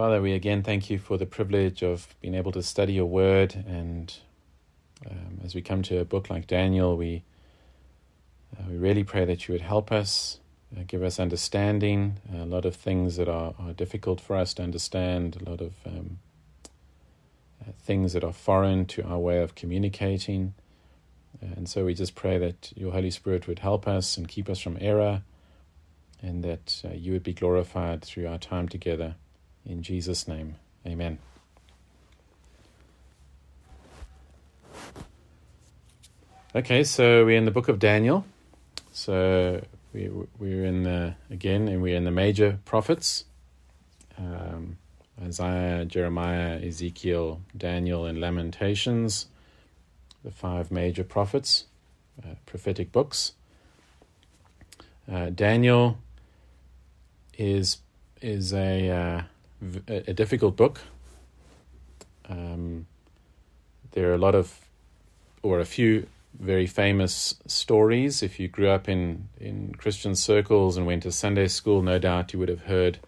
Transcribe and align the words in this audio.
Father, 0.00 0.22
we 0.22 0.32
again 0.32 0.62
thank 0.62 0.88
you 0.88 0.98
for 0.98 1.18
the 1.18 1.26
privilege 1.26 1.82
of 1.82 2.08
being 2.22 2.34
able 2.34 2.52
to 2.52 2.62
study 2.62 2.94
your 2.94 3.04
word. 3.04 3.52
And 3.68 4.10
um, 5.04 5.42
as 5.44 5.54
we 5.54 5.60
come 5.60 5.82
to 5.82 5.98
a 5.98 6.06
book 6.06 6.30
like 6.30 6.46
Daniel, 6.46 6.96
we, 6.96 7.22
uh, 8.58 8.62
we 8.70 8.78
really 8.78 9.04
pray 9.04 9.26
that 9.26 9.46
you 9.46 9.52
would 9.52 9.60
help 9.60 9.92
us, 9.92 10.40
uh, 10.74 10.84
give 10.86 11.02
us 11.02 11.20
understanding, 11.20 12.16
a 12.34 12.46
lot 12.46 12.64
of 12.64 12.74
things 12.76 13.16
that 13.16 13.28
are, 13.28 13.52
are 13.58 13.74
difficult 13.74 14.22
for 14.22 14.36
us 14.36 14.54
to 14.54 14.62
understand, 14.62 15.36
a 15.36 15.50
lot 15.50 15.60
of 15.60 15.74
um, 15.84 16.18
uh, 17.60 17.72
things 17.82 18.14
that 18.14 18.24
are 18.24 18.32
foreign 18.32 18.86
to 18.86 19.04
our 19.04 19.18
way 19.18 19.42
of 19.42 19.54
communicating. 19.54 20.54
And 21.42 21.68
so 21.68 21.84
we 21.84 21.92
just 21.92 22.14
pray 22.14 22.38
that 22.38 22.72
your 22.74 22.92
Holy 22.92 23.10
Spirit 23.10 23.46
would 23.46 23.58
help 23.58 23.86
us 23.86 24.16
and 24.16 24.26
keep 24.26 24.48
us 24.48 24.60
from 24.60 24.78
error, 24.80 25.20
and 26.22 26.42
that 26.42 26.80
uh, 26.86 26.94
you 26.94 27.12
would 27.12 27.22
be 27.22 27.34
glorified 27.34 28.00
through 28.00 28.28
our 28.28 28.38
time 28.38 28.66
together. 28.66 29.16
In 29.66 29.82
Jesus' 29.82 30.26
name, 30.26 30.56
amen. 30.86 31.18
Okay, 36.54 36.82
so 36.82 37.24
we're 37.24 37.36
in 37.36 37.44
the 37.44 37.50
book 37.50 37.68
of 37.68 37.78
Daniel. 37.78 38.24
So 38.92 39.64
we, 39.92 40.10
we're 40.38 40.64
in 40.64 40.82
the, 40.82 41.14
again, 41.30 41.68
and 41.68 41.80
we're 41.80 41.96
in 41.96 42.04
the 42.04 42.10
major 42.10 42.58
prophets 42.64 43.24
um, 44.20 44.76
Isaiah, 45.22 45.84
Jeremiah, 45.84 46.60
Ezekiel, 46.62 47.40
Daniel, 47.56 48.06
and 48.06 48.20
Lamentations, 48.20 49.26
the 50.24 50.30
five 50.30 50.70
major 50.70 51.04
prophets, 51.04 51.66
uh, 52.22 52.34
prophetic 52.46 52.92
books. 52.92 53.32
Uh, 55.10 55.30
Daniel 55.30 55.98
is 57.36 57.78
is 58.20 58.52
a 58.52 58.90
uh, 58.90 59.22
a 59.88 60.12
difficult 60.12 60.56
book. 60.56 60.80
Um, 62.28 62.86
there 63.92 64.10
are 64.10 64.14
a 64.14 64.18
lot 64.18 64.34
of, 64.34 64.58
or 65.42 65.60
a 65.60 65.64
few 65.64 66.06
very 66.38 66.66
famous 66.66 67.34
stories. 67.46 68.22
If 68.22 68.38
you 68.38 68.48
grew 68.48 68.68
up 68.68 68.88
in, 68.88 69.28
in 69.40 69.74
Christian 69.74 70.14
circles 70.14 70.76
and 70.76 70.86
went 70.86 71.02
to 71.02 71.12
Sunday 71.12 71.48
school, 71.48 71.82
no 71.82 71.98
doubt 71.98 72.32
you 72.32 72.38
would 72.38 72.48
have 72.48 72.62
heard 72.62 72.98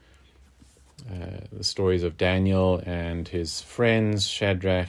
uh, 1.10 1.46
the 1.52 1.64
stories 1.64 2.02
of 2.02 2.16
Daniel 2.16 2.82
and 2.84 3.28
his 3.28 3.60
friends, 3.60 4.26
Shadrach, 4.26 4.88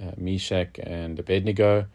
uh, 0.00 0.12
Meshach, 0.16 0.78
and 0.78 1.18
Abednego. 1.18 1.86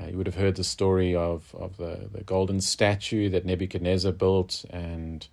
Uh, 0.00 0.06
you 0.06 0.16
would 0.16 0.26
have 0.26 0.36
heard 0.36 0.56
the 0.56 0.64
story 0.64 1.14
of, 1.14 1.54
of 1.58 1.76
the, 1.76 2.08
the 2.12 2.22
golden 2.22 2.60
statue 2.60 3.28
that 3.28 3.44
Nebuchadnezzar 3.44 4.12
built 4.12 4.64
and 4.70 5.26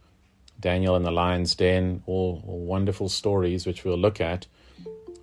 Daniel 0.59 0.95
and 0.95 1.05
the 1.05 1.11
lion's 1.11 1.55
den, 1.55 2.03
all, 2.05 2.43
all 2.47 2.59
wonderful 2.59 3.09
stories 3.09 3.65
which 3.65 3.83
we'll 3.83 3.97
look 3.97 4.19
at. 4.19 4.47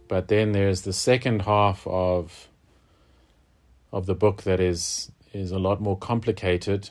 But 0.09 0.29
then 0.29 0.53
there's 0.53 0.83
the 0.83 0.93
second 0.93 1.43
half 1.43 1.87
of 1.87 2.49
of 3.93 4.07
the 4.07 4.15
book 4.15 4.43
that 4.43 4.61
is 4.61 5.11
is 5.33 5.51
a 5.51 5.59
lot 5.59 5.81
more 5.81 5.97
complicated 5.97 6.91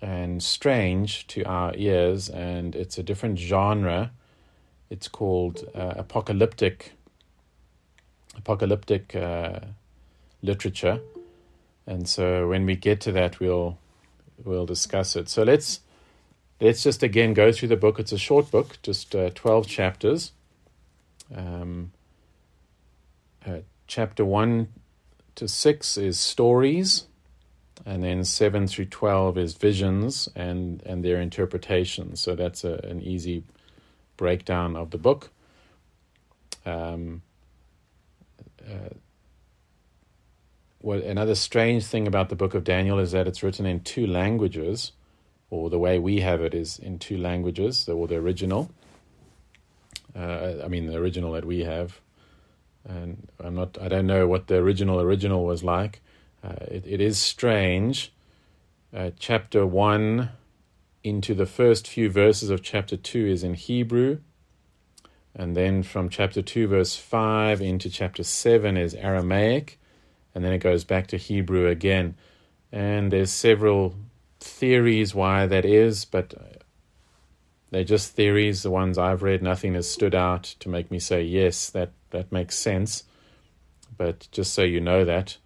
and 0.00 0.42
strange 0.42 1.26
to 1.28 1.42
our 1.44 1.72
ears, 1.76 2.28
and 2.28 2.76
it's 2.76 2.98
a 2.98 3.02
different 3.02 3.38
genre. 3.38 4.12
It's 4.90 5.08
called 5.08 5.64
uh, 5.74 5.94
apocalyptic 5.96 6.92
apocalyptic 8.36 9.14
uh, 9.14 9.60
literature, 10.42 11.00
and 11.86 12.08
so 12.08 12.48
when 12.48 12.66
we 12.66 12.76
get 12.76 13.00
to 13.02 13.12
that, 13.12 13.40
we'll 13.40 13.78
we'll 14.44 14.66
discuss 14.66 15.16
it. 15.16 15.28
So 15.28 15.42
let's 15.42 15.80
let's 16.60 16.82
just 16.82 17.02
again 17.02 17.34
go 17.34 17.52
through 17.52 17.68
the 17.68 17.76
book. 17.76 17.98
It's 17.98 18.12
a 18.12 18.18
short 18.18 18.50
book, 18.50 18.78
just 18.82 19.14
uh, 19.14 19.30
12 19.34 19.66
chapters. 19.66 20.32
Um, 21.34 21.92
uh, 23.46 23.58
chapter 23.86 24.24
1 24.24 24.68
to 25.36 25.48
6 25.48 25.96
is 25.98 26.18
stories, 26.18 27.06
and 27.86 28.02
then 28.02 28.24
7 28.24 28.66
through 28.66 28.86
12 28.86 29.38
is 29.38 29.54
visions 29.54 30.28
and, 30.34 30.82
and 30.84 31.04
their 31.04 31.20
interpretations. 31.20 32.20
So 32.20 32.34
that's 32.34 32.64
a, 32.64 32.74
an 32.84 33.02
easy 33.02 33.44
breakdown 34.16 34.74
of 34.76 34.90
the 34.90 34.98
book. 34.98 35.30
Um, 36.66 37.22
uh, 38.60 38.94
well, 40.80 41.00
another 41.00 41.34
strange 41.34 41.84
thing 41.86 42.06
about 42.06 42.28
the 42.28 42.36
book 42.36 42.54
of 42.54 42.64
Daniel 42.64 42.98
is 42.98 43.12
that 43.12 43.26
it's 43.26 43.42
written 43.42 43.66
in 43.66 43.80
two 43.80 44.06
languages 44.06 44.92
or 45.50 45.70
the 45.70 45.78
way 45.78 45.98
we 45.98 46.20
have 46.20 46.40
it 46.40 46.54
is 46.54 46.78
in 46.78 46.98
two 46.98 47.16
languages, 47.16 47.88
or 47.88 48.06
the 48.06 48.16
original. 48.16 48.70
Uh, 50.14 50.54
I 50.64 50.68
mean, 50.68 50.86
the 50.86 50.96
original 50.96 51.32
that 51.32 51.44
we 51.44 51.60
have, 51.60 52.00
and 52.86 53.28
I'm 53.38 53.54
not. 53.54 53.78
I 53.80 53.88
don't 53.88 54.06
know 54.06 54.26
what 54.26 54.46
the 54.48 54.56
original 54.56 55.00
original 55.00 55.44
was 55.44 55.62
like. 55.62 56.00
Uh, 56.42 56.54
it, 56.68 56.84
it 56.86 57.00
is 57.00 57.18
strange. 57.18 58.12
Uh, 58.94 59.10
chapter 59.18 59.66
one 59.66 60.30
into 61.04 61.34
the 61.34 61.46
first 61.46 61.86
few 61.86 62.10
verses 62.10 62.50
of 62.50 62.62
chapter 62.62 62.96
two 62.96 63.26
is 63.26 63.42
in 63.44 63.54
Hebrew, 63.54 64.18
and 65.34 65.56
then 65.56 65.82
from 65.82 66.08
chapter 66.08 66.42
two, 66.42 66.66
verse 66.66 66.96
five 66.96 67.60
into 67.60 67.88
chapter 67.88 68.24
seven 68.24 68.76
is 68.76 68.94
Aramaic, 68.94 69.78
and 70.34 70.44
then 70.44 70.52
it 70.52 70.58
goes 70.58 70.84
back 70.84 71.06
to 71.08 71.16
Hebrew 71.16 71.68
again. 71.68 72.16
And 72.72 73.10
there's 73.10 73.30
several 73.30 73.94
theories 74.40 75.14
why 75.14 75.46
that 75.46 75.64
is, 75.64 76.04
but 76.04 76.34
they're 77.70 77.84
just 77.84 78.14
theories. 78.14 78.62
The 78.62 78.70
ones 78.70 78.98
I've 78.98 79.22
read, 79.22 79.42
nothing 79.42 79.74
has 79.74 79.90
stood 79.90 80.14
out 80.14 80.42
to 80.60 80.68
make 80.68 80.90
me 80.90 80.98
say, 80.98 81.22
yes, 81.22 81.70
that, 81.70 81.92
that 82.10 82.32
makes 82.32 82.56
sense. 82.56 83.04
But 83.96 84.28
just 84.32 84.54
so 84.54 84.62
you 84.62 84.80
know 84.80 85.04
that, 85.04 85.36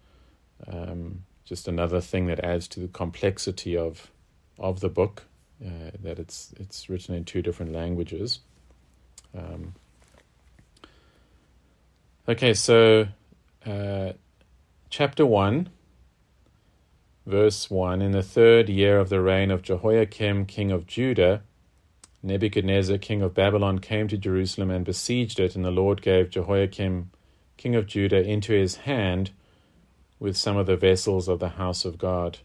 um, 0.67 1.25
just 1.43 1.67
another 1.67 1.99
thing 1.99 2.27
that 2.27 2.39
adds 2.39 2.67
to 2.69 2.79
the 2.79 2.87
complexity 2.87 3.75
of 3.75 4.09
of 4.59 4.79
the 4.79 4.89
book, 4.89 5.23
uh, 5.65 5.91
that 6.03 6.19
it's 6.19 6.53
it's 6.59 6.87
written 6.89 7.15
in 7.15 7.25
two 7.25 7.41
different 7.41 7.73
languages. 7.73 8.39
Um, 9.35 9.73
okay, 12.29 12.53
so 12.53 13.07
uh, 13.65 14.13
chapter 14.89 15.25
one 15.25 15.69
Verse 17.25 17.69
1 17.69 18.01
In 18.01 18.11
the 18.11 18.23
third 18.23 18.69
year 18.69 18.99
of 18.99 19.09
the 19.09 19.21
reign 19.21 19.49
of 19.49 19.61
Jehoiakim, 19.61 20.45
king 20.45 20.71
of 20.71 20.85
Judah, 20.85 21.41
Nebuchadnezzar, 22.21 22.97
king 22.97 23.21
of 23.21 23.33
Babylon, 23.33 23.79
came 23.79 24.07
to 24.09 24.17
Jerusalem 24.17 24.69
and 24.69 24.83
besieged 24.83 25.39
it, 25.39 25.55
and 25.55 25.63
the 25.63 25.71
Lord 25.71 26.01
gave 26.01 26.29
Jehoiakim, 26.29 27.11
king 27.57 27.75
of 27.75 27.87
Judah, 27.87 28.21
into 28.21 28.53
his 28.53 28.75
hand 28.77 29.31
with 30.19 30.35
some 30.35 30.57
of 30.57 30.65
the 30.65 30.77
vessels 30.77 31.27
of 31.27 31.39
the 31.39 31.49
house 31.49 31.85
of 31.85 31.97
God. 31.97 32.39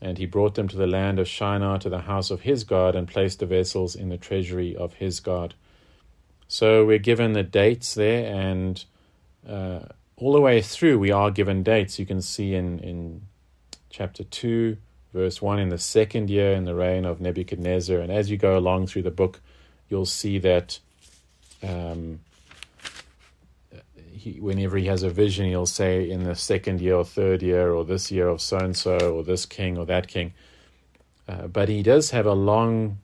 And 0.00 0.18
he 0.18 0.26
brought 0.26 0.54
them 0.54 0.68
to 0.68 0.76
the 0.76 0.86
land 0.86 1.18
of 1.18 1.28
Shinar, 1.28 1.78
to 1.78 1.88
the 1.88 2.00
house 2.00 2.30
of 2.30 2.42
his 2.42 2.64
God, 2.64 2.94
and 2.94 3.06
placed 3.06 3.40
the 3.40 3.46
vessels 3.46 3.94
in 3.94 4.08
the 4.08 4.18
treasury 4.18 4.74
of 4.74 4.94
his 4.94 5.20
God. 5.20 5.54
So 6.48 6.84
we're 6.84 6.98
given 6.98 7.32
the 7.32 7.42
dates 7.42 7.94
there, 7.94 8.34
and 8.34 8.84
uh, 9.48 9.80
all 10.16 10.32
the 10.32 10.40
way 10.40 10.60
through 10.60 10.98
we 10.98 11.10
are 11.10 11.30
given 11.30 11.62
dates. 11.62 11.98
You 11.98 12.06
can 12.06 12.20
see 12.20 12.54
in, 12.54 12.78
in 12.80 13.22
chapter 13.92 14.24
2, 14.24 14.76
verse 15.12 15.40
1, 15.40 15.58
in 15.60 15.68
the 15.68 15.78
second 15.78 16.30
year 16.30 16.54
in 16.54 16.64
the 16.64 16.74
reign 16.74 17.04
of 17.04 17.20
Nebuchadnezzar. 17.20 17.98
And 17.98 18.10
as 18.10 18.30
you 18.30 18.36
go 18.36 18.58
along 18.58 18.88
through 18.88 19.02
the 19.02 19.10
book, 19.10 19.40
you'll 19.88 20.06
see 20.06 20.38
that 20.38 20.80
um, 21.62 22.20
he, 24.10 24.40
whenever 24.40 24.78
he 24.78 24.86
has 24.86 25.02
a 25.02 25.10
vision, 25.10 25.46
he'll 25.46 25.66
say 25.66 26.08
in 26.10 26.24
the 26.24 26.34
second 26.34 26.80
year 26.80 26.96
or 26.96 27.04
third 27.04 27.42
year 27.42 27.72
or 27.72 27.84
this 27.84 28.10
year 28.10 28.28
of 28.28 28.40
so 28.40 28.58
and 28.58 28.76
so 28.76 28.96
or 29.14 29.22
this 29.22 29.44
king 29.44 29.76
or 29.76 29.84
that 29.86 30.08
king. 30.08 30.32
Uh, 31.28 31.46
but 31.46 31.68
he 31.68 31.82
does 31.82 32.10
have 32.10 32.26
a 32.26 32.32
long, 32.32 32.98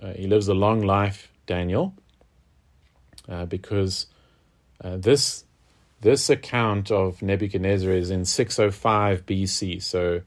uh, 0.00 0.12
he 0.12 0.26
lives 0.26 0.48
a 0.48 0.54
long 0.54 0.82
life, 0.82 1.32
Daniel, 1.46 1.94
uh, 3.28 3.46
because 3.46 4.06
uh, 4.84 4.96
this 4.98 5.45
this 6.00 6.28
account 6.28 6.90
of 6.90 7.22
Nebuchadnezzar 7.22 7.90
is 7.90 8.10
in 8.10 8.24
605 8.24 9.24
BC, 9.26 9.82
so 9.82 10.20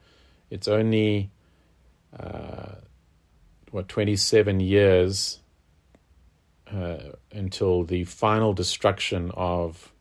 it's 0.50 0.68
only 0.68 1.30
uh, 2.18 2.76
what 3.72 3.88
27 3.88 4.60
years 4.60 5.40
uh, 6.74 6.98
until 7.32 7.84
the 7.84 8.04
final 8.04 8.54
destruction 8.54 9.32
of 9.36 9.92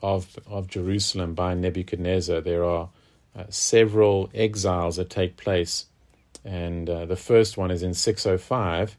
of 0.00 0.38
of 0.46 0.68
Jerusalem 0.68 1.34
by 1.34 1.54
Nebuchadnezzar. 1.54 2.40
There 2.40 2.64
are 2.64 2.88
uh, 3.36 3.44
several 3.48 4.30
exiles 4.34 4.96
that 4.96 5.10
take 5.10 5.36
place, 5.36 5.86
and 6.44 6.88
uh, 6.88 7.06
the 7.06 7.16
first 7.16 7.56
one 7.56 7.70
is 7.70 7.82
in 7.82 7.94
605, 7.94 8.96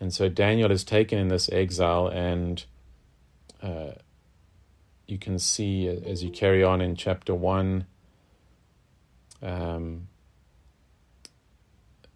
and 0.00 0.12
so 0.12 0.28
Daniel 0.28 0.70
is 0.70 0.84
taken 0.84 1.18
in 1.18 1.28
this 1.28 1.50
exile 1.50 2.08
and 2.08 2.64
uh, 3.62 3.92
you 5.06 5.18
can 5.18 5.38
see 5.38 5.88
as 5.88 6.22
you 6.22 6.30
carry 6.30 6.62
on 6.62 6.80
in 6.80 6.96
chapter 6.96 7.34
1 7.34 7.86
um, 9.42 10.08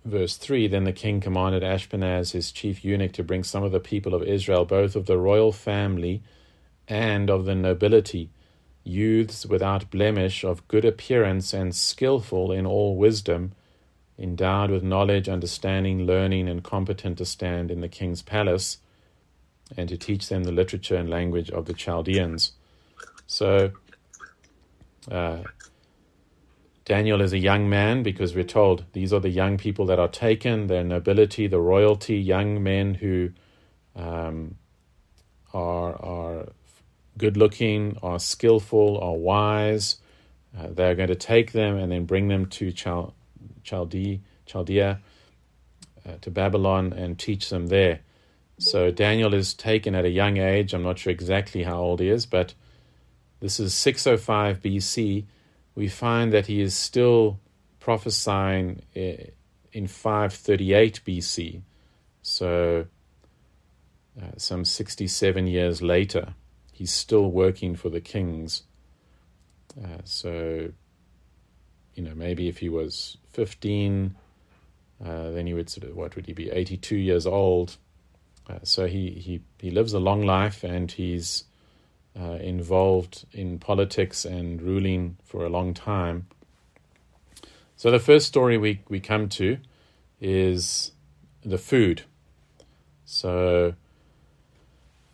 verse 0.04 0.36
3 0.36 0.66
Then 0.66 0.84
the 0.84 0.92
king 0.92 1.20
commanded 1.20 1.62
Ashpenaz, 1.62 2.32
his 2.32 2.50
chief 2.50 2.84
eunuch, 2.84 3.12
to 3.12 3.22
bring 3.22 3.44
some 3.44 3.62
of 3.62 3.72
the 3.72 3.80
people 3.80 4.14
of 4.14 4.22
Israel, 4.22 4.64
both 4.64 4.96
of 4.96 5.06
the 5.06 5.18
royal 5.18 5.52
family 5.52 6.22
and 6.88 7.28
of 7.30 7.44
the 7.44 7.54
nobility, 7.54 8.30
youths 8.82 9.44
without 9.44 9.90
blemish, 9.90 10.42
of 10.42 10.66
good 10.68 10.84
appearance, 10.84 11.52
and 11.52 11.74
skilful 11.74 12.50
in 12.50 12.64
all 12.66 12.96
wisdom, 12.96 13.52
endowed 14.18 14.70
with 14.70 14.82
knowledge, 14.82 15.28
understanding, 15.28 16.06
learning, 16.06 16.48
and 16.48 16.64
competent 16.64 17.18
to 17.18 17.26
stand 17.26 17.70
in 17.70 17.82
the 17.82 17.88
king's 17.88 18.22
palace, 18.22 18.78
and 19.76 19.88
to 19.90 19.98
teach 19.98 20.28
them 20.28 20.44
the 20.44 20.52
literature 20.52 20.96
and 20.96 21.10
language 21.10 21.50
of 21.50 21.66
the 21.66 21.74
Chaldeans. 21.74 22.52
So, 23.28 23.72
uh, 25.10 25.42
Daniel 26.86 27.20
is 27.20 27.34
a 27.34 27.38
young 27.38 27.68
man 27.68 28.02
because 28.02 28.34
we're 28.34 28.42
told 28.42 28.86
these 28.94 29.12
are 29.12 29.20
the 29.20 29.28
young 29.28 29.58
people 29.58 29.84
that 29.86 29.98
are 29.98 30.08
taken, 30.08 30.66
their 30.66 30.82
nobility, 30.82 31.46
the 31.46 31.60
royalty, 31.60 32.16
young 32.16 32.62
men 32.62 32.94
who 32.94 33.30
um, 33.94 34.56
are, 35.52 35.92
are 36.02 36.48
good 37.18 37.36
looking, 37.36 37.98
are 38.02 38.18
skillful, 38.18 38.98
are 38.98 39.12
wise. 39.12 39.98
Uh, 40.58 40.68
they're 40.70 40.94
going 40.94 41.10
to 41.10 41.14
take 41.14 41.52
them 41.52 41.76
and 41.76 41.92
then 41.92 42.06
bring 42.06 42.28
them 42.28 42.46
to 42.46 42.72
Chal- 42.72 43.14
Chaldea, 43.62 44.20
Chaldea 44.46 45.00
uh, 46.08 46.12
to 46.22 46.30
Babylon, 46.30 46.94
and 46.94 47.18
teach 47.18 47.50
them 47.50 47.66
there. 47.66 48.00
So 48.58 48.90
Daniel 48.90 49.34
is 49.34 49.52
taken 49.52 49.94
at 49.94 50.06
a 50.06 50.10
young 50.10 50.38
age. 50.38 50.72
I'm 50.72 50.82
not 50.82 50.98
sure 50.98 51.10
exactly 51.10 51.64
how 51.64 51.78
old 51.78 52.00
he 52.00 52.08
is, 52.08 52.24
but 52.24 52.54
this 53.40 53.60
is 53.60 53.74
605 53.74 54.60
BC 54.60 55.26
we 55.78 55.86
find 55.86 56.32
that 56.32 56.46
he 56.46 56.60
is 56.60 56.74
still 56.74 57.38
prophesying 57.78 58.82
eh, 58.96 59.26
in 59.72 59.86
538 59.86 61.00
BC, 61.06 61.62
so 62.20 62.86
uh, 64.20 64.24
some 64.36 64.64
67 64.64 65.46
years 65.46 65.80
later. 65.80 66.34
He's 66.72 66.90
still 66.90 67.30
working 67.30 67.76
for 67.76 67.90
the 67.90 68.00
kings. 68.00 68.64
Uh, 69.80 69.98
so, 70.02 70.72
you 71.94 72.02
know, 72.02 72.14
maybe 72.16 72.48
if 72.48 72.58
he 72.58 72.68
was 72.68 73.18
15, 73.30 74.16
uh, 75.04 75.30
then 75.30 75.46
he 75.46 75.54
would 75.54 75.70
sort 75.70 75.88
of, 75.88 75.94
what 75.94 76.16
would 76.16 76.26
he 76.26 76.32
be, 76.32 76.50
82 76.50 76.96
years 76.96 77.24
old. 77.24 77.76
Uh, 78.50 78.58
so 78.64 78.86
he, 78.86 79.10
he, 79.10 79.42
he 79.60 79.70
lives 79.70 79.92
a 79.92 80.00
long 80.00 80.22
life 80.22 80.64
and 80.64 80.90
he's 80.90 81.44
uh, 82.20 82.38
involved 82.40 83.26
in 83.32 83.58
politics 83.58 84.24
and 84.24 84.60
ruling 84.60 85.16
for 85.24 85.44
a 85.44 85.48
long 85.48 85.74
time. 85.74 86.26
So 87.76 87.90
the 87.90 88.00
first 88.00 88.26
story 88.26 88.58
we, 88.58 88.80
we 88.88 88.98
come 88.98 89.28
to 89.30 89.58
is 90.20 90.92
the 91.44 91.58
food. 91.58 92.02
So 93.04 93.74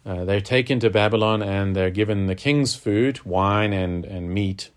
uh, 0.07 0.25
they're 0.25 0.41
taken 0.41 0.81
to 0.81 0.91
Babylon 0.91 1.43
and 1.43 1.77
they're 1.77 1.91
given 1.91 2.27
the 2.27 2.35
king's 2.35 2.75
food, 2.75 3.25
wine 3.25 3.73
and, 3.73 4.05
and 4.05 4.33
meat, 4.33 4.71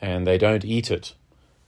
and 0.00 0.26
they 0.26 0.38
don't 0.38 0.64
eat 0.64 0.90
it. 0.90 1.14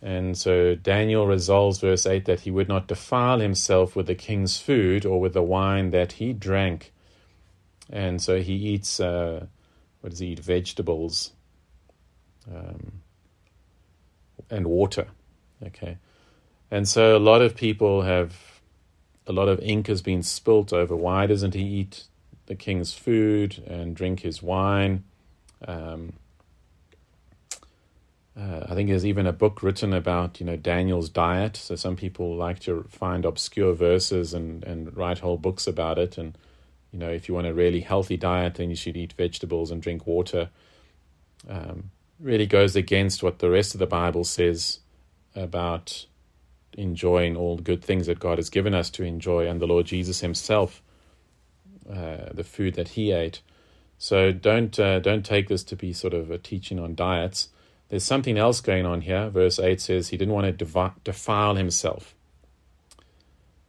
And 0.03 0.37
so 0.37 0.75
Daniel 0.75 1.26
resolves, 1.26 1.81
verse 1.81 2.06
8, 2.06 2.26
that 2.26 2.41
he 2.41 2.50
would 2.50 2.69
not 2.69 2.87
defile 2.87 3.41
himself 3.41 3.97
with 3.97 4.06
the 4.06 4.14
king's 4.14 4.58
food 4.58 5.05
or 5.05 5.20
with 5.20 5.32
the 5.32 5.43
wine 5.43 5.91
that 5.91 6.12
he 6.12 6.32
drank. 6.32 6.93
And 7.91 8.23
so 8.23 8.41
he 8.41 8.55
eats 8.55 9.00
uh, 9.00 9.47
what 10.06 10.11
does 10.11 10.20
he 10.20 10.29
eat? 10.29 10.38
Vegetables 10.38 11.32
um, 12.49 13.03
and 14.49 14.64
water. 14.69 15.08
Okay. 15.61 15.99
And 16.70 16.87
so 16.87 17.17
a 17.17 17.19
lot 17.19 17.43
of 17.43 17.56
people 17.56 18.03
have, 18.03 18.61
a 19.26 19.32
lot 19.32 19.49
of 19.49 19.58
ink 19.58 19.88
has 19.88 20.03
been 20.03 20.23
spilt 20.23 20.73
over 20.73 20.94
why 20.94 21.26
doesn't 21.26 21.55
he 21.55 21.62
eat 21.64 22.05
the 22.47 22.55
king's 22.55 22.94
food 22.94 23.61
and 23.67 23.97
drink 23.97 24.20
his 24.20 24.41
wine? 24.41 25.03
Um, 25.67 26.12
uh, 28.41 28.67
I 28.69 28.76
think 28.76 28.88
there's 28.88 29.06
even 29.06 29.26
a 29.26 29.32
book 29.32 29.61
written 29.61 29.93
about 29.93 30.38
you 30.38 30.47
know 30.47 30.56
Daniel's 30.56 31.08
diet. 31.08 31.56
So 31.56 31.75
some 31.75 31.97
people 31.97 32.37
like 32.37 32.61
to 32.61 32.87
find 32.88 33.25
obscure 33.25 33.75
verses 33.75 34.32
and 34.32 34.62
and 34.62 34.97
write 34.97 35.19
whole 35.19 35.37
books 35.37 35.67
about 35.67 35.99
it. 35.99 36.17
And 36.17 36.38
you 36.92 36.98
know, 36.98 37.10
if 37.10 37.28
you 37.28 37.34
want 37.34 37.46
a 37.46 37.54
really 37.54 37.80
healthy 37.80 38.16
diet, 38.16 38.54
then 38.54 38.70
you 38.70 38.76
should 38.76 38.96
eat 38.96 39.12
vegetables 39.12 39.70
and 39.70 39.82
drink 39.82 40.06
water. 40.06 40.50
Um, 41.48 41.90
really 42.18 42.46
goes 42.46 42.76
against 42.76 43.22
what 43.22 43.38
the 43.38 43.50
rest 43.50 43.74
of 43.74 43.78
the 43.78 43.86
Bible 43.86 44.24
says 44.24 44.80
about 45.34 46.06
enjoying 46.72 47.36
all 47.36 47.56
the 47.56 47.62
good 47.62 47.82
things 47.84 48.06
that 48.06 48.18
God 48.18 48.38
has 48.38 48.50
given 48.50 48.74
us 48.74 48.90
to 48.90 49.04
enjoy, 49.04 49.46
and 49.48 49.60
the 49.60 49.66
Lord 49.66 49.86
Jesus 49.86 50.20
Himself, 50.20 50.82
uh, 51.90 52.32
the 52.32 52.44
food 52.44 52.74
that 52.74 52.88
He 52.88 53.12
ate. 53.12 53.42
So 53.98 54.32
don't 54.32 54.78
uh, 54.78 54.98
don't 55.00 55.24
take 55.24 55.48
this 55.48 55.64
to 55.64 55.76
be 55.76 55.92
sort 55.92 56.14
of 56.14 56.30
a 56.30 56.38
teaching 56.38 56.78
on 56.78 56.94
diets. 56.94 57.48
There's 57.88 58.04
something 58.04 58.36
else 58.36 58.60
going 58.60 58.84
on 58.84 59.02
here. 59.02 59.28
Verse 59.30 59.58
eight 59.58 59.80
says 59.80 60.08
he 60.08 60.16
didn't 60.16 60.34
want 60.34 60.58
to 60.58 60.92
defile 61.04 61.54
himself. 61.54 62.15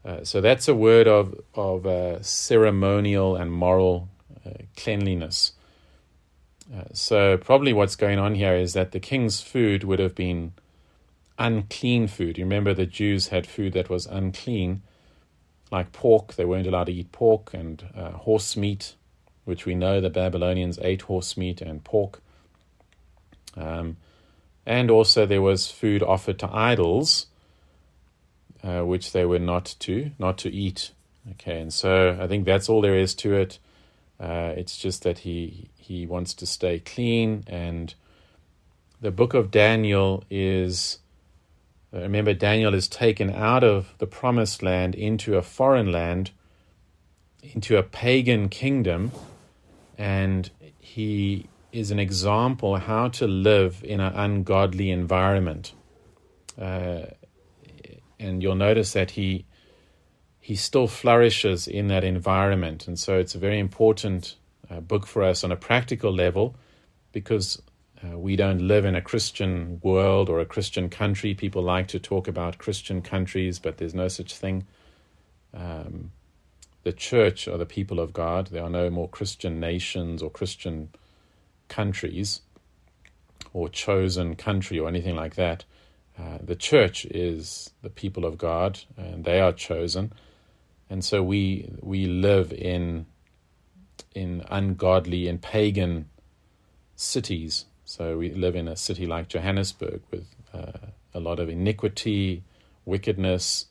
Uh, 0.07 0.23
so 0.23 0.39
that's 0.39 0.69
a 0.69 0.73
word 0.73 1.05
of 1.05 1.35
of 1.53 1.85
uh, 1.85 2.21
ceremonial 2.21 3.35
and 3.35 3.51
moral 3.51 4.07
uh, 4.45 4.51
cleanliness. 4.77 5.51
Uh, 6.73 6.83
so 6.93 7.37
probably 7.37 7.73
what's 7.73 7.97
going 7.97 8.17
on 8.17 8.33
here 8.35 8.55
is 8.55 8.73
that 8.73 8.93
the 8.93 9.01
king's 9.01 9.41
food 9.41 9.83
would 9.83 9.99
have 9.99 10.15
been 10.15 10.53
unclean 11.37 12.07
food. 12.07 12.37
You 12.37 12.45
remember 12.45 12.73
the 12.73 12.85
Jews 12.85 13.27
had 13.27 13.45
food 13.45 13.73
that 13.73 13.89
was 13.89 14.05
unclean, 14.05 14.81
like 15.71 15.91
pork. 15.91 16.35
They 16.35 16.45
weren't 16.45 16.67
allowed 16.67 16.85
to 16.85 16.93
eat 16.93 17.11
pork 17.11 17.53
and 17.53 17.83
uh, 17.95 18.11
horse 18.11 18.55
meat, 18.55 18.95
which 19.43 19.65
we 19.65 19.75
know 19.75 19.99
the 19.99 20.09
Babylonians 20.09 20.79
ate 20.81 21.03
horse 21.03 21.35
meat 21.35 21.61
and 21.61 21.83
pork. 21.83 22.21
Um, 23.57 23.97
and 24.65 24.89
also 24.89 25.25
there 25.25 25.41
was 25.41 25.69
food 25.69 26.01
offered 26.01 26.39
to 26.39 26.49
idols 26.53 27.27
uh, 28.63 28.81
which 28.81 29.11
they 29.11 29.25
were 29.25 29.39
not 29.39 29.75
to, 29.79 30.11
not 30.19 30.37
to 30.39 30.53
eat. 30.53 30.91
Okay, 31.31 31.59
and 31.61 31.73
so 31.73 32.17
I 32.19 32.27
think 32.27 32.45
that's 32.45 32.69
all 32.69 32.81
there 32.81 32.97
is 32.97 33.13
to 33.15 33.35
it. 33.35 33.59
Uh, 34.19 34.53
it's 34.55 34.77
just 34.77 35.03
that 35.03 35.19
he 35.19 35.69
he 35.75 36.05
wants 36.05 36.33
to 36.35 36.45
stay 36.45 36.79
clean, 36.79 37.43
and 37.47 37.93
the 39.01 39.11
book 39.11 39.33
of 39.33 39.51
Daniel 39.51 40.23
is. 40.29 40.99
Uh, 41.93 41.99
remember, 41.99 42.33
Daniel 42.33 42.73
is 42.73 42.87
taken 42.87 43.29
out 43.29 43.63
of 43.63 43.93
the 43.97 44.07
promised 44.07 44.61
land 44.61 44.93
into 44.95 45.37
a 45.37 45.41
foreign 45.41 45.91
land, 45.91 46.31
into 47.41 47.77
a 47.77 47.83
pagan 47.83 48.49
kingdom, 48.49 49.11
and 49.97 50.49
he 50.79 51.45
is 51.71 51.91
an 51.91 51.99
example 51.99 52.77
how 52.77 53.07
to 53.07 53.27
live 53.27 53.83
in 53.83 53.99
an 53.99 54.13
ungodly 54.15 54.89
environment. 54.89 55.73
Uh, 56.59 57.01
and 58.19 58.41
you'll 58.41 58.55
notice 58.55 58.93
that 58.93 59.11
he 59.11 59.45
he 60.39 60.55
still 60.55 60.87
flourishes 60.87 61.67
in 61.67 61.87
that 61.87 62.03
environment, 62.03 62.87
and 62.87 62.97
so 62.97 63.17
it's 63.19 63.35
a 63.35 63.39
very 63.39 63.59
important 63.59 64.35
uh, 64.69 64.79
book 64.79 65.05
for 65.05 65.23
us 65.23 65.43
on 65.43 65.51
a 65.51 65.57
practical 65.57 66.13
level 66.13 66.55
because 67.11 67.61
uh, 68.03 68.17
we 68.17 68.35
don't 68.35 68.67
live 68.67 68.85
in 68.85 68.95
a 68.95 69.01
Christian 69.01 69.79
world 69.83 70.29
or 70.29 70.39
a 70.39 70.45
Christian 70.45 70.89
country. 70.89 71.33
People 71.33 71.63
like 71.63 71.87
to 71.89 71.99
talk 71.99 72.27
about 72.27 72.59
Christian 72.59 73.01
countries, 73.01 73.59
but 73.59 73.77
there's 73.77 73.95
no 73.95 74.07
such 74.07 74.35
thing. 74.35 74.65
Um, 75.53 76.11
the 76.83 76.93
church 76.93 77.47
are 77.47 77.57
the 77.57 77.65
people 77.65 77.99
of 77.99 78.13
God. 78.13 78.47
There 78.47 78.63
are 78.63 78.69
no 78.69 78.89
more 78.89 79.09
Christian 79.09 79.59
nations 79.59 80.21
or 80.21 80.29
Christian 80.29 80.89
countries 81.67 82.41
or 83.51 83.67
chosen 83.67 84.35
country 84.35 84.79
or 84.79 84.87
anything 84.87 85.15
like 85.15 85.35
that. 85.35 85.65
Uh, 86.19 86.39
the 86.41 86.55
church 86.55 87.05
is 87.05 87.71
the 87.83 87.89
people 87.89 88.25
of 88.25 88.37
God, 88.37 88.79
and 88.97 89.23
they 89.23 89.39
are 89.39 89.53
chosen, 89.53 90.13
and 90.89 91.03
so 91.05 91.21
we 91.21 91.71
we 91.81 92.07
live 92.07 92.51
in 92.51 93.05
in 94.15 94.43
ungodly 94.49 95.27
and 95.27 95.41
pagan 95.41 96.09
cities. 96.95 97.65
So 97.85 98.17
we 98.17 98.31
live 98.31 98.55
in 98.55 98.67
a 98.67 98.75
city 98.75 99.05
like 99.05 99.27
Johannesburg 99.27 100.01
with 100.09 100.25
uh, 100.53 100.87
a 101.13 101.19
lot 101.19 101.39
of 101.39 101.49
iniquity, 101.49 102.43
wickedness. 102.83 103.67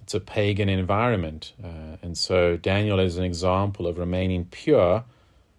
It's 0.00 0.14
a 0.14 0.20
pagan 0.20 0.68
environment, 0.68 1.52
uh, 1.62 1.96
and 2.00 2.16
so 2.16 2.56
Daniel 2.56 3.00
is 3.00 3.16
an 3.16 3.24
example 3.24 3.88
of 3.88 3.98
remaining 3.98 4.44
pure 4.44 5.04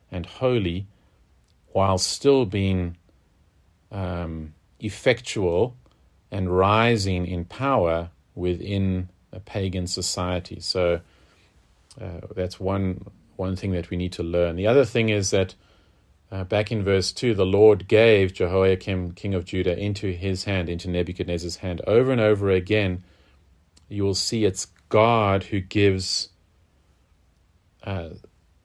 and 0.09 0.25
holy 0.25 0.87
while 1.73 1.97
still 1.97 2.45
being 2.45 2.95
um, 3.91 4.53
effectual 4.79 5.75
and 6.33 6.57
rising 6.57 7.27
in 7.27 7.45
power 7.45 8.09
within 8.33 9.09
a 9.31 9.39
pagan 9.39 9.85
society. 9.85 10.59
So 10.59 10.99
uh, 12.01 12.21
that's 12.35 12.59
one 12.59 13.05
one 13.35 13.55
thing 13.55 13.71
that 13.71 13.89
we 13.89 13.97
need 13.97 14.13
to 14.13 14.23
learn. 14.23 14.55
The 14.55 14.67
other 14.67 14.85
thing 14.85 15.09
is 15.09 15.31
that 15.31 15.55
uh, 16.31 16.43
back 16.43 16.71
in 16.71 16.83
verse 16.83 17.11
two, 17.11 17.35
the 17.35 17.45
Lord 17.45 17.87
gave 17.87 18.33
Jehoiakim, 18.33 19.11
king 19.13 19.35
of 19.35 19.45
Judah, 19.45 19.77
into 19.77 20.11
his 20.11 20.45
hand, 20.45 20.69
into 20.69 20.89
Nebuchadnezzar's 20.89 21.57
hand, 21.57 21.81
over 21.85 22.11
and 22.11 22.21
over 22.21 22.49
again. 22.49 23.03
you 23.87 24.03
will 24.03 24.15
see 24.15 24.43
it's 24.43 24.67
God 24.89 25.43
who 25.43 25.59
gives 25.59 26.29
uh, 27.83 28.09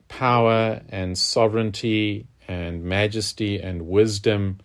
power 0.07 0.81
and 0.89 1.17
sovereignty 1.17 2.27
and 2.47 2.83
majesty 2.83 3.59
and 3.59 3.87
wisdom. 3.87 4.59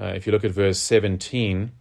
Uh, 0.00 0.12
if 0.16 0.26
you 0.26 0.32
look 0.32 0.44
at 0.44 0.52
verse 0.52 0.78
17, 0.78 1.72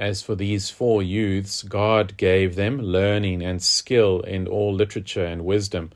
as 0.00 0.22
for 0.22 0.34
these 0.34 0.70
four 0.70 1.02
youths, 1.02 1.62
God 1.62 2.16
gave 2.16 2.56
them 2.56 2.80
learning 2.80 3.42
and 3.42 3.62
skill 3.62 4.20
in 4.20 4.48
all 4.48 4.72
literature 4.72 5.26
and 5.26 5.44
wisdom. 5.44 5.90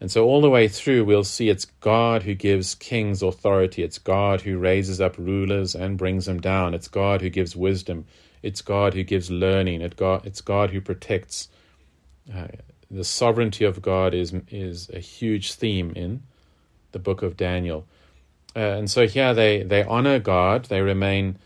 And 0.00 0.10
so, 0.10 0.24
all 0.24 0.40
the 0.40 0.48
way 0.50 0.68
through, 0.68 1.04
we'll 1.04 1.24
see 1.24 1.48
it's 1.48 1.64
God 1.80 2.22
who 2.22 2.34
gives 2.34 2.76
kings 2.76 3.20
authority. 3.20 3.82
It's 3.82 3.98
God 3.98 4.42
who 4.42 4.58
raises 4.58 5.00
up 5.00 5.18
rulers 5.18 5.74
and 5.74 5.98
brings 5.98 6.26
them 6.26 6.40
down. 6.40 6.72
It's 6.72 6.88
God 6.88 7.20
who 7.20 7.30
gives 7.30 7.56
wisdom. 7.56 8.06
It's 8.42 8.62
God 8.62 8.94
who 8.94 9.02
gives 9.02 9.30
learning. 9.30 9.80
It's 9.80 10.40
God 10.40 10.70
who 10.70 10.80
protects. 10.80 11.48
Uh, 12.32 12.46
the 12.90 13.04
sovereignty 13.04 13.64
of 13.64 13.82
God 13.82 14.14
is 14.14 14.32
is 14.50 14.88
a 14.90 15.00
huge 15.00 15.54
theme 15.54 15.92
in 15.96 16.22
the 16.92 17.00
book 17.00 17.22
of 17.22 17.36
Daniel. 17.36 17.86
Uh, 18.54 18.60
and 18.78 18.90
so 18.90 19.06
here 19.06 19.34
they, 19.34 19.62
they 19.62 19.82
honor 19.82 20.18
God, 20.18 20.66
they 20.66 20.80
remain 20.80 21.38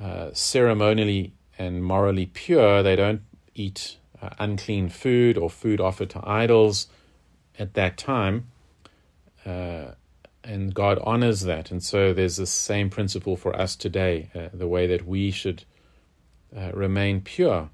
uh, 0.00 0.30
ceremonially 0.32 1.34
and 1.58 1.84
morally 1.84 2.26
pure, 2.26 2.82
they 2.82 2.96
don't 2.96 3.22
eat 3.54 3.98
uh, 4.22 4.30
unclean 4.38 4.88
food 4.88 5.36
or 5.36 5.50
food 5.50 5.80
offered 5.80 6.10
to 6.10 6.20
idols 6.28 6.88
at 7.58 7.74
that 7.74 7.96
time. 7.96 8.48
Uh, 9.44 9.92
and 10.42 10.74
God 10.74 10.98
honors 11.04 11.42
that. 11.42 11.70
And 11.70 11.82
so 11.82 12.14
there's 12.14 12.36
the 12.36 12.46
same 12.46 12.88
principle 12.88 13.36
for 13.36 13.54
us 13.54 13.76
today 13.76 14.30
uh, 14.34 14.48
the 14.54 14.68
way 14.68 14.86
that 14.86 15.06
we 15.06 15.30
should 15.30 15.64
uh, 16.56 16.70
remain 16.72 17.20
pure 17.20 17.70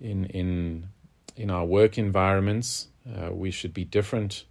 in, 0.00 0.24
in 0.26 0.88
in 1.36 1.50
our 1.50 1.64
work 1.64 1.98
environments. 1.98 2.88
We 3.30 3.50
should 3.50 3.74
be 3.74 3.84
different 3.84 4.44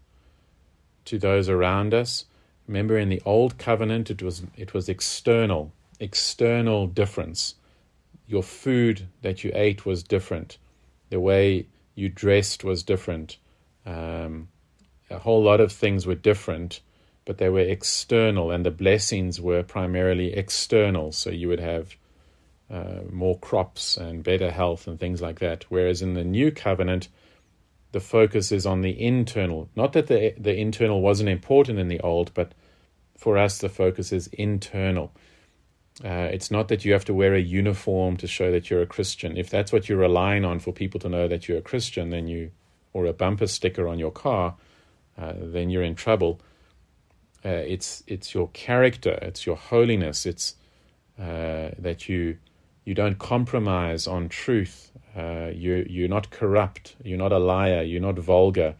to 1.05 1.17
those 1.17 1.49
around 1.49 1.93
us. 1.93 2.25
Remember, 2.67 2.97
in 2.97 3.09
the 3.09 3.21
old 3.25 3.57
covenant, 3.57 4.09
it 4.09 4.21
was 4.21 4.43
it 4.55 4.73
was 4.73 4.87
external, 4.87 5.73
external 6.03 6.87
difference. 6.87 7.55
Your 8.27 8.43
food 8.43 9.07
that 9.21 9.43
you 9.43 9.51
ate 9.55 9.85
was 9.85 10.03
different. 10.03 10.57
The 11.09 11.19
way 11.19 11.67
you 11.95 12.09
dressed 12.09 12.63
was 12.63 12.83
different. 12.83 13.37
Um, 13.85 14.47
a 15.09 15.19
whole 15.19 15.43
lot 15.43 15.61
of 15.61 15.71
things 15.71 16.05
were 16.05 16.15
different, 16.15 16.81
but 17.25 17.37
they 17.37 17.49
were 17.49 17.59
external, 17.59 18.51
and 18.51 18.65
the 18.65 18.71
blessings 18.71 19.39
were 19.39 19.63
primarily 19.63 20.33
external. 20.33 21.11
So 21.11 21.29
you 21.29 21.47
would 21.47 21.59
have 21.59 21.95
uh, 22.69 23.01
more 23.11 23.37
crops 23.39 23.97
and 23.97 24.23
better 24.23 24.51
health 24.51 24.87
and 24.87 24.99
things 24.99 25.21
like 25.21 25.39
that. 25.39 25.65
Whereas 25.69 26.01
in 26.01 26.13
the 26.13 26.23
new 26.23 26.51
covenant, 26.51 27.09
the 27.91 27.99
focus 27.99 28.51
is 28.51 28.65
on 28.65 28.81
the 28.81 28.99
internal. 28.99 29.69
Not 29.75 29.93
that 29.93 30.07
the 30.07 30.33
the 30.37 30.55
internal 30.55 31.01
wasn't 31.01 31.29
important 31.29 31.79
in 31.79 31.87
the 31.87 31.99
old, 31.99 32.33
but 32.33 32.53
for 33.17 33.37
us 33.37 33.59
the 33.59 33.69
focus 33.69 34.11
is 34.11 34.27
internal. 34.27 35.13
Uh, 36.03 36.29
it's 36.31 36.49
not 36.49 36.69
that 36.69 36.85
you 36.85 36.93
have 36.93 37.05
to 37.05 37.13
wear 37.13 37.35
a 37.35 37.39
uniform 37.41 38.17
to 38.17 38.27
show 38.27 38.51
that 38.51 38.69
you're 38.69 38.81
a 38.81 38.87
Christian. 38.87 39.37
If 39.37 39.49
that's 39.49 39.71
what 39.71 39.87
you're 39.87 39.97
relying 39.97 40.43
on 40.45 40.59
for 40.59 40.71
people 40.71 40.99
to 41.01 41.09
know 41.09 41.27
that 41.27 41.47
you're 41.47 41.59
a 41.59 41.61
Christian, 41.61 42.09
then 42.09 42.27
you, 42.27 42.51
or 42.93 43.05
a 43.05 43.13
bumper 43.13 43.47
sticker 43.47 43.87
on 43.87 43.99
your 43.99 44.11
car, 44.11 44.55
uh, 45.17 45.33
then 45.37 45.69
you're 45.69 45.83
in 45.83 45.95
trouble. 45.95 46.41
Uh, 47.45 47.49
it's 47.49 48.03
it's 48.07 48.33
your 48.33 48.47
character, 48.53 49.19
it's 49.21 49.45
your 49.45 49.57
holiness, 49.57 50.25
it's 50.25 50.55
uh, 51.19 51.69
that 51.77 52.07
you 52.07 52.37
you 52.85 52.93
don't 52.93 53.17
compromise 53.17 54.07
on 54.07 54.29
truth. 54.29 54.91
Uh, 55.15 55.51
you, 55.53 55.85
you're 55.89 56.09
not 56.09 56.29
corrupt. 56.31 56.95
You're 57.03 57.17
not 57.17 57.31
a 57.31 57.39
liar. 57.39 57.81
You're 57.81 58.01
not 58.01 58.19
vulgar. 58.19 58.75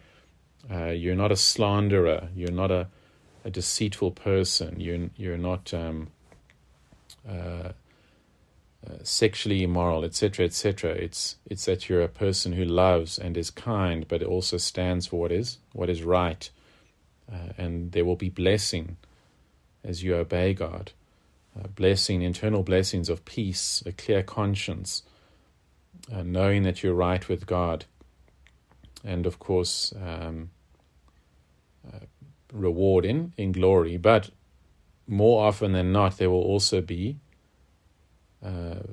Uh, 0.70 0.88
you're 0.88 1.16
not 1.16 1.32
a 1.32 1.36
slanderer. 1.36 2.30
You're 2.36 2.52
not 2.52 2.72
a, 2.72 2.88
a 3.46 3.50
deceitful 3.50 4.12
person. 4.12 4.80
You're, 4.80 5.10
you're 5.16 5.38
not 5.38 5.74
um, 5.74 6.10
sexually 9.04 9.64
immoral, 9.64 10.04
etc., 10.04 10.46
etc. 10.46 10.92
It's, 10.92 11.38
it's 11.50 11.66
that 11.66 11.88
you're 11.88 12.02
a 12.02 12.10
person 12.10 12.54
who 12.54 12.66
loves 12.66 13.18
and 13.18 13.38
is 13.38 13.50
kind, 13.50 14.08
but 14.08 14.22
also 14.24 14.58
stands 14.58 15.08
for 15.08 15.20
what 15.20 15.32
is, 15.32 15.58
what 15.72 15.90
is 15.90 16.04
right. 16.04 16.50
Uh, 17.32 17.54
and 17.58 17.94
there 17.94 18.06
will 18.06 18.18
be 18.18 18.30
blessing 18.30 18.98
as 19.84 20.04
you 20.04 20.16
obey 20.16 20.54
God 20.54 20.92
uh, 21.58 21.68
blessing, 21.68 22.22
internal 22.22 22.64
blessings 22.64 23.10
of 23.10 23.26
peace, 23.26 23.84
a 23.86 23.92
clear 23.92 24.24
conscience, 24.24 25.04
uh, 26.12 26.24
knowing 26.24 26.64
that 26.64 26.84
you're 26.84 26.94
right 26.94 27.28
with 27.30 27.46
God, 27.46 27.86
and 29.04 29.26
of 29.26 29.40
course, 29.40 29.94
um, 30.02 30.50
uh, 31.88 32.00
reward 32.52 33.06
in, 33.06 33.34
in 33.38 33.52
glory. 33.52 33.98
But 33.98 34.30
more 35.08 35.46
often 35.46 35.74
than 35.74 35.92
not, 35.92 36.18
there 36.18 36.30
will 36.30 36.42
also 36.42 36.82
be 36.82 37.18
uh, 38.44 38.84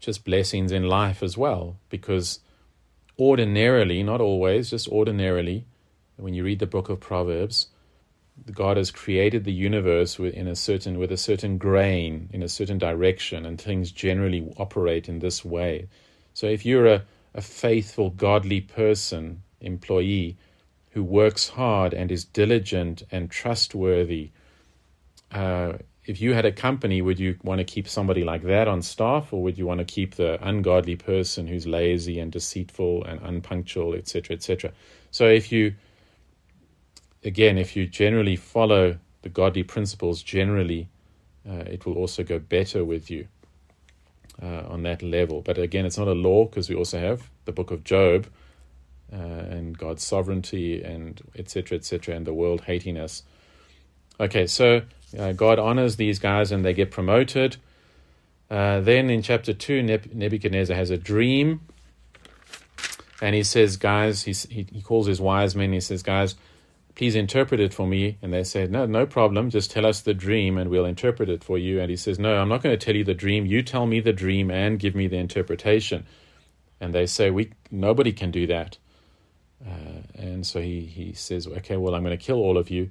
just 0.00 0.24
blessings 0.24 0.72
in 0.72 0.84
life 0.84 1.22
as 1.22 1.36
well, 1.36 1.76
because 1.88 2.40
ordinarily, 3.18 4.02
not 4.02 4.20
always, 4.20 4.70
just 4.70 4.88
ordinarily, 4.88 5.66
when 6.16 6.34
you 6.34 6.44
read 6.44 6.58
the 6.58 6.66
book 6.66 6.88
of 6.88 7.00
Proverbs, 7.00 7.68
God 8.52 8.76
has 8.76 8.90
created 8.90 9.44
the 9.44 9.52
universe 9.52 10.18
in 10.18 10.46
a 10.46 10.54
certain 10.54 10.98
with 10.98 11.10
a 11.10 11.16
certain 11.16 11.58
grain 11.58 12.30
in 12.32 12.42
a 12.42 12.48
certain 12.48 12.78
direction, 12.78 13.44
and 13.44 13.60
things 13.60 13.90
generally 13.90 14.52
operate 14.56 15.08
in 15.08 15.18
this 15.18 15.44
way. 15.44 15.88
So 16.34 16.46
if 16.46 16.64
you're 16.64 16.86
a, 16.86 17.02
a 17.34 17.40
faithful, 17.40 18.10
godly 18.10 18.60
person, 18.60 19.42
employee 19.60 20.36
who 20.92 21.02
works 21.02 21.48
hard 21.48 21.92
and 21.92 22.12
is 22.12 22.24
diligent 22.24 23.02
and 23.10 23.30
trustworthy, 23.30 24.30
uh, 25.32 25.74
if 26.04 26.20
you 26.22 26.32
had 26.32 26.46
a 26.46 26.52
company, 26.52 27.02
would 27.02 27.18
you 27.18 27.36
want 27.42 27.58
to 27.58 27.64
keep 27.64 27.86
somebody 27.86 28.24
like 28.24 28.42
that 28.44 28.66
on 28.66 28.80
staff, 28.80 29.32
or 29.32 29.42
would 29.42 29.58
you 29.58 29.66
want 29.66 29.78
to 29.78 29.84
keep 29.84 30.14
the 30.14 30.38
ungodly 30.46 30.96
person 30.96 31.46
who's 31.46 31.66
lazy 31.66 32.18
and 32.18 32.32
deceitful 32.32 33.04
and 33.04 33.20
unpunctual, 33.20 33.94
etc., 33.94 34.36
etc.? 34.36 34.72
So 35.10 35.28
if 35.28 35.52
you 35.52 35.74
again, 37.24 37.58
if 37.58 37.76
you 37.76 37.86
generally 37.86 38.36
follow 38.36 38.98
the 39.22 39.28
godly 39.28 39.62
principles, 39.62 40.22
generally 40.22 40.88
uh, 41.48 41.64
it 41.66 41.84
will 41.84 41.94
also 41.94 42.22
go 42.22 42.38
better 42.38 42.84
with 42.84 43.10
you 43.10 43.28
uh, 44.42 44.62
on 44.68 44.82
that 44.84 45.02
level. 45.02 45.42
But 45.42 45.58
again, 45.58 45.84
it's 45.84 45.98
not 45.98 46.08
a 46.08 46.12
law 46.12 46.46
because 46.46 46.68
we 46.68 46.76
also 46.76 46.98
have 46.98 47.30
the 47.44 47.52
book 47.52 47.70
of 47.70 47.84
Job 47.84 48.26
uh, 49.12 49.16
and 49.16 49.76
God's 49.76 50.04
sovereignty 50.04 50.82
and 50.82 51.20
etc. 51.36 51.76
etc. 51.78 52.14
and 52.14 52.26
the 52.26 52.34
world 52.34 52.62
hating 52.62 52.96
us. 52.96 53.22
Okay, 54.20 54.46
so 54.46 54.82
uh, 55.16 55.32
God 55.32 55.58
honors 55.58 55.96
these 55.96 56.18
guys 56.18 56.52
and 56.52 56.64
they 56.64 56.74
get 56.74 56.90
promoted. 56.90 57.56
Uh, 58.50 58.80
then 58.80 59.10
in 59.10 59.22
chapter 59.22 59.52
2, 59.52 59.82
Nebuchadnezzar 59.82 60.76
has 60.76 60.90
a 60.90 60.96
dream. 60.96 61.60
And 63.20 63.34
he 63.34 63.42
says, 63.42 63.76
guys, 63.76 64.22
he, 64.22 64.32
he 64.32 64.80
calls 64.80 65.06
his 65.06 65.20
wise 65.20 65.56
men, 65.56 65.72
he 65.72 65.80
says, 65.80 66.02
guys, 66.02 66.36
please 66.94 67.14
interpret 67.14 67.60
it 67.60 67.74
for 67.74 67.86
me. 67.86 68.16
And 68.22 68.32
they 68.32 68.44
said, 68.44 68.70
no, 68.70 68.86
no 68.86 69.06
problem. 69.06 69.50
Just 69.50 69.70
tell 69.70 69.86
us 69.86 70.00
the 70.00 70.14
dream 70.14 70.56
and 70.56 70.70
we'll 70.70 70.84
interpret 70.84 71.28
it 71.28 71.42
for 71.42 71.58
you. 71.58 71.80
And 71.80 71.90
he 71.90 71.96
says, 71.96 72.18
no, 72.18 72.36
I'm 72.36 72.48
not 72.48 72.62
going 72.62 72.76
to 72.76 72.84
tell 72.84 72.96
you 72.96 73.04
the 73.04 73.14
dream. 73.14 73.46
You 73.46 73.62
tell 73.62 73.86
me 73.86 74.00
the 74.00 74.12
dream 74.12 74.50
and 74.50 74.78
give 74.78 74.94
me 74.94 75.08
the 75.08 75.16
interpretation. 75.16 76.06
And 76.80 76.94
they 76.94 77.06
say, 77.06 77.30
we 77.30 77.52
nobody 77.70 78.12
can 78.12 78.30
do 78.30 78.46
that. 78.48 78.78
Uh, 79.64 80.02
and 80.14 80.46
so 80.46 80.60
he, 80.60 80.82
he 80.82 81.12
says, 81.12 81.46
okay, 81.46 81.76
well, 81.76 81.94
I'm 81.94 82.04
going 82.04 82.16
to 82.16 82.24
kill 82.24 82.38
all 82.38 82.56
of 82.56 82.70
you. 82.70 82.90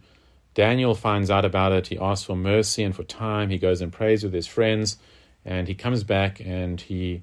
Daniel 0.57 0.95
finds 0.95 1.29
out 1.29 1.45
about 1.45 1.71
it. 1.71 1.85
He 1.85 1.99
asks 1.99 2.25
for 2.25 2.35
mercy 2.35 2.81
and 2.81 2.95
for 2.95 3.03
time. 3.03 3.51
He 3.51 3.59
goes 3.59 3.79
and 3.79 3.93
prays 3.93 4.23
with 4.23 4.33
his 4.33 4.47
friends. 4.47 4.97
And 5.45 5.67
he 5.67 5.75
comes 5.75 6.03
back 6.03 6.39
and 6.39 6.81
he, 6.81 7.21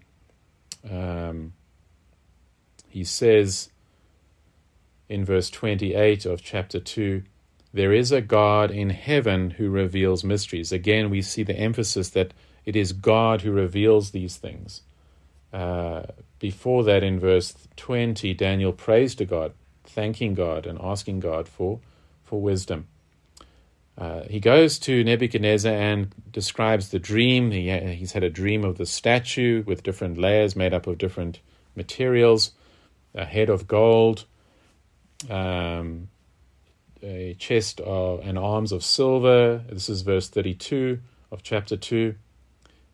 um, 0.88 1.52
he 2.88 3.02
says, 3.02 3.70
in 5.08 5.24
verse 5.24 5.50
28 5.50 6.26
of 6.26 6.42
chapter 6.42 6.78
2 6.78 7.24
there 7.72 7.92
is 7.92 8.12
a 8.12 8.20
God 8.20 8.70
in 8.70 8.90
heaven 8.90 9.50
who 9.50 9.68
reveals 9.68 10.22
mysteries. 10.22 10.70
Again, 10.70 11.10
we 11.10 11.20
see 11.20 11.42
the 11.42 11.58
emphasis 11.58 12.10
that 12.10 12.32
it 12.64 12.76
is 12.76 12.92
God 12.92 13.40
who 13.40 13.50
reveals 13.50 14.12
these 14.12 14.36
things. 14.36 14.82
Uh, 15.52 16.04
before 16.38 16.84
that, 16.84 17.02
in 17.02 17.18
verse 17.18 17.52
20, 17.74 18.32
Daniel 18.34 18.72
prays 18.72 19.16
to 19.16 19.24
God, 19.24 19.54
thanking 19.82 20.34
God 20.34 20.66
and 20.66 20.78
asking 20.80 21.18
God 21.18 21.48
for, 21.48 21.80
for 22.22 22.40
wisdom. 22.40 22.86
Uh, 23.96 24.22
he 24.24 24.40
goes 24.40 24.78
to 24.80 25.04
Nebuchadnezzar 25.04 25.72
and 25.72 26.12
describes 26.32 26.88
the 26.88 26.98
dream. 26.98 27.52
He, 27.52 27.70
he's 27.94 28.12
had 28.12 28.24
a 28.24 28.30
dream 28.30 28.64
of 28.64 28.76
the 28.76 28.86
statue 28.86 29.62
with 29.64 29.84
different 29.84 30.18
layers 30.18 30.56
made 30.56 30.74
up 30.74 30.86
of 30.86 30.98
different 30.98 31.40
materials, 31.76 32.52
a 33.14 33.24
head 33.24 33.48
of 33.48 33.68
gold, 33.68 34.24
um, 35.30 36.08
a 37.02 37.34
chest 37.38 37.80
of, 37.80 38.20
and 38.24 38.36
arms 38.38 38.72
of 38.72 38.82
silver. 38.82 39.62
This 39.68 39.88
is 39.88 40.02
verse 40.02 40.28
32 40.28 40.98
of 41.30 41.42
chapter 41.42 41.76
2. 41.76 42.14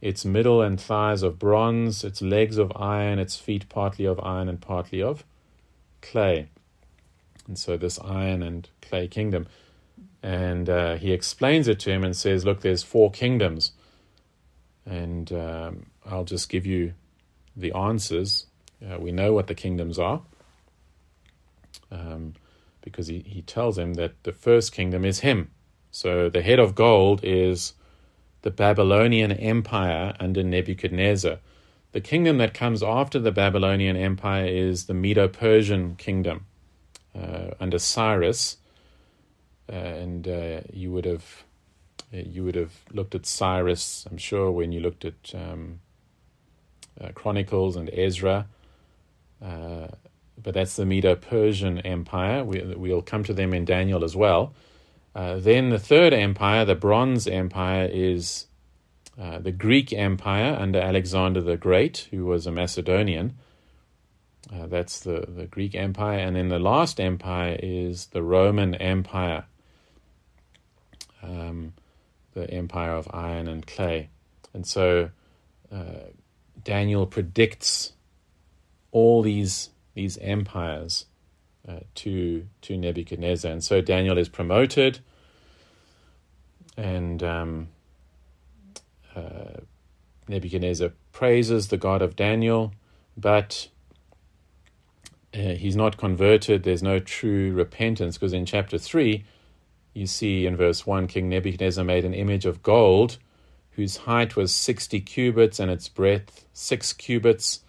its 0.01 0.25
middle 0.25 0.63
and 0.63 0.81
thighs 0.81 1.23
of 1.23 1.39
bronze, 1.39 2.05
its 2.05 2.23
legs 2.23 2.57
of 2.57 2.73
iron, 2.75 3.19
its 3.19 3.37
feet 3.37 3.69
partly 3.69 4.07
of 4.07 4.19
iron 4.21 4.49
and 4.49 4.61
partly 4.61 5.03
of 5.03 5.25
clay. 6.01 6.49
And 7.47 7.59
so, 7.59 7.77
this 7.77 7.99
iron 8.01 8.43
and 8.43 8.69
clay 8.81 9.09
kingdom. 9.09 9.47
And 10.23 10.69
uh, 10.69 10.97
he 10.97 11.13
explains 11.13 11.67
it 11.69 11.81
to 11.81 11.91
him 11.91 12.05
and 12.05 12.17
says, 12.17 12.45
Look, 12.45 12.61
there's 12.61 12.83
four 12.83 13.11
kingdoms. 13.11 13.73
And 14.85 15.33
um, 15.33 15.87
I'll 16.05 16.25
just 16.25 16.49
give 16.49 16.67
you 16.67 16.95
the 17.57 17.73
answers. 17.73 18.47
Uh, 18.85 18.99
we 18.99 19.13
know 19.13 19.33
what 19.33 19.47
the 19.47 19.55
kingdoms 19.55 19.99
are 19.99 20.23
um, 21.91 22.35
because 22.83 23.07
he, 23.09 23.21
he 23.21 23.43
tells 23.43 23.79
him 23.79 23.95
that 23.95 24.23
the 24.25 24.33
first 24.33 24.73
kingdom 24.73 25.05
is 25.05 25.21
him. 25.21 25.51
So 25.91 26.29
the 26.29 26.43
head 26.43 26.59
of 26.59 26.75
gold 26.75 27.21
is 27.23 27.75
the 28.43 28.51
Babylonian 28.51 29.33
Empire 29.33 30.15
under 30.21 30.43
Nebuchadnezzar. 30.43 31.39
The 31.93 32.01
kingdom 32.01 32.39
that 32.39 32.55
comes 32.55 32.83
after 32.83 33.19
the 33.19 33.33
Babylonian 33.33 33.97
Empire 33.97 34.47
is 34.47 34.87
the 34.87 34.95
Medo 34.95 35.27
Persian 35.29 35.97
kingdom 35.97 36.47
uh, 37.15 37.51
under 37.59 37.79
Cyrus. 37.79 38.59
Uh, 39.71 39.77
and 39.77 40.27
uh, 40.29 40.61
you 40.73 40.91
would 40.91 41.05
have 41.05 41.45
you 42.13 42.43
would 42.45 42.57
have 42.57 42.73
looked 42.93 43.15
at 43.15 43.25
Cyrus, 43.25 44.07
I'm 44.11 44.19
sure, 44.19 44.51
when 44.51 44.73
you 44.73 44.81
looked 44.81 45.05
at 45.05 45.33
um, 45.33 45.79
uh, 47.01 47.11
Chronicles 47.15 47.77
and 47.77 47.89
Ezra. 47.93 48.47
Uh, 49.41 49.89
but 50.43 50.55
that's 50.55 50.77
the 50.77 50.87
Medo 50.87 51.15
Persian 51.15 51.79
Empire. 51.81 52.45
We, 52.45 52.63
will 52.75 53.03
come 53.03 53.25
to 53.25 53.35
them 53.35 53.55
in 53.55 53.65
Daniel 53.65 54.05
as 54.05 54.17
well. 54.17 54.55
Uh, 55.15 55.39
then 55.39 55.71
the 55.71 55.79
third 55.79 56.13
empire, 56.13 56.65
the 56.65 56.75
Bronze 56.75 57.27
Empire, 57.27 57.89
is 57.91 58.47
uh, 59.21 59.39
the 59.39 59.53
Greek 59.53 59.93
Empire 59.93 60.57
under 60.59 60.79
Alexander 60.79 61.41
the 61.41 61.57
Great, 61.57 62.09
who 62.11 62.27
was 62.27 62.47
a 62.47 62.53
Macedonian. 62.53 63.37
Uh, 64.53 64.67
that's 64.67 65.01
the, 65.01 65.27
the 65.29 65.47
Greek 65.47 65.75
Empire. 65.75 66.19
And 66.19 66.37
then 66.37 66.49
the 66.49 66.59
last 66.59 67.01
empire 67.01 67.59
is 67.63 68.07
the 68.07 68.23
Roman 68.23 68.75
Empire, 68.77 69.45
um, 71.23 71.73
the 72.35 72.51
empire 72.51 72.93
of 72.93 73.09
iron 73.13 73.49
and 73.49 73.67
clay. 73.67 74.09
And 74.55 74.67
so 74.67 75.11
uh, 75.73 76.11
Daniel 76.63 77.07
predicts 77.07 77.93
all 78.93 79.23
these 79.23 79.71
these 79.95 80.19
empires 80.19 81.07
uh, 81.69 81.81
to 81.95 82.47
to 82.63 82.77
Nebuchadnezzar, 82.77 83.51
and 83.51 83.63
so 83.63 83.81
Daniel 83.81 84.19
is 84.19 84.29
promoted, 84.29 85.01
and 86.77 87.23
um, 87.23 87.69
uh, 89.15 89.61
Nebuchadnezzar 90.29 90.91
praises 91.13 91.69
the 91.69 91.77
God 91.77 92.03
of 92.03 92.17
Daniel, 92.17 92.73
but 93.17 93.69
uh, 95.35 95.39
he's 95.39 95.77
not 95.77 95.97
converted. 95.97 96.63
There's 96.63 96.83
no 96.83 96.99
true 96.99 97.53
repentance 97.53 98.17
because 98.17 98.33
in 98.33 98.47
chapter 98.47 98.79
three, 98.79 99.25
you 99.93 100.07
see 100.07 100.47
in 100.47 100.57
verse 100.57 100.87
one, 100.87 101.07
King 101.07 101.29
Nebuchadnezzar 101.29 101.85
made 101.85 102.05
an 102.05 102.15
image 102.15 102.47
of 102.47 102.63
gold, 102.63 103.19
whose 103.73 103.99
height 103.99 104.37
was 104.37 104.55
sixty 104.55 105.01
cubits 105.01 105.59
and 105.59 105.71
its 105.71 105.89
breadth 105.89 106.45
six 106.53 106.93
cubits 106.93 107.61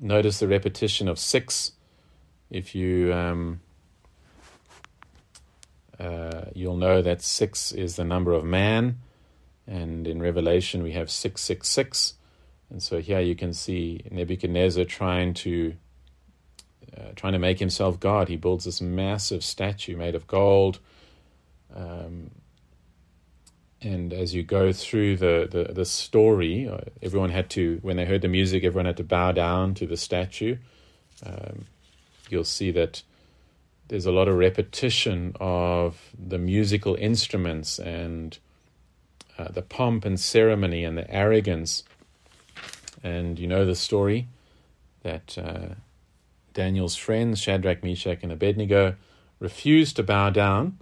notice 0.00 0.38
the 0.38 0.48
repetition 0.48 1.08
of 1.08 1.18
six. 1.18 1.72
If 2.50 2.74
you 2.74 3.12
um, 3.12 3.60
uh, 5.98 6.46
you'll 6.54 6.76
know 6.76 7.02
that 7.02 7.22
six 7.22 7.72
is 7.72 7.96
the 7.96 8.04
number 8.04 8.32
of 8.32 8.44
man, 8.44 8.98
and 9.66 10.06
in 10.06 10.20
Revelation 10.20 10.82
we 10.82 10.92
have 10.92 11.10
six 11.10 11.42
six 11.42 11.68
six, 11.68 12.14
and 12.70 12.82
so 12.82 13.00
here 13.00 13.20
you 13.20 13.34
can 13.34 13.52
see 13.52 14.02
Nebuchadnezzar 14.10 14.84
trying 14.84 15.34
to 15.34 15.74
uh, 16.96 17.12
trying 17.14 17.34
to 17.34 17.38
make 17.38 17.60
himself 17.60 18.00
God. 18.00 18.28
He 18.28 18.36
builds 18.36 18.64
this 18.64 18.80
massive 18.80 19.44
statue 19.44 19.96
made 19.96 20.14
of 20.14 20.26
gold. 20.26 20.80
Um, 21.74 22.30
and 23.82 24.12
as 24.12 24.34
you 24.34 24.42
go 24.42 24.72
through 24.72 25.16
the, 25.16 25.48
the, 25.50 25.72
the, 25.72 25.84
story, 25.84 26.68
uh, 26.68 26.80
everyone 27.02 27.30
had 27.30 27.48
to, 27.50 27.78
when 27.82 27.96
they 27.96 28.04
heard 28.04 28.20
the 28.20 28.28
music, 28.28 28.62
everyone 28.62 28.86
had 28.86 28.98
to 28.98 29.04
bow 29.04 29.32
down 29.32 29.74
to 29.74 29.86
the 29.86 29.96
statue. 29.96 30.56
Um, 31.24 31.64
you'll 32.28 32.44
see 32.44 32.70
that 32.72 33.02
there's 33.88 34.06
a 34.06 34.12
lot 34.12 34.28
of 34.28 34.36
repetition 34.36 35.34
of 35.40 35.98
the 36.18 36.38
musical 36.38 36.94
instruments 36.94 37.78
and 37.78 38.38
uh, 39.38 39.48
the 39.48 39.62
pomp 39.62 40.04
and 40.04 40.20
ceremony 40.20 40.84
and 40.84 40.98
the 40.98 41.10
arrogance. 41.10 41.82
And 43.02 43.38
you 43.38 43.46
know 43.46 43.64
the 43.64 43.74
story 43.74 44.28
that 45.02 45.38
uh, 45.38 45.74
Daniel's 46.52 46.96
friends, 46.96 47.40
Shadrach, 47.40 47.82
Meshach, 47.82 48.22
and 48.22 48.30
Abednego, 48.30 48.96
refused 49.38 49.96
to 49.96 50.02
bow 50.02 50.28
down 50.28 50.78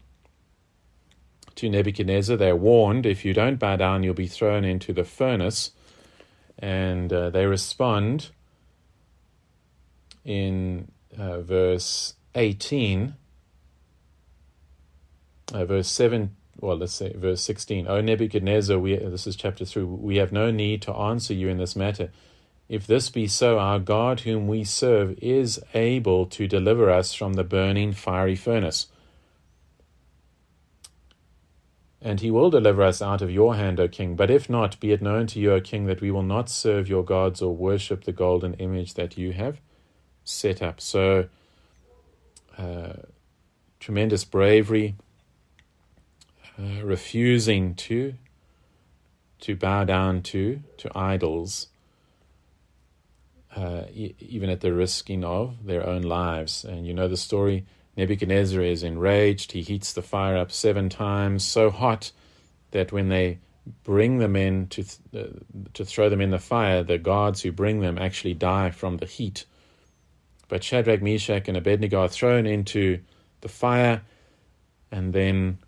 to 1.59 1.68
Nebuchadnezzar. 1.68 2.37
They're 2.37 2.57
warned 2.57 3.07
if 3.07 3.25
you 3.25 3.35
don't 3.35 3.59
bow 3.59 3.77
down, 3.77 4.03
you'll 4.03 4.14
be 4.14 4.27
thrown 4.27 4.64
into 4.64 4.92
the 4.92 5.05
furnace. 5.05 5.73
And 6.59 7.12
uh, 7.12 7.31
they 7.31 7.47
respond 7.47 8.31
in 10.25 10.90
uh, 11.16 11.40
verse 11.40 12.14
18, 12.35 13.14
uh, 15.53 15.64
verse 15.64 15.88
7, 15.88 16.37
well, 16.61 16.77
let's 16.77 16.94
say 16.94 17.12
verse 17.14 17.40
16. 17.42 17.87
O 17.88 18.01
Nebuchadnezzar, 18.01 18.79
we, 18.79 18.97
this 18.97 19.27
is 19.27 19.37
chapter 19.37 19.64
3, 19.64 19.83
we 19.85 20.16
have 20.16 20.33
no 20.33 20.51
need 20.51 20.83
to 20.83 20.92
answer 20.92 21.35
you 21.35 21.49
in 21.49 21.59
this 21.59 21.77
matter. 21.77 22.11
If 22.68 22.87
this 22.87 23.09
be 23.09 23.27
so, 23.27 23.59
our 23.59 23.79
God, 23.79 24.21
whom 24.21 24.47
we 24.47 24.64
serve, 24.64 25.18
is 25.23 25.61
able 25.75 26.27
to 26.27 26.47
deliver 26.47 26.90
us 26.90 27.14
from 27.14 27.35
the 27.35 27.44
burning 27.44 27.92
fiery 27.92 28.37
furnace 28.37 28.88
and 32.01 32.21
he 32.21 32.31
will 32.31 32.51
deliver 32.51 32.83
us 32.83 33.03
out 33.03 33.23
of 33.23 33.31
your 33.31 33.57
hand, 33.57 33.81
O 33.81 33.89
king. 33.89 34.15
But 34.15 34.31
if 34.31 34.49
not, 34.49 34.79
be 34.79 34.93
it 34.93 35.03
known 35.03 35.27
to 35.29 35.41
you, 35.41 35.53
O 35.53 35.61
king, 35.61 35.87
that 35.87 36.01
we 36.01 36.11
will 36.11 36.23
not 36.23 36.49
serve 36.49 36.89
your 36.89 37.05
gods 37.05 37.43
or 37.43 37.55
worship 37.55 38.05
the 38.05 38.13
golden 38.13 38.55
image 38.55 38.95
that 38.95 39.19
you 39.19 39.33
have 39.33 39.61
set 40.25 40.63
up. 40.63 40.81
So, 40.81 41.29
uh, 42.57 42.93
tremendous 43.81 44.25
bravery, 44.25 44.95
uh, 46.59 46.85
refusing 46.85 47.75
to 47.75 48.15
to 49.41 49.55
bow 49.55 49.85
down 49.85 50.21
to 50.21 50.61
to 50.79 50.91
idols, 50.97 51.69
uh, 53.55 53.85
e- 53.93 54.15
even 54.21 54.51
at 54.51 54.61
the 54.61 54.73
risking 54.73 55.25
of 55.25 55.65
their 55.65 55.87
own 55.87 56.03
lives. 56.03 56.65
And 56.65 56.87
you 56.87 56.95
know 56.95 57.09
the 57.09 57.17
story 57.17 57.67
Nebuchadnezzar 57.99 58.63
is 58.63 58.85
enraged. 58.85 59.51
He 59.51 59.63
heats 59.63 59.93
the 59.93 60.03
fire 60.03 60.37
up 60.37 60.53
seven 60.53 60.89
times, 60.89 61.45
so 61.45 61.69
hot 61.69 62.13
that 62.71 62.93
when 62.93 63.09
they 63.09 63.41
bring 63.83 64.19
them 64.19 64.37
in 64.37 64.69
to, 64.69 64.85
uh, 65.17 65.25
to 65.75 65.85
throw 65.85 66.09
them 66.09 66.21
in 66.21 66.31
the 66.31 66.39
fire, 66.39 66.85
the 66.85 66.97
guards 66.97 67.43
who 67.43 67.51
bring 67.51 67.81
them 67.81 67.99
actually 67.99 68.35
die 68.35 68.71
from 68.71 68.99
the 68.99 69.07
heat. 69.07 69.45
But 70.47 70.63
Shadrach, 70.63 71.03
Meshach, 71.03 71.49
and 71.49 71.57
Abednego 71.57 72.03
are 72.03 72.09
thrown 72.09 72.47
into 72.47 73.01
the 73.41 73.49
fire, 73.49 74.03
and 74.93 75.13
then 75.13 75.59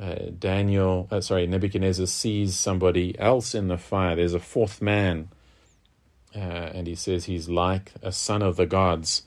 uh, 0.00 0.30
Daniel, 0.38 1.06
uh, 1.10 1.20
sorry, 1.20 1.46
Nebuchadnezzar 1.46 2.06
sees 2.06 2.56
somebody 2.56 3.16
else 3.18 3.54
in 3.54 3.68
the 3.68 3.78
fire. 3.78 4.16
There's 4.16 4.32
a 4.32 4.40
fourth 4.40 4.80
man, 4.80 5.28
uh, 6.34 6.38
and 6.38 6.86
he 6.86 6.94
says 6.94 7.26
he's 7.26 7.50
like 7.50 7.92
a 8.00 8.10
son 8.10 8.40
of 8.40 8.56
the 8.56 8.66
gods. 8.66 9.24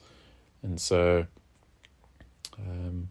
And 0.60 0.80
so 0.80 1.26
um, 2.68 3.08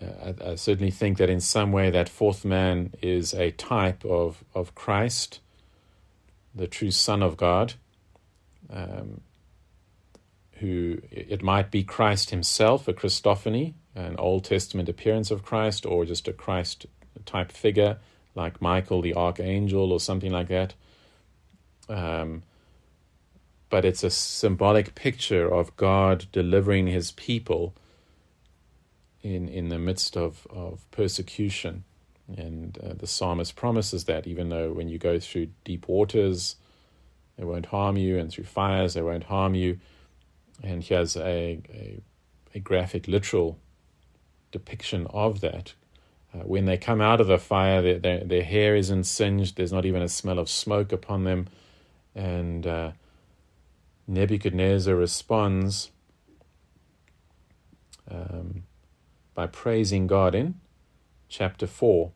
uh, 0.00 0.32
I, 0.46 0.50
I, 0.52 0.54
certainly 0.54 0.90
think 0.90 1.18
that 1.18 1.30
in 1.30 1.40
some 1.40 1.72
way 1.72 1.90
that 1.90 2.08
fourth 2.08 2.44
man 2.44 2.94
is 3.02 3.34
a 3.34 3.50
type 3.52 4.04
of, 4.04 4.44
of 4.54 4.74
Christ, 4.74 5.40
the 6.54 6.66
true 6.66 6.90
Son 6.90 7.22
of 7.22 7.36
God, 7.36 7.74
um, 8.70 9.20
who 10.54 11.00
it 11.10 11.42
might 11.42 11.70
be 11.70 11.82
Christ 11.82 12.30
himself, 12.30 12.86
a 12.88 12.92
Christophany, 12.92 13.74
an 13.94 14.16
Old 14.16 14.44
Testament 14.44 14.88
appearance 14.88 15.30
of 15.30 15.42
Christ, 15.42 15.84
or 15.86 16.04
just 16.04 16.28
a 16.28 16.32
Christ 16.32 16.86
type 17.24 17.52
figure 17.52 17.98
like 18.34 18.62
Michael 18.62 19.02
the 19.02 19.14
archangel 19.14 19.92
or 19.92 20.00
something 20.00 20.30
like 20.30 20.48
that. 20.48 20.74
Um, 21.88 22.42
but 23.68 23.84
it's 23.84 24.04
a 24.04 24.10
symbolic 24.10 24.94
picture 24.94 25.52
of 25.52 25.76
God 25.76 26.26
delivering 26.32 26.86
his 26.86 27.12
people 27.12 27.74
in, 29.22 29.48
in 29.48 29.68
the 29.68 29.78
midst 29.78 30.16
of, 30.16 30.46
of 30.50 30.90
persecution. 30.90 31.84
And 32.36 32.78
uh, 32.78 32.94
the 32.94 33.06
psalmist 33.06 33.56
promises 33.56 34.04
that 34.04 34.26
even 34.26 34.48
though 34.50 34.72
when 34.72 34.88
you 34.88 34.98
go 34.98 35.18
through 35.18 35.48
deep 35.64 35.88
waters, 35.88 36.56
they 37.36 37.44
won't 37.44 37.66
harm 37.66 37.96
you, 37.96 38.18
and 38.18 38.30
through 38.30 38.44
fires, 38.44 38.94
they 38.94 39.02
won't 39.02 39.24
harm 39.24 39.54
you. 39.54 39.78
And 40.62 40.82
he 40.82 40.94
has 40.94 41.16
a, 41.16 41.60
a, 41.70 42.00
a 42.54 42.60
graphic, 42.60 43.08
literal 43.08 43.58
depiction 44.52 45.06
of 45.10 45.40
that. 45.40 45.74
uh, 46.34 46.38
when 46.38 46.66
they 46.66 46.76
come 46.76 47.00
out 47.00 47.20
of 47.20 47.26
the 47.26 47.38
fire, 47.38 47.82
their, 47.82 47.98
their, 47.98 48.24
their, 48.24 48.42
hair 48.42 48.76
isn't 48.76 49.04
singed, 49.04 49.56
there's 49.56 49.72
not 49.72 49.84
even 49.84 50.02
a 50.02 50.08
smell 50.08 50.38
of 50.38 50.48
smoke 50.48 50.92
upon 50.92 51.24
them. 51.24 51.48
And 52.14 52.66
uh, 52.66 52.92
Nebuchadnezzar 54.06 54.94
responds 54.94 55.90
um, 58.10 58.64
by 59.40 59.46
praising 59.46 60.06
God 60.06 60.34
in 60.34 60.56
chapter 61.30 61.66
4. 61.66 62.12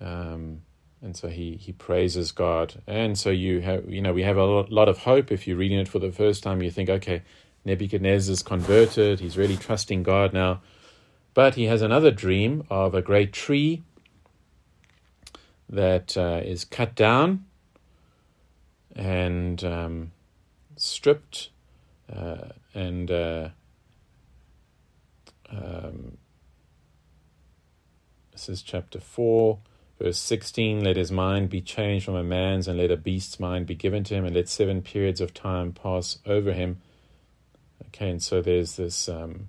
Um, 0.00 0.62
and 1.00 1.16
so 1.16 1.28
he, 1.28 1.54
he 1.54 1.70
praises 1.70 2.32
God. 2.32 2.82
And 2.84 3.16
so 3.16 3.30
you 3.30 3.60
have, 3.60 3.88
you 3.88 4.02
know, 4.02 4.12
we 4.12 4.24
have 4.24 4.36
a 4.36 4.44
lot 4.44 4.88
of 4.88 4.98
hope. 4.98 5.30
If 5.30 5.46
you're 5.46 5.56
reading 5.56 5.78
it 5.78 5.86
for 5.86 6.00
the 6.00 6.10
first 6.10 6.42
time, 6.42 6.62
you 6.62 6.72
think, 6.72 6.90
okay, 6.90 7.22
Nebuchadnezzar's 7.64 8.42
converted, 8.42 9.20
he's 9.20 9.38
really 9.38 9.56
trusting 9.56 10.02
God 10.02 10.32
now. 10.32 10.62
But 11.32 11.54
he 11.54 11.66
has 11.66 11.80
another 11.80 12.10
dream 12.10 12.64
of 12.68 12.92
a 12.92 13.00
great 13.00 13.32
tree 13.32 13.84
that 15.68 16.16
uh, 16.16 16.40
is 16.44 16.64
cut 16.64 16.96
down 16.96 17.44
and 18.96 19.62
um, 19.62 20.10
stripped 20.74 21.50
uh, 22.12 22.48
and 22.74 23.12
uh, 23.12 23.50
um, 25.50 26.18
this 28.32 28.48
is 28.48 28.62
chapter 28.62 29.00
4 29.00 29.58
verse 30.00 30.18
16 30.18 30.84
let 30.84 30.96
his 30.96 31.10
mind 31.10 31.50
be 31.50 31.60
changed 31.60 32.04
from 32.04 32.14
a 32.14 32.22
man's 32.22 32.68
and 32.68 32.78
let 32.78 32.90
a 32.90 32.96
beast's 32.96 33.40
mind 33.40 33.66
be 33.66 33.74
given 33.74 34.04
to 34.04 34.14
him 34.14 34.24
and 34.24 34.34
let 34.34 34.48
seven 34.48 34.82
periods 34.82 35.20
of 35.20 35.34
time 35.34 35.72
pass 35.72 36.18
over 36.26 36.52
him 36.52 36.80
okay 37.86 38.10
and 38.10 38.22
so 38.22 38.40
there's 38.40 38.76
this 38.76 39.08
um, 39.08 39.48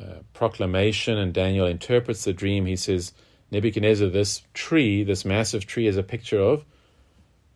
uh, 0.00 0.20
proclamation, 0.32 1.18
and 1.18 1.34
Daniel 1.34 1.66
interprets 1.66 2.22
the 2.22 2.32
dream. 2.32 2.66
He 2.66 2.76
says, 2.76 3.12
Nebuchadnezzar, 3.50 4.08
this 4.08 4.42
tree, 4.54 5.02
this 5.02 5.24
massive 5.24 5.66
tree, 5.66 5.88
is 5.88 5.96
a 5.96 6.04
picture 6.04 6.38
of 6.38 6.64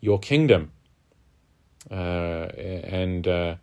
your 0.01 0.19
kingdom. 0.19 0.73
Uh, 1.89 2.49
and 2.57 3.29
uh, 3.29 3.55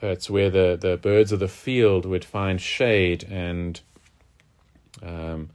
it's 0.00 0.30
where 0.30 0.50
the, 0.50 0.78
the 0.80 0.96
birds 0.96 1.32
of 1.32 1.40
the 1.40 1.48
field 1.48 2.06
would 2.06 2.24
find 2.24 2.60
shade 2.60 3.24
and 3.24 3.80
um, 5.02 5.50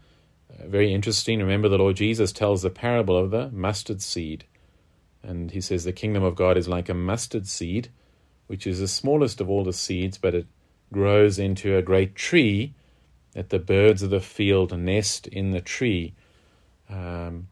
very 0.65 0.93
interesting. 0.93 1.39
Remember, 1.39 1.69
the 1.69 1.77
Lord 1.77 1.95
Jesus 1.95 2.31
tells 2.31 2.61
the 2.61 2.69
parable 2.69 3.17
of 3.17 3.31
the 3.31 3.49
mustard 3.51 4.01
seed. 4.01 4.45
And 5.21 5.51
he 5.51 5.61
says 5.61 5.83
the 5.83 5.93
kingdom 5.93 6.23
of 6.23 6.35
God 6.35 6.57
is 6.57 6.67
like 6.67 6.89
a 6.89 6.93
mustard 6.93 7.47
seed, 7.47 7.89
which 8.47 8.67
is 8.67 8.79
the 8.79 8.87
smallest 8.87 9.39
of 9.39 9.49
all 9.49 9.63
the 9.63 9.73
seeds, 9.73 10.17
but 10.17 10.35
it 10.35 10.47
grows 10.91 11.39
into 11.39 11.77
a 11.77 11.81
great 11.81 12.15
tree, 12.15 12.73
that 13.31 13.49
the 13.49 13.59
birds 13.59 14.03
of 14.03 14.09
the 14.09 14.19
field 14.19 14.77
nest 14.77 15.27
in 15.27 15.51
the 15.51 15.61
tree. 15.61 16.13
Um, 16.89 17.47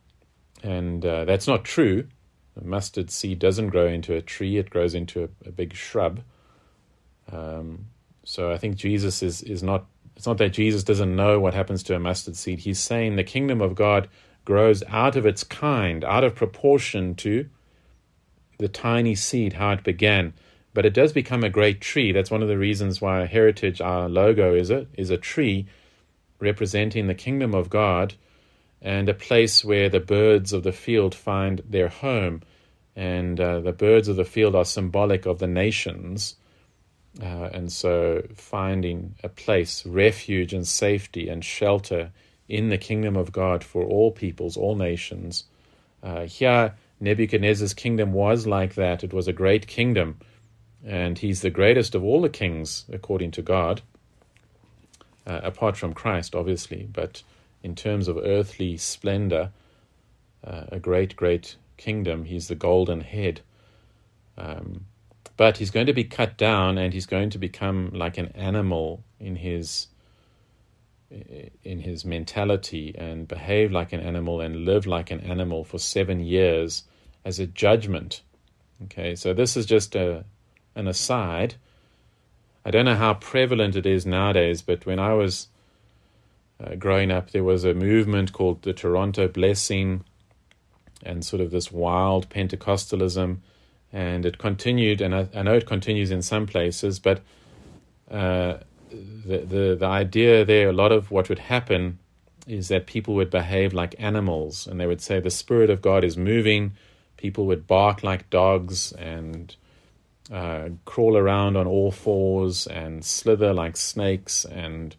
and 0.61 1.03
uh, 1.05 1.25
that's 1.25 1.47
not 1.47 1.63
true. 1.63 2.07
The 2.55 2.65
mustard 2.65 3.09
seed 3.09 3.39
doesn't 3.39 3.69
grow 3.69 3.87
into 3.87 4.13
a 4.13 4.21
tree, 4.21 4.57
it 4.57 4.69
grows 4.69 4.93
into 4.93 5.23
a, 5.23 5.47
a 5.47 5.51
big 5.51 5.73
shrub. 5.73 6.21
Um, 7.31 7.87
so 8.23 8.51
I 8.51 8.57
think 8.57 8.75
Jesus 8.75 9.23
is, 9.23 9.41
is 9.41 9.63
not, 9.63 9.85
it's 10.15 10.27
not 10.27 10.37
that 10.37 10.49
Jesus 10.49 10.83
doesn't 10.83 11.15
know 11.15 11.39
what 11.39 11.53
happens 11.53 11.83
to 11.83 11.95
a 11.95 11.99
mustard 11.99 12.35
seed. 12.35 12.59
He's 12.59 12.79
saying 12.79 13.15
the 13.15 13.23
kingdom 13.23 13.61
of 13.61 13.75
God 13.75 14.07
grows 14.45 14.83
out 14.87 15.15
of 15.15 15.25
its 15.25 15.43
kind, 15.43 16.03
out 16.03 16.23
of 16.23 16.35
proportion 16.35 17.15
to 17.15 17.49
the 18.57 18.67
tiny 18.67 19.15
seed, 19.15 19.53
how 19.53 19.71
it 19.71 19.83
began 19.83 20.33
but 20.73 20.85
it 20.85 20.93
does 20.93 21.11
become 21.11 21.43
a 21.43 21.49
great 21.49 21.81
tree. 21.81 22.11
That's 22.11 22.31
one 22.31 22.41
of 22.41 22.47
the 22.47 22.57
reasons 22.57 23.01
why 23.01 23.25
Heritage, 23.25 23.81
our 23.81 24.07
logo, 24.07 24.55
is 24.55 24.69
a, 24.69 24.87
is 24.93 25.09
a 25.09 25.17
tree 25.17 25.67
representing 26.39 27.07
the 27.07 27.15
kingdom 27.15 27.53
of 27.53 27.69
God 27.69 28.13
and 28.81 29.09
a 29.09 29.13
place 29.13 29.63
where 29.63 29.89
the 29.89 29.99
birds 29.99 30.53
of 30.53 30.63
the 30.63 30.71
field 30.71 31.13
find 31.13 31.61
their 31.67 31.89
home. 31.89 32.41
And 32.95 33.39
uh, 33.39 33.59
the 33.59 33.73
birds 33.73 34.07
of 34.07 34.15
the 34.15 34.25
field 34.25 34.55
are 34.55 34.65
symbolic 34.65 35.25
of 35.25 35.39
the 35.39 35.47
nations. 35.47 36.35
Uh, 37.19 37.49
and 37.53 37.71
so 37.71 38.23
finding 38.35 39.15
a 39.23 39.29
place, 39.29 39.85
refuge 39.85 40.53
and 40.53 40.67
safety 40.67 41.27
and 41.27 41.43
shelter 41.43 42.11
in 42.47 42.69
the 42.69 42.77
kingdom 42.77 43.17
of 43.17 43.31
God 43.31 43.63
for 43.63 43.83
all 43.83 44.11
peoples, 44.11 44.55
all 44.55 44.75
nations. 44.75 45.45
Uh, 46.03 46.21
here, 46.21 46.73
Nebuchadnezzar's 46.99 47.73
kingdom 47.73 48.13
was 48.13 48.47
like 48.47 48.75
that. 48.75 49.03
It 49.03 49.13
was 49.13 49.27
a 49.27 49.33
great 49.33 49.67
kingdom 49.67 50.17
and 50.85 51.17
he's 51.19 51.41
the 51.41 51.49
greatest 51.49 51.95
of 51.95 52.03
all 52.03 52.21
the 52.21 52.29
kings 52.29 52.85
according 52.91 53.31
to 53.31 53.41
God, 53.41 53.81
uh, 55.27 55.41
apart 55.43 55.77
from 55.77 55.93
Christ, 55.93 56.35
obviously, 56.35 56.87
but 56.91 57.23
in 57.63 57.75
terms 57.75 58.07
of 58.07 58.17
earthly 58.17 58.77
splendor, 58.77 59.51
uh, 60.43 60.63
a 60.71 60.79
great, 60.79 61.15
great 61.15 61.55
kingdom. 61.77 62.25
He's 62.25 62.47
the 62.47 62.55
golden 62.55 63.01
head. 63.01 63.41
Um, 64.37 64.85
but 65.41 65.57
he's 65.57 65.71
going 65.71 65.87
to 65.87 65.93
be 65.93 66.03
cut 66.03 66.37
down 66.37 66.77
and 66.77 66.93
he's 66.93 67.07
going 67.07 67.31
to 67.31 67.39
become 67.39 67.89
like 67.95 68.19
an 68.19 68.27
animal 68.35 69.03
in 69.19 69.35
his 69.35 69.87
in 71.63 71.79
his 71.79 72.05
mentality 72.05 72.93
and 72.95 73.27
behave 73.27 73.71
like 73.71 73.91
an 73.91 73.99
animal 73.99 74.39
and 74.39 74.65
live 74.65 74.85
like 74.85 75.09
an 75.09 75.19
animal 75.21 75.63
for 75.63 75.79
seven 75.79 76.19
years 76.19 76.83
as 77.25 77.39
a 77.39 77.47
judgment. 77.47 78.21
Okay, 78.83 79.15
so 79.15 79.33
this 79.33 79.57
is 79.57 79.65
just 79.65 79.95
a, 79.95 80.25
an 80.75 80.87
aside. 80.87 81.55
I 82.63 82.69
don't 82.69 82.85
know 82.85 82.93
how 82.93 83.15
prevalent 83.15 83.75
it 83.75 83.87
is 83.87 84.05
nowadays, 84.05 84.61
but 84.61 84.85
when 84.85 84.99
I 84.99 85.15
was 85.15 85.47
uh, 86.63 86.75
growing 86.75 87.09
up, 87.09 87.31
there 87.31 87.43
was 87.43 87.63
a 87.63 87.73
movement 87.73 88.31
called 88.31 88.61
the 88.61 88.73
Toronto 88.73 89.27
Blessing 89.27 90.03
and 91.01 91.25
sort 91.25 91.41
of 91.41 91.49
this 91.49 91.71
wild 91.71 92.29
Pentecostalism. 92.29 93.39
And 93.93 94.25
it 94.25 94.37
continued, 94.37 95.01
and 95.01 95.13
I, 95.13 95.27
I 95.35 95.41
know 95.41 95.55
it 95.55 95.65
continues 95.65 96.11
in 96.11 96.21
some 96.21 96.47
places, 96.47 96.99
but 96.99 97.21
uh, 98.09 98.57
the, 98.89 99.39
the, 99.39 99.77
the 99.79 99.85
idea 99.85 100.45
there, 100.45 100.69
a 100.69 100.73
lot 100.73 100.91
of 100.91 101.11
what 101.11 101.29
would 101.29 101.39
happen 101.39 101.99
is 102.47 102.69
that 102.69 102.85
people 102.85 103.13
would 103.15 103.29
behave 103.29 103.73
like 103.73 103.95
animals 103.99 104.65
and 104.65 104.79
they 104.79 104.87
would 104.87 105.01
say 105.01 105.19
the 105.19 105.29
Spirit 105.29 105.69
of 105.69 105.81
God 105.81 106.03
is 106.03 106.17
moving. 106.17 106.73
People 107.17 107.45
would 107.45 107.67
bark 107.67 108.01
like 108.03 108.29
dogs 108.29 108.91
and 108.93 109.55
uh, 110.31 110.69
crawl 110.85 111.17
around 111.17 111.57
on 111.57 111.67
all 111.67 111.91
fours 111.91 112.65
and 112.67 113.03
slither 113.03 113.53
like 113.53 113.75
snakes, 113.75 114.45
and 114.45 114.95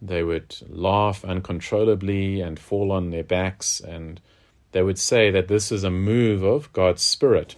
they 0.00 0.22
would 0.22 0.56
laugh 0.68 1.24
uncontrollably 1.24 2.40
and 2.40 2.58
fall 2.58 2.90
on 2.90 3.10
their 3.10 3.22
backs, 3.24 3.80
and 3.80 4.20
they 4.72 4.82
would 4.82 4.98
say 4.98 5.30
that 5.30 5.48
this 5.48 5.70
is 5.70 5.84
a 5.84 5.90
move 5.90 6.42
of 6.42 6.72
God's 6.72 7.02
Spirit. 7.02 7.56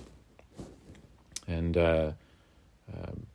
And 1.47 1.77
uh, 1.77 2.13
um, 2.93 3.27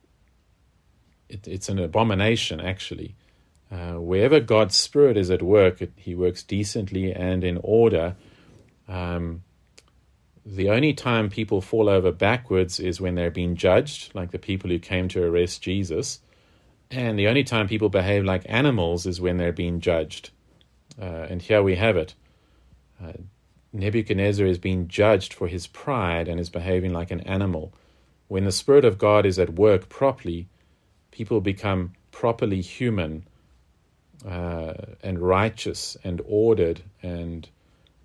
it, 1.28 1.48
it's 1.48 1.68
an 1.68 1.78
abomination, 1.78 2.60
actually. 2.60 3.14
Uh, 3.70 3.94
wherever 3.94 4.38
God's 4.38 4.76
Spirit 4.76 5.16
is 5.16 5.30
at 5.30 5.42
work, 5.42 5.80
it, 5.80 5.92
He 5.96 6.14
works 6.14 6.42
decently 6.42 7.12
and 7.12 7.42
in 7.42 7.58
order. 7.62 8.16
Um, 8.86 9.42
the 10.44 10.70
only 10.70 10.92
time 10.92 11.30
people 11.30 11.60
fall 11.60 11.88
over 11.88 12.10
backwards 12.10 12.80
is 12.80 13.00
when 13.00 13.14
they're 13.14 13.30
being 13.30 13.56
judged, 13.56 14.14
like 14.14 14.32
the 14.32 14.38
people 14.38 14.70
who 14.70 14.78
came 14.78 15.08
to 15.08 15.24
arrest 15.24 15.62
Jesus. 15.62 16.18
And 16.90 17.18
the 17.18 17.28
only 17.28 17.44
time 17.44 17.68
people 17.68 17.88
behave 17.88 18.24
like 18.24 18.42
animals 18.46 19.06
is 19.06 19.20
when 19.20 19.38
they're 19.38 19.52
being 19.52 19.80
judged. 19.80 20.30
Uh, 21.00 21.26
and 21.30 21.40
here 21.40 21.62
we 21.62 21.76
have 21.76 21.96
it. 21.96 22.14
Uh, 23.02 23.12
Nebuchadnezzar 23.72 24.46
is 24.46 24.58
being 24.58 24.88
judged 24.88 25.32
for 25.32 25.48
his 25.48 25.66
pride 25.66 26.28
and 26.28 26.38
is 26.38 26.50
behaving 26.50 26.92
like 26.92 27.10
an 27.10 27.20
animal. 27.20 27.72
When 28.32 28.46
the 28.46 28.50
Spirit 28.50 28.86
of 28.86 28.96
God 28.96 29.26
is 29.26 29.38
at 29.38 29.56
work 29.56 29.90
properly, 29.90 30.48
people 31.10 31.42
become 31.42 31.92
properly 32.12 32.62
human 32.62 33.26
uh, 34.26 34.72
and 35.02 35.18
righteous 35.18 35.98
and 36.02 36.18
ordered 36.24 36.80
and 37.02 37.46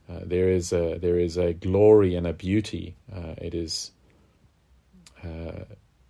uh, 0.10 0.20
there 0.26 0.50
is 0.50 0.74
a 0.74 0.98
there 0.98 1.18
is 1.18 1.38
a 1.38 1.54
glory 1.54 2.14
and 2.14 2.28
a 2.28 2.34
beauty. 2.34 2.98
Uh, 3.10 3.36
it 3.38 3.54
is 3.54 3.92
uh, 5.24 5.64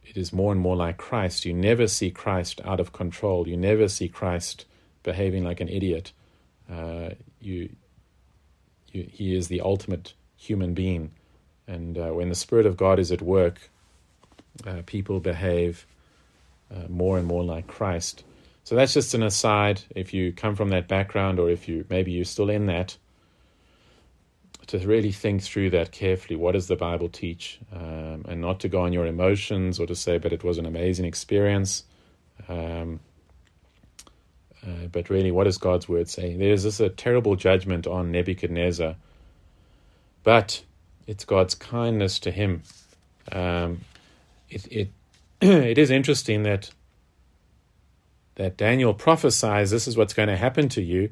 it 0.03 0.17
is 0.17 0.33
more 0.33 0.51
and 0.51 0.61
more 0.61 0.75
like 0.75 0.97
Christ. 0.97 1.45
You 1.45 1.53
never 1.53 1.85
see 1.85 2.09
Christ 2.09 2.59
out 2.65 2.79
of 2.79 2.93
control. 2.93 3.47
You 3.47 3.55
never 3.55 3.87
see 3.87 4.09
Christ 4.09 4.65
behaving 5.03 5.43
like 5.43 5.61
an 5.61 5.69
idiot. 5.69 6.11
Uh, 6.67 7.09
you, 7.39 7.69
you, 8.91 9.07
he 9.11 9.35
is 9.35 9.47
the 9.47 9.61
ultimate 9.61 10.15
human 10.35 10.73
being, 10.73 11.11
and 11.67 11.99
uh, 11.99 12.09
when 12.09 12.29
the 12.29 12.41
Spirit 12.45 12.65
of 12.65 12.77
God 12.77 12.97
is 12.97 13.11
at 13.11 13.21
work, 13.21 13.69
people 14.85 15.19
behave 15.19 15.85
more 16.89 17.17
and 17.17 17.27
more 17.27 17.43
like 17.43 17.67
Christ. 17.67 18.23
So 18.63 18.75
that's 18.75 18.93
just 18.93 19.13
an 19.13 19.23
aside. 19.23 19.81
If 19.95 20.13
you 20.13 20.33
come 20.33 20.55
from 20.55 20.69
that 20.69 20.87
background, 20.87 21.39
or 21.39 21.49
if 21.49 21.67
you 21.69 21.85
maybe 21.89 22.11
you're 22.11 22.25
still 22.25 22.49
in 22.49 22.65
that 22.67 22.97
to 24.67 24.77
really 24.79 25.11
think 25.11 25.41
through 25.41 25.69
that 25.69 25.91
carefully. 25.91 26.35
What 26.35 26.51
does 26.51 26.67
the 26.67 26.75
Bible 26.75 27.09
teach? 27.09 27.59
Um, 27.73 28.25
and 28.27 28.41
not 28.41 28.59
to 28.59 28.67
go 28.69 28.81
on 28.81 28.93
your 28.93 29.05
emotions 29.05 29.79
or 29.79 29.87
to 29.87 29.95
say, 29.95 30.17
but 30.17 30.33
it 30.33 30.43
was 30.43 30.57
an 30.57 30.65
amazing 30.65 31.05
experience. 31.05 31.85
Um, 32.49 32.99
Uh, 34.67 34.87
but 34.91 35.09
really, 35.09 35.31
what 35.31 35.45
does 35.45 35.57
God's 35.57 35.87
word 35.87 36.09
say? 36.09 36.35
There's 36.35 36.63
this 36.63 36.81
a 36.81 36.89
terrible 36.89 37.37
judgment 37.37 37.87
on 37.87 38.11
Nebuchadnezzar, 38.11 38.95
but 40.23 40.61
it's 41.05 41.25
God's 41.25 41.55
kindness 41.55 42.19
to 42.19 42.31
him. 42.31 42.63
Um, 43.31 43.81
it 44.49 44.67
it 44.71 44.91
it 45.41 45.77
is 45.77 45.91
interesting 45.91 46.43
that 46.43 46.71
that 48.35 48.57
Daniel 48.57 48.93
prophesies 48.93 49.71
this 49.71 49.87
is 49.87 49.97
what's 49.97 50.13
going 50.13 50.29
to 50.29 50.37
happen 50.37 50.69
to 50.69 50.81
you, 50.81 51.09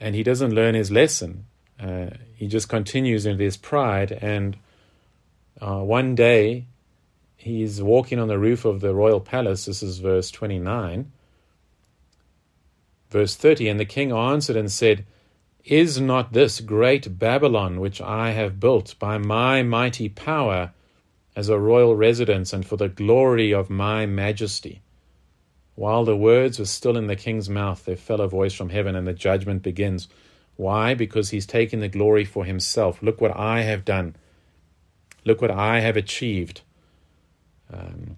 and 0.00 0.14
he 0.14 0.22
doesn't 0.22 0.54
learn 0.54 0.74
his 0.74 0.90
lesson. 0.90 1.46
Uh, 1.78 2.06
he 2.34 2.46
just 2.46 2.68
continues 2.68 3.26
in 3.26 3.38
his 3.38 3.56
pride, 3.56 4.12
and 4.12 4.56
uh, 5.60 5.80
one 5.80 6.14
day 6.14 6.66
he's 7.36 7.82
walking 7.82 8.18
on 8.18 8.28
the 8.28 8.38
roof 8.38 8.64
of 8.64 8.80
the 8.80 8.94
royal 8.94 9.20
palace. 9.20 9.66
This 9.66 9.82
is 9.82 9.98
verse 9.98 10.30
twenty 10.30 10.58
nine 10.58 11.12
Verse 13.10 13.34
30 13.36 13.68
And 13.68 13.80
the 13.80 13.84
king 13.84 14.12
answered 14.12 14.56
and 14.56 14.70
said, 14.70 15.06
Is 15.64 16.00
not 16.00 16.32
this 16.32 16.60
great 16.60 17.18
Babylon, 17.18 17.80
which 17.80 18.00
I 18.00 18.32
have 18.32 18.60
built 18.60 18.94
by 18.98 19.18
my 19.18 19.62
mighty 19.62 20.08
power, 20.08 20.72
as 21.36 21.48
a 21.48 21.58
royal 21.58 21.94
residence 21.94 22.52
and 22.52 22.66
for 22.66 22.76
the 22.76 22.88
glory 22.88 23.52
of 23.54 23.70
my 23.70 24.06
majesty? 24.06 24.82
While 25.76 26.04
the 26.04 26.16
words 26.16 26.58
were 26.58 26.64
still 26.64 26.96
in 26.96 27.06
the 27.06 27.16
king's 27.16 27.48
mouth, 27.48 27.84
there 27.84 27.96
fell 27.96 28.22
a 28.22 28.28
voice 28.28 28.54
from 28.54 28.70
heaven, 28.70 28.96
and 28.96 29.06
the 29.06 29.12
judgment 29.12 29.62
begins. 29.62 30.08
Why? 30.56 30.94
Because 30.94 31.30
he's 31.30 31.46
taken 31.46 31.80
the 31.80 31.88
glory 31.88 32.24
for 32.24 32.44
himself. 32.44 33.02
Look 33.02 33.20
what 33.20 33.36
I 33.36 33.60
have 33.60 33.84
done. 33.84 34.16
Look 35.26 35.42
what 35.42 35.50
I 35.50 35.80
have 35.80 35.96
achieved. 35.96 36.62
Um, 37.70 38.16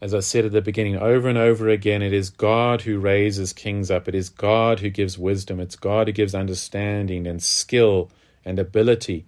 as 0.00 0.14
I 0.14 0.20
said 0.20 0.44
at 0.44 0.52
the 0.52 0.62
beginning, 0.62 0.96
over 0.96 1.28
and 1.28 1.38
over 1.38 1.68
again, 1.68 2.00
it 2.00 2.12
is 2.12 2.30
God 2.30 2.82
who 2.82 2.98
raises 2.98 3.52
kings 3.52 3.90
up. 3.90 4.08
It 4.08 4.14
is 4.14 4.28
God 4.28 4.80
who 4.80 4.88
gives 4.88 5.18
wisdom. 5.18 5.58
It's 5.58 5.76
God 5.76 6.06
who 6.06 6.12
gives 6.12 6.34
understanding 6.34 7.26
and 7.26 7.42
skill 7.42 8.10
and 8.44 8.58
ability. 8.58 9.26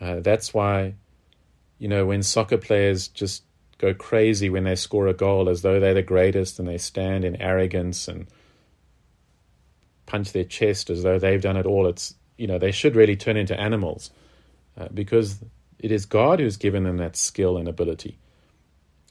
Uh, 0.00 0.20
that's 0.20 0.52
why, 0.52 0.94
you 1.80 1.88
know, 1.88 2.06
when 2.06 2.22
soccer 2.22 2.58
players 2.58 3.08
just 3.08 3.42
go 3.78 3.94
crazy 3.94 4.50
when 4.50 4.64
they 4.64 4.76
score 4.76 5.08
a 5.08 5.14
goal 5.14 5.48
as 5.48 5.62
though 5.62 5.80
they're 5.80 5.94
the 5.94 6.02
greatest 6.02 6.58
and 6.58 6.68
they 6.68 6.76
stand 6.76 7.24
in 7.24 7.40
arrogance 7.40 8.06
and 8.06 8.26
punch 10.04 10.32
their 10.32 10.44
chest 10.44 10.90
as 10.90 11.02
though 11.02 11.18
they've 11.18 11.40
done 11.40 11.56
it 11.56 11.64
all, 11.64 11.86
it's, 11.86 12.14
you 12.36 12.46
know, 12.46 12.58
they 12.58 12.70
should 12.70 12.94
really 12.94 13.16
turn 13.16 13.38
into 13.38 13.58
animals 13.58 14.10
uh, 14.78 14.88
because 14.92 15.42
it 15.78 15.90
is 15.90 16.04
God 16.04 16.38
who's 16.38 16.58
given 16.58 16.84
them 16.84 16.98
that 16.98 17.16
skill 17.16 17.56
and 17.56 17.66
ability. 17.66 18.18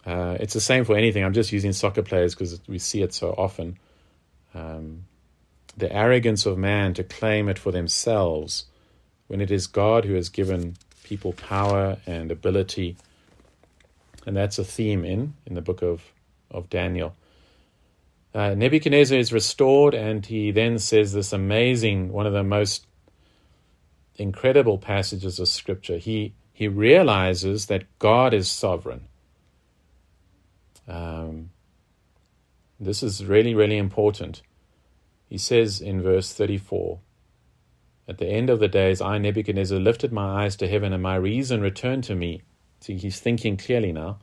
Uh, 0.06 0.38
it's 0.40 0.54
the 0.54 0.62
same 0.62 0.86
for 0.86 0.96
anything. 0.96 1.24
I'm 1.24 1.34
just 1.34 1.52
using 1.52 1.74
soccer 1.74 2.04
players 2.04 2.36
because 2.36 2.62
we 2.68 2.78
see 2.78 3.02
it 3.02 3.14
so 3.16 3.32
often. 3.32 3.80
Um, 4.54 5.06
the 5.76 5.92
arrogance 5.92 6.46
of 6.46 6.60
man 6.60 6.94
to 6.94 7.04
claim 7.04 7.50
it 7.50 7.58
for 7.58 7.72
themselves 7.72 8.66
when 9.26 9.42
it 9.42 9.50
is 9.50 9.66
God 9.66 10.06
who 10.06 10.14
has 10.14 10.30
given 10.30 10.76
people 11.10 11.34
power 11.34 11.98
and 12.06 12.32
ability. 12.32 12.96
And 14.28 14.38
that's 14.38 14.60
a 14.60 14.64
theme 14.64 15.04
in, 15.04 15.34
in 15.48 15.56
the 15.56 15.62
book 15.62 15.82
of, 15.82 16.04
of 16.52 16.70
Daniel. 16.70 17.16
Uh, 18.32 18.54
Nebuchadnezzar 18.54 19.18
is 19.18 19.34
restored, 19.34 19.96
and 19.96 20.24
he 20.24 20.52
then 20.52 20.78
says 20.78 21.14
this 21.14 21.34
amazing, 21.34 22.12
one 22.12 22.28
of 22.28 22.34
the 22.34 22.44
most 22.44 22.86
incredible 24.18 24.78
passages 24.78 25.40
of 25.40 25.48
Scripture. 25.48 25.98
He, 25.98 26.36
he 26.54 26.68
realizes 26.68 27.66
that 27.66 27.86
God 27.98 28.36
is 28.36 28.48
sovereign. 28.48 29.08
Um, 30.88 31.50
this 32.80 33.02
is 33.02 33.26
really, 33.26 33.56
really 33.56 33.78
important. 33.78 34.44
He 35.28 35.40
says 35.40 35.82
in 35.82 36.04
verse 36.04 36.32
34 36.34 37.00
At 38.10 38.18
the 38.18 38.28
end 38.28 38.50
of 38.50 38.60
the 38.60 38.68
days, 38.68 39.00
I, 39.00 39.20
Nebuchadnezzar, 39.20 39.80
lifted 39.80 40.12
my 40.12 40.44
eyes 40.44 40.56
to 40.58 40.68
heaven, 40.68 40.92
and 40.92 41.04
my 41.04 41.16
reason 41.16 41.62
returned 41.62 42.04
to 42.06 42.16
me. 42.16 42.42
See, 42.82 42.98
he's 42.98 43.20
thinking 43.20 43.56
clearly 43.56 43.92
now. 43.92 44.18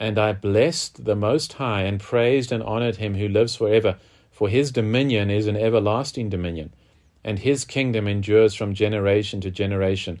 And 0.00 0.18
I 0.18 0.32
blessed 0.32 1.04
the 1.04 1.14
Most 1.14 1.52
High, 1.52 1.82
and 1.82 2.00
praised 2.00 2.50
and 2.50 2.62
honored 2.62 2.96
him 2.96 3.14
who 3.14 3.28
lives 3.28 3.54
forever, 3.54 3.98
for 4.32 4.48
his 4.48 4.72
dominion 4.72 5.30
is 5.30 5.46
an 5.46 5.56
everlasting 5.56 6.30
dominion, 6.30 6.72
and 7.22 7.38
his 7.38 7.66
kingdom 7.66 8.08
endures 8.08 8.54
from 8.54 8.74
generation 8.74 9.42
to 9.42 9.50
generation. 9.50 10.20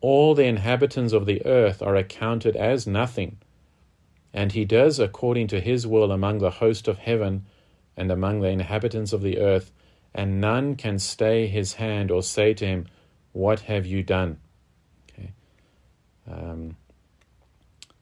All 0.00 0.34
the 0.34 0.46
inhabitants 0.46 1.12
of 1.12 1.26
the 1.26 1.44
earth 1.44 1.82
are 1.82 1.94
accounted 1.94 2.56
as 2.56 2.86
nothing 2.86 3.36
and 4.32 4.52
he 4.52 4.64
does 4.64 4.98
according 5.00 5.48
to 5.48 5.60
his 5.60 5.86
will 5.86 6.12
among 6.12 6.38
the 6.38 6.50
host 6.50 6.88
of 6.88 6.98
heaven 6.98 7.44
and 7.96 8.10
among 8.10 8.40
the 8.40 8.48
inhabitants 8.48 9.12
of 9.12 9.22
the 9.22 9.38
earth, 9.38 9.72
and 10.14 10.40
none 10.40 10.74
can 10.76 10.98
stay 10.98 11.46
his 11.46 11.74
hand 11.74 12.10
or 12.10 12.22
say 12.22 12.54
to 12.54 12.66
him, 12.66 12.86
What 13.32 13.60
have 13.60 13.86
you 13.86 14.02
done? 14.02 14.38
Okay. 15.10 15.32
Um, 16.30 16.76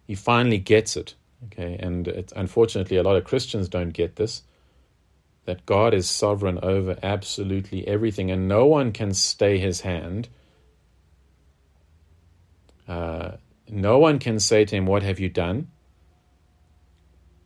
he 0.06 0.14
finally 0.14 0.58
gets 0.58 0.96
it. 0.96 1.14
Okay, 1.46 1.76
and 1.78 2.08
unfortunately, 2.34 2.96
a 2.96 3.02
lot 3.02 3.16
of 3.16 3.24
Christians 3.24 3.68
don't 3.68 3.90
get 3.90 4.16
this 4.16 4.42
that 5.46 5.64
God 5.64 5.94
is 5.94 6.10
sovereign 6.10 6.58
over 6.62 6.98
absolutely 7.02 7.86
everything, 7.88 8.30
and 8.30 8.46
no 8.46 8.66
one 8.66 8.92
can 8.92 9.14
stay 9.14 9.58
his 9.58 9.80
hand. 9.80 10.28
Uh, 12.86 13.32
no 13.68 13.98
one 13.98 14.18
can 14.18 14.38
say 14.38 14.64
to 14.64 14.76
him, 14.76 14.86
What 14.86 15.02
have 15.02 15.18
you 15.18 15.28
done? 15.28 15.68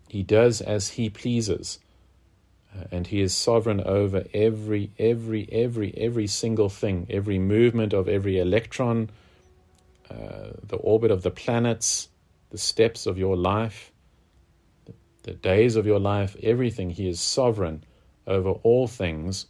He 0.09 0.23
does 0.23 0.61
as 0.61 0.90
he 0.90 1.09
pleases. 1.09 1.79
Uh, 2.76 2.85
and 2.92 3.06
he 3.06 3.20
is 3.20 3.35
sovereign 3.35 3.80
over 3.80 4.24
every, 4.33 4.90
every, 4.98 5.48
every, 5.50 5.92
every 5.96 6.26
single 6.26 6.68
thing, 6.68 7.06
every 7.11 7.38
movement 7.38 7.92
of 7.92 8.09
every 8.09 8.38
electron, 8.38 9.11
uh, 10.11 10.50
the 10.62 10.76
orbit 10.76 11.11
of 11.11 11.22
the 11.22 11.30
planets, 11.30 12.09
the 12.50 12.59
steps 12.59 13.06
of 13.06 13.18
your 13.18 13.37
life, 13.37 13.90
the, 15.22 15.33
days 15.33 15.76
of 15.76 15.87
your 15.87 15.98
life, 15.98 16.37
everything. 16.42 16.90
He 16.90 17.09
is 17.09 17.20
sovereign 17.20 17.85
over 18.26 18.50
all 18.50 18.87
things. 18.87 19.46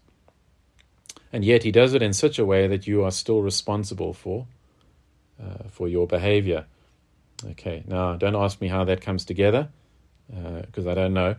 And 1.33 1.45
yet 1.45 1.63
he 1.63 1.71
does 1.71 1.95
it 1.95 2.03
in 2.03 2.13
such 2.13 2.39
a 2.39 2.45
way 2.45 2.67
that 2.67 2.87
you 2.87 3.05
are 3.05 3.11
still 3.11 3.43
responsible 3.43 4.13
for, 4.13 4.47
uh, 5.43 5.69
for 5.71 5.89
your 5.89 6.07
behavior. 6.07 6.67
Okay, 7.45 7.83
now 7.87 8.17
don't 8.17 8.35
ask 8.35 8.61
me 8.61 8.69
how 8.69 8.85
that 8.85 9.01
comes 9.01 9.25
together 9.25 9.69
because 10.29 10.87
uh, 10.87 10.91
I 10.91 10.95
don't 10.95 11.15
know. 11.15 11.37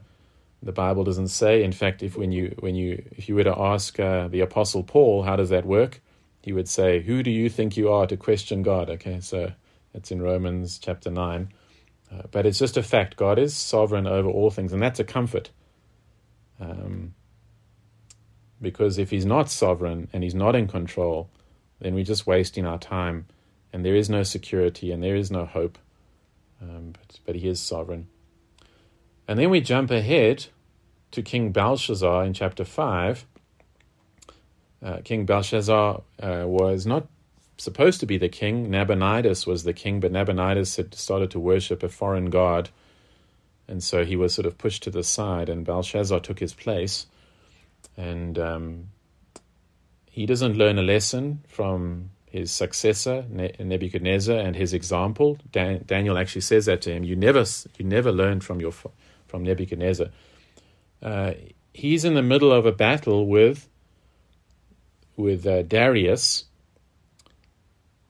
The 0.63 0.71
Bible 0.71 1.03
doesn't 1.03 1.29
say. 1.29 1.63
In 1.63 1.71
fact, 1.71 2.03
if 2.03 2.17
when 2.17 2.31
you 2.31 2.55
when 2.59 2.75
you 2.75 3.03
if 3.11 3.27
you 3.27 3.35
were 3.35 3.43
to 3.43 3.57
ask 3.57 3.99
uh, 3.99 4.27
the 4.27 4.41
Apostle 4.41 4.83
Paul, 4.83 5.23
how 5.23 5.35
does 5.35 5.49
that 5.49 5.65
work? 5.65 6.01
He 6.41 6.53
would 6.53 6.69
say, 6.69 7.01
"Who 7.01 7.23
do 7.23 7.31
you 7.31 7.49
think 7.49 7.77
you 7.77 7.91
are 7.91 8.05
to 8.07 8.17
question 8.17 8.61
God?" 8.61 8.89
Okay, 8.89 9.19
so 9.21 9.53
it's 9.93 10.11
in 10.11 10.21
Romans 10.21 10.79
chapter 10.79 11.09
nine. 11.09 11.49
Uh, 12.11 12.23
but 12.29 12.45
it's 12.45 12.59
just 12.59 12.77
a 12.77 12.83
fact. 12.83 13.15
God 13.15 13.39
is 13.39 13.55
sovereign 13.55 14.05
over 14.05 14.29
all 14.29 14.51
things, 14.51 14.73
and 14.73 14.81
that's 14.81 14.99
a 14.99 15.03
comfort. 15.03 15.49
Um, 16.59 17.15
because 18.61 18.97
if 18.97 19.09
He's 19.09 19.25
not 19.25 19.49
sovereign 19.49 20.09
and 20.13 20.23
He's 20.23 20.35
not 20.35 20.55
in 20.55 20.67
control, 20.67 21.29
then 21.79 21.95
we're 21.95 22.03
just 22.03 22.27
wasting 22.27 22.65
our 22.65 22.77
time, 22.77 23.25
and 23.73 23.85
there 23.85 23.95
is 23.95 24.09
no 24.09 24.23
security 24.23 24.91
and 24.91 25.01
there 25.01 25.15
is 25.15 25.31
no 25.31 25.45
hope. 25.45 25.77
Um, 26.61 26.93
but, 26.93 27.19
but 27.25 27.35
He 27.35 27.47
is 27.47 27.59
sovereign. 27.59 28.07
And 29.27 29.39
then 29.39 29.49
we 29.49 29.61
jump 29.61 29.91
ahead 29.91 30.47
to 31.11 31.21
King 31.21 31.51
Belshazzar 31.51 32.25
in 32.25 32.33
chapter 32.33 32.65
5. 32.65 33.25
Uh, 34.83 34.97
king 35.03 35.25
Belshazzar 35.25 36.01
uh, 36.21 36.43
was 36.47 36.87
not 36.87 37.07
supposed 37.57 37.99
to 37.99 38.07
be 38.07 38.17
the 38.17 38.29
king. 38.29 38.71
Nabonidus 38.71 39.45
was 39.45 39.63
the 39.63 39.73
king, 39.73 39.99
but 39.99 40.11
Nabonidus 40.11 40.77
had 40.77 40.95
started 40.95 41.29
to 41.31 41.39
worship 41.39 41.83
a 41.83 41.89
foreign 41.89 42.31
god. 42.31 42.69
And 43.67 43.83
so 43.83 44.03
he 44.03 44.15
was 44.15 44.33
sort 44.33 44.47
of 44.47 44.57
pushed 44.57 44.83
to 44.83 44.89
the 44.89 45.03
side, 45.03 45.49
and 45.49 45.65
Belshazzar 45.65 46.19
took 46.21 46.39
his 46.39 46.53
place. 46.53 47.05
And 47.95 48.39
um, 48.39 48.87
he 50.09 50.25
doesn't 50.25 50.57
learn 50.57 50.79
a 50.79 50.83
lesson 50.83 51.43
from 51.47 52.09
his 52.25 52.51
successor 52.51 53.25
Nebuchadnezzar 53.29 54.37
and 54.37 54.55
his 54.55 54.73
example. 54.73 55.37
Dan- 55.51 55.83
Daniel 55.85 56.17
actually 56.17 56.41
says 56.41 56.65
that 56.65 56.81
to 56.83 56.91
him. 56.91 57.03
You 57.03 57.15
never, 57.15 57.45
you 57.77 57.85
never 57.85 58.11
learn 58.11 58.39
from 58.39 58.59
your 58.61 58.71
from 59.31 59.43
Nebuchadnezzar. 59.43 60.07
Uh, 61.01 61.33
he's 61.73 62.05
in 62.05 62.13
the 62.13 62.21
middle 62.21 62.51
of 62.51 62.65
a 62.65 62.71
battle 62.71 63.25
with 63.25 63.67
with 65.17 65.47
uh, 65.47 65.63
Darius. 65.63 66.45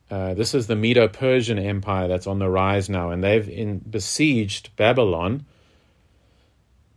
Uh, 0.10 0.34
this 0.34 0.54
is 0.54 0.68
the 0.68 0.76
Medo-Persian 0.76 1.58
Empire 1.58 2.08
that's 2.08 2.28
on 2.28 2.40
the 2.40 2.50
rise 2.50 2.90
now, 2.90 3.12
and 3.12 3.24
they've 3.24 3.48
in, 3.48 3.80
besieged 3.80 4.76
Babylon. 4.76 5.46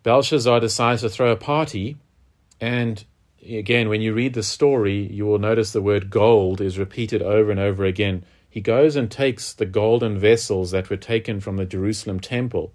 Belshazzar 0.02 0.60
decides 0.60 1.02
to 1.02 1.08
throw 1.08 1.30
a 1.30 1.36
party, 1.36 1.96
and 2.60 3.04
again, 3.48 3.88
when 3.88 4.00
you 4.00 4.12
read 4.12 4.34
the 4.34 4.42
story, 4.42 5.06
you 5.12 5.26
will 5.26 5.38
notice 5.38 5.72
the 5.72 5.80
word 5.80 6.10
gold 6.10 6.60
is 6.60 6.78
repeated 6.78 7.22
over 7.22 7.50
and 7.50 7.60
over 7.60 7.84
again. 7.84 8.24
He 8.48 8.60
goes 8.60 8.96
and 8.96 9.10
takes 9.10 9.52
the 9.52 9.66
golden 9.66 10.18
vessels 10.18 10.70
that 10.72 10.90
were 10.90 10.96
taken 10.96 11.40
from 11.40 11.56
the 11.56 11.64
Jerusalem 11.64 12.20
temple 12.20 12.72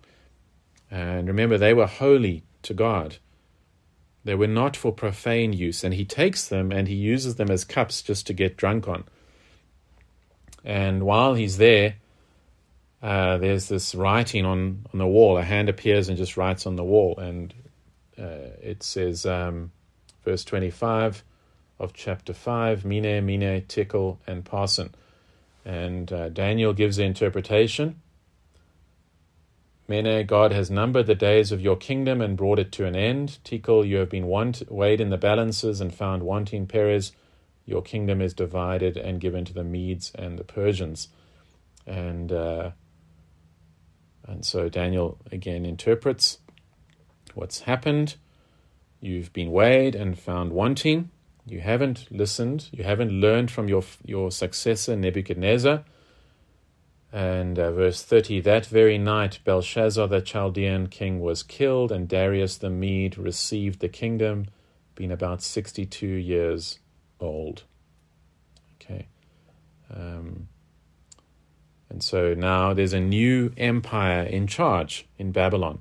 and 0.91 1.27
remember, 1.27 1.57
they 1.57 1.73
were 1.73 1.87
holy 1.87 2.43
to 2.63 2.73
God. 2.73 3.17
They 4.23 4.35
were 4.35 4.47
not 4.47 4.75
for 4.75 4.91
profane 4.91 5.53
use, 5.53 5.83
and 5.83 5.93
he 5.93 6.05
takes 6.05 6.47
them 6.47 6.71
and 6.71 6.87
he 6.87 6.95
uses 6.95 7.35
them 7.35 7.49
as 7.49 7.63
cups 7.63 8.01
just 8.01 8.27
to 8.27 8.33
get 8.33 8.57
drunk 8.57 8.87
on. 8.87 9.05
And 10.63 11.03
while 11.03 11.35
he's 11.35 11.57
there, 11.57 11.95
uh, 13.01 13.37
there's 13.37 13.69
this 13.69 13.95
writing 13.95 14.45
on, 14.45 14.85
on 14.93 14.99
the 14.99 15.07
wall. 15.07 15.37
A 15.37 15.43
hand 15.43 15.69
appears 15.69 16.09
and 16.09 16.17
just 16.17 16.35
writes 16.35 16.65
on 16.65 16.75
the 16.75 16.83
wall, 16.83 17.17
and 17.17 17.53
uh, 18.17 18.51
it 18.61 18.83
says, 18.83 19.25
um, 19.25 19.71
verse 20.25 20.43
25 20.43 21.23
of 21.79 21.93
chapter 21.93 22.33
5, 22.33 22.83
Mene, 22.83 23.25
Mene, 23.25 23.63
Tekel, 23.67 24.19
and 24.27 24.43
Parsin. 24.43 24.91
And 25.63 26.11
uh, 26.11 26.29
Daniel 26.29 26.73
gives 26.73 26.97
the 26.97 27.03
interpretation. 27.03 28.01
Mene, 29.89 30.23
God 30.27 30.51
has 30.51 30.69
numbered 30.69 31.07
the 31.07 31.15
days 31.15 31.51
of 31.51 31.61
your 31.61 31.75
kingdom 31.75 32.21
and 32.21 32.37
brought 32.37 32.59
it 32.59 32.71
to 32.73 32.85
an 32.85 32.95
end. 32.95 33.39
Tekel, 33.43 33.83
you 33.83 33.97
have 33.97 34.09
been 34.09 34.27
want- 34.27 34.61
weighed 34.71 35.01
in 35.01 35.09
the 35.09 35.17
balances 35.17 35.81
and 35.81 35.91
found 35.91 36.21
wanting. 36.21 36.67
Peres, 36.67 37.11
your 37.65 37.81
kingdom 37.81 38.21
is 38.21 38.35
divided 38.35 38.97
and 38.97 39.19
given 39.19 39.45
to 39.45 39.53
the 39.53 39.63
Medes 39.63 40.11
and 40.13 40.37
the 40.37 40.43
Persians. 40.43 41.07
And 41.87 42.31
uh, 42.31 42.71
and 44.27 44.45
so 44.45 44.69
Daniel 44.69 45.17
again 45.31 45.65
interprets 45.65 46.37
what's 47.33 47.61
happened. 47.61 48.15
You've 49.01 49.33
been 49.33 49.51
weighed 49.51 49.95
and 49.95 50.19
found 50.19 50.51
wanting. 50.51 51.09
You 51.47 51.61
haven't 51.61 52.11
listened. 52.11 52.69
You 52.71 52.83
haven't 52.83 53.11
learned 53.11 53.49
from 53.49 53.67
your 53.67 53.83
your 54.05 54.29
successor 54.29 54.95
Nebuchadnezzar 54.95 55.83
and 57.11 57.57
uh, 57.57 57.71
verse 57.71 58.03
30 58.03 58.41
That 58.41 58.65
very 58.65 58.97
night 58.97 59.39
Belshazzar 59.43 60.07
the 60.07 60.21
Chaldean 60.21 60.87
king 60.87 61.19
was 61.19 61.43
killed, 61.43 61.91
and 61.91 62.07
Darius 62.07 62.57
the 62.57 62.69
Mede 62.69 63.17
received 63.17 63.79
the 63.79 63.89
kingdom, 63.89 64.47
being 64.95 65.11
about 65.11 65.41
62 65.41 66.05
years 66.05 66.79
old. 67.19 67.63
Okay. 68.75 69.07
Um, 69.93 70.47
and 71.89 72.03
so 72.03 72.35
now 72.35 72.73
there's 72.73 72.93
a 72.93 72.99
new 72.99 73.51
empire 73.57 74.23
in 74.23 74.45
charge 74.45 75.07
in 75.17 75.31
Babylon. 75.31 75.79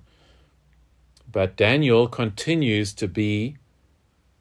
But 1.31 1.57
Daniel 1.57 2.09
continues 2.09 2.95
to 2.95 3.07
be, 3.07 3.59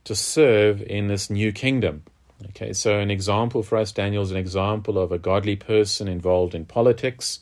to 0.06 0.16
serve 0.16 0.82
in 0.82 1.08
this 1.08 1.30
new 1.30 1.52
kingdom. 1.52 2.04
Okay, 2.46 2.72
so 2.72 3.00
an 3.00 3.10
example 3.10 3.64
for 3.64 3.78
us, 3.78 3.92
Daniel 3.92 4.22
is 4.22 4.32
an 4.32 4.38
example 4.38 5.00
of 5.00 5.12
a 5.12 5.18
godly 5.18 5.56
person 5.56 6.08
involved 6.08 6.54
in 6.54 6.66
politics, 6.66 7.40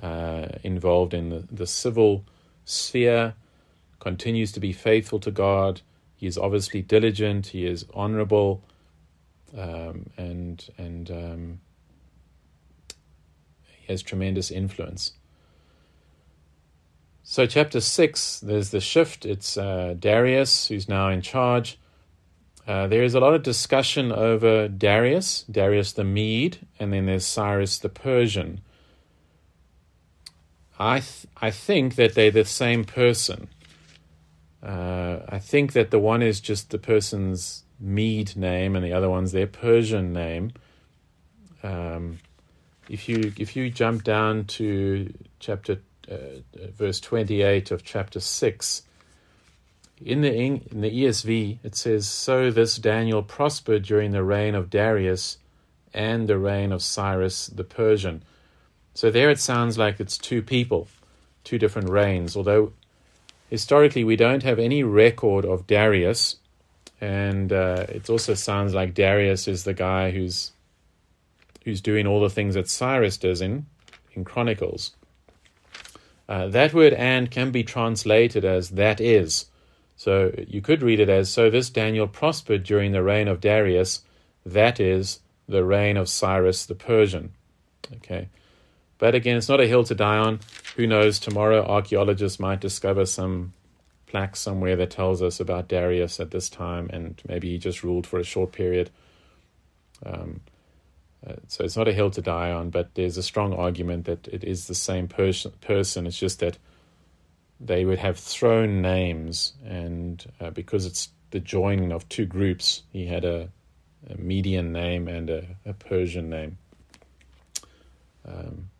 uh, 0.00 0.46
involved 0.62 1.14
in 1.14 1.30
the, 1.30 1.48
the 1.50 1.66
civil 1.66 2.24
sphere, 2.64 3.34
continues 3.98 4.52
to 4.52 4.60
be 4.60 4.72
faithful 4.72 5.18
to 5.20 5.32
God. 5.32 5.82
He 6.14 6.26
is 6.26 6.38
obviously 6.38 6.80
diligent. 6.80 7.48
He 7.48 7.66
is 7.66 7.86
honorable, 7.92 8.62
um, 9.56 10.10
and 10.16 10.64
and 10.78 11.10
um, 11.10 11.60
he 13.66 13.92
has 13.92 14.02
tremendous 14.02 14.50
influence. 14.50 15.12
So, 17.24 17.46
chapter 17.46 17.80
six, 17.80 18.38
there's 18.38 18.70
the 18.70 18.80
shift. 18.80 19.26
It's 19.26 19.56
uh, 19.56 19.96
Darius 19.98 20.68
who's 20.68 20.88
now 20.88 21.08
in 21.08 21.20
charge. 21.20 21.79
Uh, 22.66 22.86
there 22.86 23.02
is 23.02 23.14
a 23.14 23.20
lot 23.20 23.34
of 23.34 23.42
discussion 23.42 24.12
over 24.12 24.68
Darius, 24.68 25.44
Darius 25.50 25.92
the 25.92 26.04
Mede, 26.04 26.58
and 26.78 26.92
then 26.92 27.06
there's 27.06 27.26
Cyrus 27.26 27.78
the 27.78 27.88
Persian. 27.88 28.60
I 30.78 31.00
th- 31.00 31.26
I 31.40 31.50
think 31.50 31.96
that 31.96 32.14
they're 32.14 32.30
the 32.30 32.44
same 32.44 32.84
person. 32.84 33.48
Uh, 34.62 35.20
I 35.28 35.38
think 35.38 35.72
that 35.72 35.90
the 35.90 35.98
one 35.98 36.22
is 36.22 36.40
just 36.40 36.70
the 36.70 36.78
person's 36.78 37.64
Mede 37.78 38.36
name, 38.36 38.76
and 38.76 38.84
the 38.84 38.92
other 38.92 39.08
one's 39.08 39.32
their 39.32 39.46
Persian 39.46 40.12
name. 40.12 40.52
Um, 41.62 42.18
if 42.88 43.08
you 43.08 43.32
if 43.38 43.56
you 43.56 43.70
jump 43.70 44.04
down 44.04 44.44
to 44.44 45.12
chapter 45.38 45.80
uh, 46.10 46.40
verse 46.76 47.00
twenty 47.00 47.42
eight 47.42 47.70
of 47.70 47.84
chapter 47.84 48.20
six, 48.20 48.82
in 50.04 50.22
the, 50.22 50.34
in 50.34 50.80
the 50.80 50.90
ESV, 50.90 51.58
it 51.62 51.74
says, 51.74 52.08
So 52.08 52.50
this 52.50 52.76
Daniel 52.76 53.22
prospered 53.22 53.82
during 53.82 54.12
the 54.12 54.24
reign 54.24 54.54
of 54.54 54.70
Darius 54.70 55.38
and 55.92 56.28
the 56.28 56.38
reign 56.38 56.72
of 56.72 56.82
Cyrus 56.82 57.48
the 57.48 57.64
Persian. 57.64 58.22
So 58.94 59.10
there 59.10 59.30
it 59.30 59.40
sounds 59.40 59.78
like 59.78 60.00
it's 60.00 60.18
two 60.18 60.42
people, 60.42 60.88
two 61.44 61.58
different 61.58 61.90
reigns, 61.90 62.36
although 62.36 62.72
historically 63.48 64.04
we 64.04 64.16
don't 64.16 64.42
have 64.42 64.58
any 64.58 64.82
record 64.82 65.44
of 65.44 65.66
Darius. 65.66 66.36
And 67.00 67.52
uh, 67.52 67.86
it 67.88 68.10
also 68.10 68.34
sounds 68.34 68.74
like 68.74 68.94
Darius 68.94 69.48
is 69.48 69.64
the 69.64 69.74
guy 69.74 70.10
who's 70.10 70.52
who's 71.64 71.80
doing 71.80 72.06
all 72.06 72.20
the 72.20 72.30
things 72.30 72.54
that 72.54 72.68
Cyrus 72.68 73.16
does 73.16 73.40
in 73.40 73.66
in 74.12 74.24
Chronicles. 74.24 74.94
Uh, 76.28 76.48
that 76.48 76.74
word 76.74 76.92
"and" 76.92 77.30
can 77.30 77.50
be 77.50 77.62
translated 77.62 78.44
as 78.44 78.70
"that 78.70 79.00
is." 79.00 79.46
So 80.00 80.32
you 80.48 80.62
could 80.62 80.80
read 80.80 80.98
it 80.98 81.10
as 81.10 81.28
So 81.28 81.50
this 81.50 81.68
Daniel 81.68 82.08
prospered 82.08 82.64
during 82.64 82.92
the 82.92 83.02
reign 83.02 83.28
of 83.28 83.38
Darius, 83.38 84.00
that 84.46 84.80
is, 84.80 85.20
the 85.46 85.62
reign 85.62 85.98
of 85.98 86.08
Cyrus 86.08 86.64
the 86.64 86.74
Persian. 86.74 87.34
Okay. 87.96 88.30
But 88.96 89.14
again, 89.14 89.36
it's 89.36 89.50
not 89.50 89.60
a 89.60 89.66
hill 89.66 89.84
to 89.84 89.94
die 89.94 90.16
on. 90.16 90.40
Who 90.76 90.86
knows? 90.86 91.18
Tomorrow, 91.18 91.66
archaeologists 91.66 92.40
might 92.40 92.62
discover 92.62 93.04
some 93.04 93.52
plaque 94.06 94.36
somewhere 94.36 94.74
that 94.76 94.90
tells 94.90 95.20
us 95.20 95.38
about 95.38 95.68
Darius 95.68 96.18
at 96.18 96.30
this 96.30 96.48
time, 96.48 96.88
and 96.90 97.20
maybe 97.28 97.50
he 97.50 97.58
just 97.58 97.84
ruled 97.84 98.06
for 98.06 98.18
a 98.18 98.24
short 98.24 98.52
period. 98.52 98.88
Um, 100.06 100.40
uh, 101.26 101.34
so 101.46 101.62
it's 101.62 101.76
not 101.76 101.88
a 101.88 101.92
hill 101.92 102.10
to 102.12 102.22
die 102.22 102.50
on, 102.50 102.70
but 102.70 102.94
there's 102.94 103.18
a 103.18 103.22
strong 103.22 103.52
argument 103.52 104.06
that 104.06 104.26
it 104.28 104.44
is 104.44 104.66
the 104.66 104.74
same 104.74 105.08
pers- 105.08 105.46
person. 105.60 106.06
It's 106.06 106.18
just 106.18 106.40
that 106.40 106.56
they 107.60 107.84
would 107.84 107.98
have 107.98 108.18
throne 108.18 108.80
names, 108.80 109.52
and 109.64 110.24
uh, 110.40 110.50
because 110.50 110.86
it's 110.86 111.10
the 111.30 111.40
joining 111.40 111.92
of 111.92 112.08
two 112.08 112.26
groups, 112.26 112.82
he 112.92 113.06
had 113.06 113.24
a, 113.24 113.50
a 114.08 114.16
Median 114.16 114.72
name 114.72 115.08
and 115.08 115.30
a, 115.30 115.44
a 115.66 115.74
Persian 115.74 116.30
name. 116.30 116.58
Um, 118.26 118.70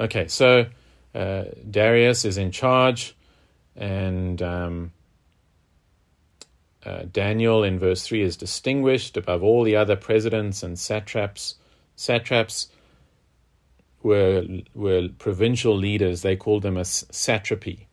okay, 0.00 0.28
so 0.28 0.66
uh, 1.14 1.44
Darius 1.70 2.24
is 2.24 2.38
in 2.38 2.50
charge, 2.50 3.14
and 3.76 4.40
um, 4.40 4.92
uh, 6.84 7.04
Daniel 7.12 7.62
in 7.64 7.78
verse 7.78 8.06
3 8.06 8.22
is 8.22 8.36
distinguished 8.36 9.16
above 9.16 9.42
all 9.42 9.62
the 9.62 9.76
other 9.76 9.96
presidents 9.96 10.62
and 10.62 10.78
satraps. 10.78 11.56
Satraps 11.96 12.68
were 14.04 14.44
were 14.74 15.08
provincial 15.18 15.76
leaders. 15.76 16.22
They 16.22 16.36
called 16.36 16.62
them 16.62 16.76
a 16.76 16.82
satrapy. 16.82 17.86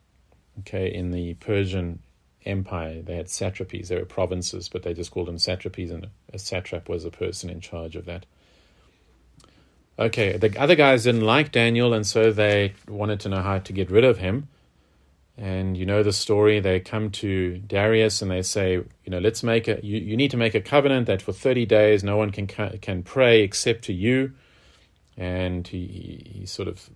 Okay, 0.60 0.92
in 0.92 1.10
the 1.10 1.34
Persian 1.34 2.00
Empire, 2.44 3.02
they 3.02 3.16
had 3.16 3.26
satrapies. 3.26 3.88
They 3.88 3.96
were 3.96 4.04
provinces, 4.04 4.68
but 4.68 4.82
they 4.82 4.94
just 4.94 5.10
called 5.10 5.26
them 5.26 5.38
satrapies, 5.38 5.90
and 5.90 6.08
a 6.32 6.38
satrap 6.38 6.88
was 6.88 7.04
a 7.04 7.10
person 7.10 7.48
in 7.50 7.60
charge 7.60 7.96
of 7.96 8.04
that. 8.04 8.26
Okay, 9.98 10.36
the 10.36 10.56
other 10.60 10.74
guys 10.74 11.04
didn't 11.04 11.22
like 11.22 11.50
Daniel, 11.50 11.94
and 11.94 12.06
so 12.06 12.30
they 12.30 12.74
wanted 12.86 13.18
to 13.20 13.28
know 13.30 13.42
how 13.42 13.58
to 13.58 13.72
get 13.72 13.90
rid 13.90 14.04
of 14.04 14.18
him. 14.18 14.48
And 15.38 15.78
you 15.78 15.86
know 15.86 16.02
the 16.02 16.12
story. 16.12 16.60
They 16.60 16.78
come 16.78 17.10
to 17.12 17.56
Darius 17.56 18.20
and 18.20 18.30
they 18.30 18.42
say, 18.42 18.72
you 18.74 18.86
know, 19.08 19.18
let's 19.18 19.42
make 19.42 19.66
a. 19.66 19.80
You, 19.82 19.98
you 19.98 20.14
need 20.14 20.30
to 20.32 20.36
make 20.36 20.54
a 20.54 20.60
covenant 20.60 21.06
that 21.06 21.22
for 21.22 21.32
thirty 21.32 21.64
days 21.64 22.04
no 22.04 22.18
one 22.18 22.30
can 22.30 22.46
can 22.46 23.02
pray 23.02 23.40
except 23.40 23.84
to 23.84 23.94
you 23.94 24.34
and 25.16 25.66
he, 25.68 26.32
he 26.34 26.46
sort 26.46 26.68
of 26.68 26.90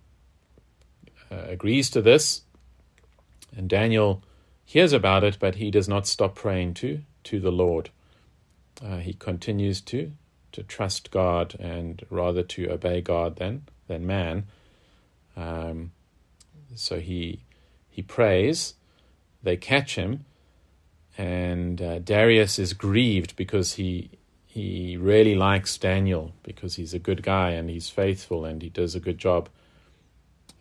uh, 1.31 1.43
agrees 1.47 1.89
to 1.91 2.01
this. 2.01 2.41
And 3.55 3.69
Daniel 3.69 4.23
hears 4.65 4.93
about 4.93 5.23
it, 5.23 5.37
but 5.39 5.55
he 5.55 5.71
does 5.71 5.87
not 5.87 6.07
stop 6.07 6.35
praying 6.35 6.75
to 6.75 7.01
to 7.23 7.39
the 7.39 7.51
Lord. 7.51 7.89
Uh, 8.83 8.97
he 8.97 9.13
continues 9.13 9.81
to 9.81 10.11
to 10.51 10.63
trust 10.63 11.11
God 11.11 11.55
and 11.59 12.05
rather 12.09 12.43
to 12.43 12.69
obey 12.71 13.01
God 13.01 13.37
than 13.37 13.63
than 13.87 14.05
man. 14.05 14.45
Um, 15.35 15.91
so 16.75 16.99
he 16.99 17.41
he 17.89 18.01
prays. 18.01 18.73
They 19.43 19.55
catch 19.55 19.95
him, 19.95 20.25
and 21.17 21.81
uh, 21.81 21.99
Darius 21.99 22.59
is 22.59 22.73
grieved 22.73 23.35
because 23.35 23.73
he 23.73 24.09
he 24.57 24.97
really 24.97 25.35
likes 25.35 25.77
Daniel 25.77 26.33
because 26.41 26.77
he's 26.77 26.95
a 26.95 26.97
good 26.97 27.21
guy 27.21 27.51
and 27.51 27.69
he's 27.69 27.91
faithful 27.91 28.43
and 28.43 28.59
he 28.59 28.69
does 28.69 28.95
a 28.95 28.99
good 28.99 29.19
job. 29.19 29.49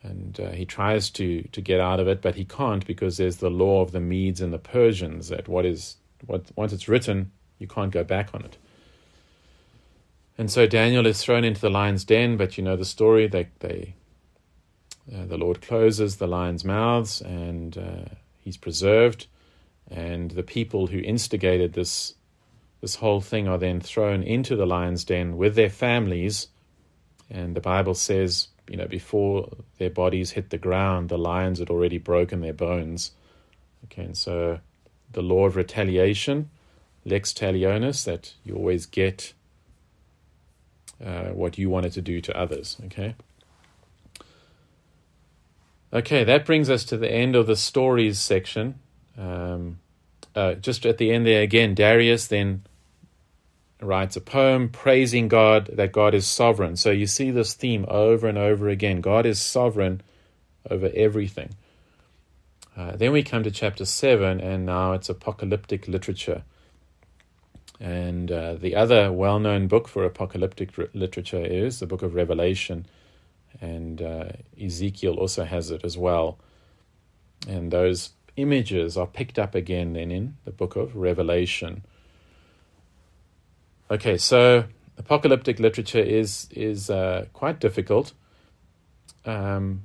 And 0.02 0.38
uh, 0.38 0.50
he 0.50 0.66
tries 0.66 1.08
to, 1.12 1.44
to 1.44 1.60
get 1.62 1.80
out 1.80 1.98
of 1.98 2.06
it, 2.06 2.20
but 2.20 2.34
he 2.34 2.44
can't 2.44 2.86
because 2.86 3.16
there's 3.16 3.38
the 3.38 3.48
law 3.48 3.80
of 3.80 3.92
the 3.92 4.00
Medes 4.00 4.42
and 4.42 4.52
the 4.52 4.58
Persians 4.58 5.28
that 5.28 5.48
what 5.48 5.64
is 5.64 5.96
what 6.26 6.44
once 6.56 6.74
it's 6.74 6.88
written, 6.88 7.32
you 7.58 7.66
can't 7.66 7.90
go 7.90 8.04
back 8.04 8.34
on 8.34 8.44
it. 8.44 8.58
And 10.36 10.50
so 10.50 10.66
Daniel 10.66 11.06
is 11.06 11.22
thrown 11.22 11.42
into 11.42 11.62
the 11.62 11.70
lion's 11.70 12.04
den, 12.04 12.36
but 12.36 12.58
you 12.58 12.64
know 12.64 12.76
the 12.76 12.84
story. 12.84 13.26
They 13.26 13.48
they 13.60 13.94
uh, 15.10 15.24
the 15.24 15.38
Lord 15.38 15.62
closes 15.62 16.16
the 16.16 16.26
lions' 16.26 16.66
mouths 16.66 17.22
and 17.22 17.78
uh, 17.78 18.14
he's 18.44 18.58
preserved. 18.58 19.26
and 19.90 20.32
the 20.32 20.42
people 20.42 20.88
who 20.88 20.98
instigated 20.98 21.72
this 21.72 22.14
this 22.80 22.96
whole 22.96 23.20
thing 23.20 23.48
are 23.48 23.58
then 23.58 23.80
thrown 23.80 24.22
into 24.22 24.56
the 24.56 24.66
lion's 24.66 25.04
den 25.04 25.36
with 25.36 25.54
their 25.54 25.70
families. 25.70 26.48
And 27.30 27.56
the 27.56 27.60
Bible 27.60 27.94
says, 27.94 28.48
you 28.68 28.76
know, 28.76 28.86
before 28.86 29.50
their 29.78 29.90
bodies 29.90 30.32
hit 30.32 30.50
the 30.50 30.58
ground, 30.58 31.08
the 31.08 31.18
lions 31.18 31.58
had 31.58 31.70
already 31.70 31.98
broken 31.98 32.40
their 32.40 32.52
bones. 32.52 33.12
Okay, 33.84 34.04
and 34.04 34.16
so 34.16 34.60
the 35.12 35.22
law 35.22 35.46
of 35.46 35.56
retaliation, 35.56 36.50
lex 37.04 37.32
talionis, 37.32 38.04
that 38.04 38.34
you 38.44 38.54
always 38.54 38.86
get 38.86 39.32
uh, 41.04 41.28
what 41.28 41.58
you 41.58 41.70
wanted 41.70 41.92
to 41.92 42.02
do 42.02 42.20
to 42.20 42.36
others. 42.36 42.76
Okay. 42.86 43.14
Okay, 45.92 46.24
that 46.24 46.44
brings 46.44 46.68
us 46.68 46.84
to 46.84 46.96
the 46.96 47.10
end 47.10 47.36
of 47.36 47.46
the 47.46 47.56
stories 47.56 48.18
section. 48.18 48.80
Um, 49.16 49.78
uh, 50.36 50.54
just 50.54 50.84
at 50.84 50.98
the 50.98 51.10
end 51.10 51.26
there 51.26 51.42
again, 51.42 51.74
Darius 51.74 52.26
then 52.26 52.62
writes 53.80 54.16
a 54.16 54.20
poem 54.20 54.68
praising 54.68 55.28
God 55.28 55.70
that 55.72 55.92
God 55.92 56.14
is 56.14 56.26
sovereign. 56.26 56.76
So 56.76 56.90
you 56.90 57.06
see 57.06 57.30
this 57.30 57.54
theme 57.54 57.84
over 57.88 58.26
and 58.26 58.38
over 58.38 58.68
again. 58.68 59.00
God 59.00 59.26
is 59.26 59.40
sovereign 59.40 60.02
over 60.70 60.90
everything. 60.94 61.50
Uh, 62.76 62.94
then 62.94 63.12
we 63.12 63.22
come 63.22 63.42
to 63.42 63.50
chapter 63.50 63.86
7, 63.86 64.40
and 64.40 64.66
now 64.66 64.92
it's 64.92 65.08
apocalyptic 65.08 65.88
literature. 65.88 66.42
And 67.80 68.30
uh, 68.30 68.54
the 68.54 68.74
other 68.74 69.12
well 69.12 69.38
known 69.38 69.66
book 69.66 69.88
for 69.88 70.04
apocalyptic 70.04 70.70
literature 70.94 71.44
is 71.44 71.80
the 71.80 71.86
book 71.86 72.02
of 72.02 72.14
Revelation. 72.14 72.86
And 73.60 74.02
uh, 74.02 74.28
Ezekiel 74.62 75.14
also 75.14 75.44
has 75.44 75.70
it 75.70 75.84
as 75.84 75.96
well. 75.96 76.38
And 77.48 77.70
those 77.70 78.10
images 78.36 78.96
are 78.96 79.06
picked 79.06 79.38
up 79.38 79.54
again 79.54 79.94
then 79.94 80.10
in 80.10 80.36
the 80.44 80.50
book 80.50 80.76
of 80.76 80.94
Revelation. 80.94 81.82
Okay, 83.90 84.16
so 84.16 84.64
apocalyptic 84.98 85.58
literature 85.58 86.00
is 86.00 86.48
is 86.50 86.90
uh, 86.90 87.26
quite 87.32 87.60
difficult, 87.60 88.12
um, 89.24 89.84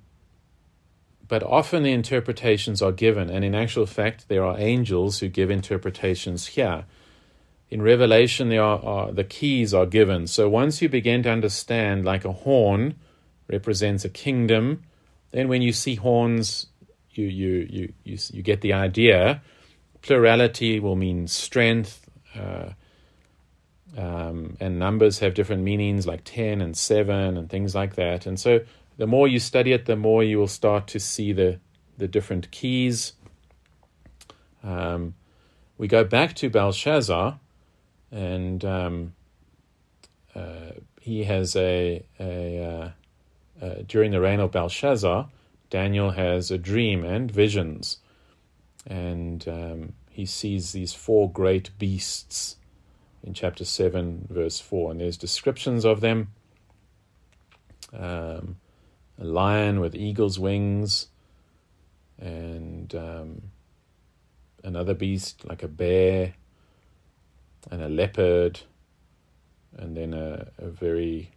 but 1.27 1.43
often 1.43 1.83
the 1.83 1.91
interpretations 1.91 2.81
are 2.81 2.91
given, 2.91 3.29
and 3.29 3.45
in 3.45 3.55
actual 3.55 3.85
fact, 3.85 4.27
there 4.27 4.43
are 4.43 4.59
angels 4.59 5.19
who 5.19 5.27
give 5.27 5.51
interpretations 5.51 6.47
here. 6.47 6.85
In 7.69 7.81
Revelation, 7.81 8.49
there 8.49 8.63
are, 8.63 8.83
are 8.83 9.11
the 9.13 9.23
keys 9.23 9.73
are 9.73 9.85
given. 9.85 10.27
So 10.27 10.49
once 10.49 10.81
you 10.81 10.89
begin 10.89 11.23
to 11.23 11.31
understand, 11.31 12.03
like 12.03 12.25
a 12.25 12.33
horn 12.33 12.95
represents 13.47 14.03
a 14.03 14.09
kingdom, 14.09 14.83
then 15.31 15.47
when 15.47 15.61
you 15.61 15.71
see 15.71 15.95
horns 15.95 16.67
you 17.13 17.25
you 17.25 17.67
you 17.69 17.93
you, 18.03 18.17
you 18.31 18.41
get 18.41 18.61
the 18.61 18.73
idea. 18.73 19.41
Plurality 20.01 20.79
will 20.79 20.95
mean 20.95 21.27
strength, 21.27 22.09
uh, 22.35 22.71
um, 23.97 24.57
and 24.59 24.79
numbers 24.79 25.19
have 25.19 25.33
different 25.33 25.63
meanings, 25.63 26.07
like 26.07 26.21
ten 26.23 26.61
and 26.61 26.75
seven 26.75 27.37
and 27.37 27.49
things 27.49 27.75
like 27.75 27.95
that. 27.95 28.25
And 28.25 28.39
so, 28.39 28.61
the 28.97 29.07
more 29.07 29.27
you 29.27 29.39
study 29.39 29.73
it, 29.73 29.85
the 29.85 29.95
more 29.95 30.23
you 30.23 30.39
will 30.39 30.47
start 30.47 30.87
to 30.87 30.99
see 30.99 31.33
the 31.33 31.59
the 31.97 32.07
different 32.07 32.49
keys. 32.51 33.13
Um, 34.63 35.15
we 35.77 35.87
go 35.87 36.03
back 36.03 36.35
to 36.35 36.49
Belshazzar, 36.49 37.39
and 38.11 38.63
um, 38.65 39.13
uh, 40.35 40.71
he 40.99 41.23
has 41.23 41.55
a, 41.55 42.03
a 42.19 42.63
uh, 42.63 43.65
uh, 43.65 43.75
during 43.87 44.11
the 44.11 44.21
reign 44.21 44.39
of 44.39 44.51
Belshazzar, 44.51 45.29
Daniel 45.71 46.11
has 46.11 46.51
a 46.51 46.57
dream 46.57 47.05
and 47.05 47.31
visions, 47.31 47.99
and 48.85 49.47
um, 49.47 49.93
he 50.09 50.25
sees 50.25 50.73
these 50.73 50.93
four 50.93 51.31
great 51.31 51.71
beasts 51.79 52.57
in 53.23 53.33
chapter 53.33 53.63
7, 53.63 54.27
verse 54.29 54.59
4, 54.59 54.91
and 54.91 54.99
there's 54.99 55.15
descriptions 55.15 55.85
of 55.85 56.01
them. 56.01 56.33
Um, 57.93 58.57
a 59.17 59.23
lion 59.23 59.79
with 59.79 59.95
eagle's 59.95 60.37
wings, 60.37 61.07
and 62.19 62.93
um, 62.93 63.41
another 64.65 64.93
beast 64.93 65.45
like 65.45 65.63
a 65.63 65.69
bear, 65.69 66.33
and 67.71 67.81
a 67.81 67.87
leopard, 67.87 68.59
and 69.77 69.95
then 69.95 70.13
a, 70.13 70.47
a 70.57 70.67
very, 70.67 71.31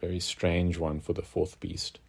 very 0.00 0.18
strange 0.18 0.76
one 0.76 0.98
for 0.98 1.12
the 1.12 1.22
fourth 1.22 1.60
beast. 1.60 2.00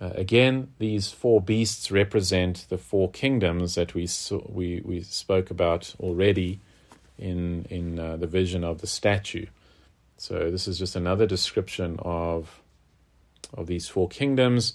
Uh, 0.00 0.10
again, 0.14 0.68
these 0.78 1.10
four 1.10 1.40
beasts 1.40 1.90
represent 1.90 2.66
the 2.68 2.76
four 2.76 3.10
kingdoms 3.10 3.74
that 3.76 3.94
we 3.94 4.06
saw, 4.06 4.40
we 4.48 4.82
we 4.84 5.00
spoke 5.00 5.50
about 5.50 5.94
already 6.00 6.60
in 7.18 7.66
in 7.70 7.98
uh, 7.98 8.16
the 8.16 8.26
vision 8.26 8.62
of 8.62 8.80
the 8.80 8.86
statue. 8.86 9.46
So 10.18 10.50
this 10.50 10.68
is 10.68 10.78
just 10.78 10.96
another 10.96 11.26
description 11.26 11.96
of 12.02 12.60
of 13.54 13.66
these 13.66 13.88
four 13.88 14.08
kingdoms, 14.08 14.74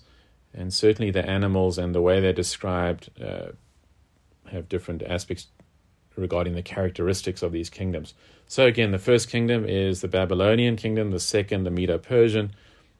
and 0.53 0.73
certainly 0.73 1.11
the 1.11 1.27
animals 1.29 1.77
and 1.77 1.93
the 1.93 2.01
way 2.01 2.19
they're 2.19 2.33
described 2.33 3.11
uh, 3.21 3.51
have 4.49 4.69
different 4.69 5.03
aspects 5.03 5.47
regarding 6.15 6.55
the 6.55 6.63
characteristics 6.63 7.43
of 7.43 7.51
these 7.51 7.69
kingdoms. 7.69 8.15
So 8.47 8.65
again, 8.65 8.91
the 8.91 8.99
first 8.99 9.29
kingdom 9.29 9.65
is 9.65 10.01
the 10.01 10.07
Babylonian 10.07 10.75
kingdom, 10.75 11.11
the 11.11 11.19
second 11.19 11.63
the 11.63 11.71
Medo-Persian, 11.71 12.51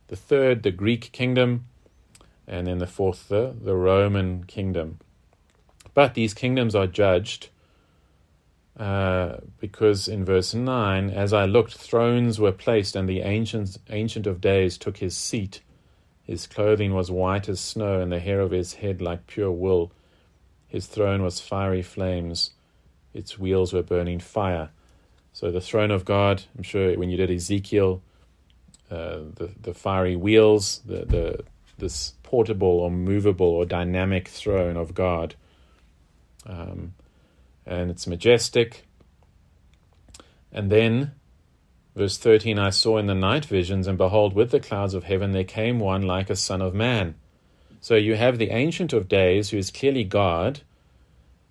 the 0.08 0.16
third 0.16 0.64
the 0.64 0.72
Greek 0.72 1.12
kingdom 1.12 1.66
and 2.48 2.68
then 2.68 2.80
the 2.80 2.88
fourth, 2.88 3.28
the, 3.30 3.56
the 3.60 3.76
Roman 3.76 4.44
kingdom. 4.44 5.00
But 5.94 6.14
these 6.14 6.34
kingdoms 6.34 6.76
are 6.76 6.88
judged 6.88 7.50
uh, 8.78 9.38
because 9.60 10.08
in 10.08 10.26
verse 10.26 10.54
9, 10.54 11.10
as 11.10 11.34
I 11.34 11.46
looked, 11.46 11.76
thrones 11.76 12.40
were 12.40 12.52
placed, 12.52 12.96
and 12.96 13.08
the 13.08 13.22
ancient, 13.22 13.78
ancient 13.90 14.26
of 14.26 14.42
days 14.42 14.78
took 14.78 14.98
his 14.98 15.16
seat. 15.16 15.62
His 16.24 16.48
clothing 16.48 16.94
was 16.94 17.12
white 17.12 17.50
as 17.50 17.60
snow, 17.60 18.00
and 18.00 18.12
the 18.12 18.20
hair 18.20 18.40
of 18.40 18.52
his 18.52 18.76
head 18.76 19.02
like 19.02 19.28
pure 19.28 19.52
wool. 19.52 19.92
His 20.68 20.88
throne 20.88 21.22
was 21.22 21.42
fiery 21.42 21.82
flames, 21.82 22.52
its 23.14 23.38
wheels 23.38 23.74
were 23.74 23.84
burning 23.84 24.20
fire. 24.20 24.70
So 25.34 25.52
the 25.52 25.62
throne 25.62 25.92
of 25.92 26.06
God, 26.06 26.44
I'm 26.58 26.64
sure 26.64 26.98
when 26.98 27.10
you 27.10 27.18
did 27.18 27.30
Ezekiel, 27.30 28.02
uh, 28.90 29.20
the, 29.36 29.52
the 29.62 29.74
fiery 29.74 30.16
wheels, 30.16 30.82
the, 30.86 31.06
the 31.06 31.44
this 31.78 32.14
portable 32.32 32.80
or 32.80 32.90
movable 32.90 33.50
or 33.50 33.66
dynamic 33.66 34.30
throne 34.30 34.78
of 34.78 34.96
God. 34.96 35.36
Um, 36.46 36.94
and 37.66 37.92
it's 37.92 38.08
majestic. 38.08 38.88
And 40.50 40.72
then, 40.72 41.12
verse 41.94 42.18
13 42.18 42.58
I 42.58 42.70
saw 42.70 42.98
in 42.98 43.08
the 43.08 43.14
night 43.14 43.44
visions, 43.44 43.86
and 43.86 43.98
behold, 43.98 44.34
with 44.34 44.52
the 44.52 44.62
clouds 44.62 44.94
of 44.94 45.04
heaven 45.04 45.34
there 45.34 45.44
came 45.44 45.78
one 45.78 46.04
like 46.04 46.30
a 46.30 46.38
son 46.38 46.62
of 46.62 46.74
man. 46.74 47.16
So 47.82 47.96
you 47.96 48.16
have 48.16 48.38
the 48.38 48.52
Ancient 48.52 48.94
of 48.94 49.10
Days, 49.10 49.50
who 49.50 49.58
is 49.58 49.70
clearly 49.70 50.06
God, 50.06 50.62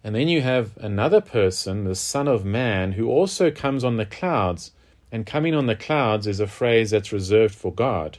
and 0.03 0.15
then 0.15 0.29
you 0.29 0.41
have 0.41 0.79
another 0.79 1.21
person, 1.21 1.85
the 1.85 1.95
Son 1.95 2.27
of 2.27 2.43
Man, 2.43 2.93
who 2.93 3.11
also 3.11 3.51
comes 3.51 3.85
on 3.85 3.99
the 3.99 4.07
clouds. 4.07 4.73
And 5.13 5.27
coming 5.27 5.55
on 5.55 5.67
the 5.67 5.77
clouds 5.77 6.27
is 6.27 6.41
a 6.41 6.47
phrase 6.47 6.91
that's 6.91 7.13
reserved 7.13 7.55
for 7.55 7.71
God. 7.71 8.17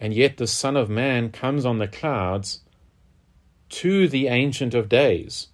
And 0.00 0.14
yet 0.14 0.38
the 0.38 0.46
Son 0.46 0.76
of 0.76 0.88
Man 0.88 1.30
comes 1.30 1.66
on 1.66 1.78
the 1.78 1.86
clouds 1.86 2.62
to 3.68 4.08
the 4.08 4.28
Ancient 4.28 4.74
of 4.74 4.88
Days. 4.88 5.48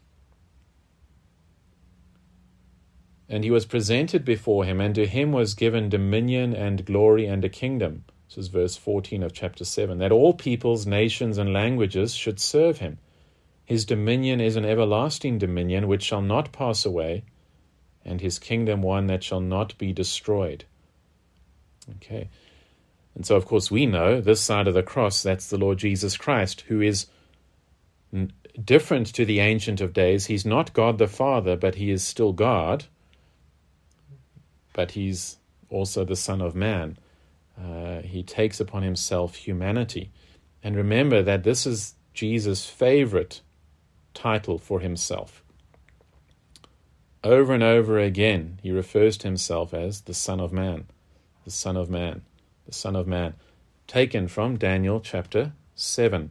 And 3.29 3.43
he 3.43 3.51
was 3.51 3.67
presented 3.67 4.25
before 4.25 4.65
him, 4.65 4.81
and 4.81 4.95
to 4.95 5.05
him 5.05 5.33
was 5.33 5.55
given 5.55 5.89
dominion 5.89 6.55
and 6.55 6.87
glory 6.87 7.27
and 7.27 7.45
a 7.45 7.49
kingdom. 7.49 8.05
This 8.29 8.39
is 8.39 8.49
verse 8.49 8.77
14 8.77 9.25
of 9.25 9.33
chapter 9.33 9.65
7 9.65 9.99
that 9.99 10.13
all 10.13 10.33
peoples, 10.33 10.87
nations, 10.87 11.39
and 11.39 11.53
languages 11.53 12.15
should 12.15 12.39
serve 12.39 12.79
him. 12.79 12.99
His 13.65 13.85
dominion 13.85 14.41
is 14.41 14.55
an 14.55 14.65
everlasting 14.65 15.39
dominion 15.39 15.89
which 15.89 16.05
shall 16.05 16.23
not 16.23 16.53
pass 16.53 16.87
away, 16.87 17.25
and 18.05 18.21
his 18.21 18.39
kingdom 18.39 18.81
one 18.81 19.09
that 19.09 19.25
shall 19.25 19.41
not 19.41 19.77
be 19.77 19.93
destroyed. 19.93 20.65
Okay. 21.97 22.29
And 23.17 23.25
so, 23.25 23.35
of 23.35 23.47
course, 23.47 23.71
we 23.71 23.87
know 23.87 24.21
this 24.21 24.43
side 24.43 24.69
of 24.69 24.75
the 24.75 24.83
cross, 24.83 25.23
that's 25.23 25.49
the 25.49 25.57
Lord 25.57 25.79
Jesus 25.79 26.19
Christ, 26.19 26.61
who 26.69 26.83
is 26.83 27.07
different 28.63 29.07
to 29.15 29.25
the 29.25 29.41
Ancient 29.41 29.81
of 29.81 29.95
Days. 29.95 30.27
He's 30.27 30.45
not 30.45 30.75
God 30.75 30.99
the 30.99 31.07
Father, 31.07 31.57
but 31.57 31.77
he 31.77 31.91
is 31.91 32.05
still 32.05 32.35
God, 32.35 32.85
but 34.75 34.91
he's 34.91 35.39
also 35.71 36.05
the 36.05 36.15
Son 36.15 36.43
of 36.43 36.55
Man. 36.55 36.99
Uh, 37.59 38.03
he 38.03 38.23
takes 38.23 38.61
upon 38.61 38.83
himself 38.83 39.35
humanity. 39.35 40.11
And 40.63 40.77
remember 40.77 41.23
that 41.23 41.43
this 41.43 41.67
is 41.67 41.95
Jesus' 42.13 42.67
favorite 42.67 43.41
title 44.13 44.59
for 44.59 44.81
himself. 44.81 45.43
Over 47.25 47.55
and 47.55 47.63
over 47.63 47.99
again, 47.99 48.59
he 48.63 48.71
refers 48.71 49.17
to 49.19 49.29
himself 49.29 49.73
as 49.73 50.03
the 50.03 50.13
Son 50.13 50.39
of 50.39 50.53
Man, 50.53 50.85
the 51.47 51.51
Son 51.51 51.79
of 51.79 51.89
Man 51.89 52.21
the 52.67 52.73
Son 52.73 52.97
of 52.97 53.07
Man, 53.07 53.35
taken 53.87 54.29
from 54.29 54.57
Daniel 54.59 55.01
chapter 55.01 55.53
7. 55.75 56.31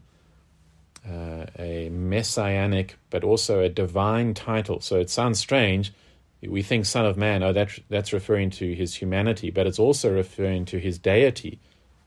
uh, 1.07 1.45
a 1.59 1.89
messianic 1.89 2.97
but 3.09 3.23
also 3.23 3.59
a 3.61 3.69
divine 3.69 4.33
title. 4.33 4.81
So 4.81 4.99
it 4.99 5.09
sounds 5.09 5.39
strange. 5.39 5.93
We 6.41 6.61
think 6.61 6.86
Son 6.86 7.05
of 7.05 7.17
Man, 7.17 7.43
oh, 7.43 7.53
that, 7.53 7.79
that's 7.89 8.13
referring 8.13 8.49
to 8.51 8.73
his 8.75 8.95
humanity, 8.95 9.49
but 9.49 9.65
it's 9.67 9.79
also 9.79 10.13
referring 10.13 10.65
to 10.65 10.79
his 10.79 10.99
deity 10.99 11.59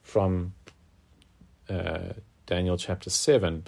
from 0.02 0.54
uh, 1.68 2.12
Daniel 2.46 2.76
chapter 2.76 3.10
7, 3.10 3.64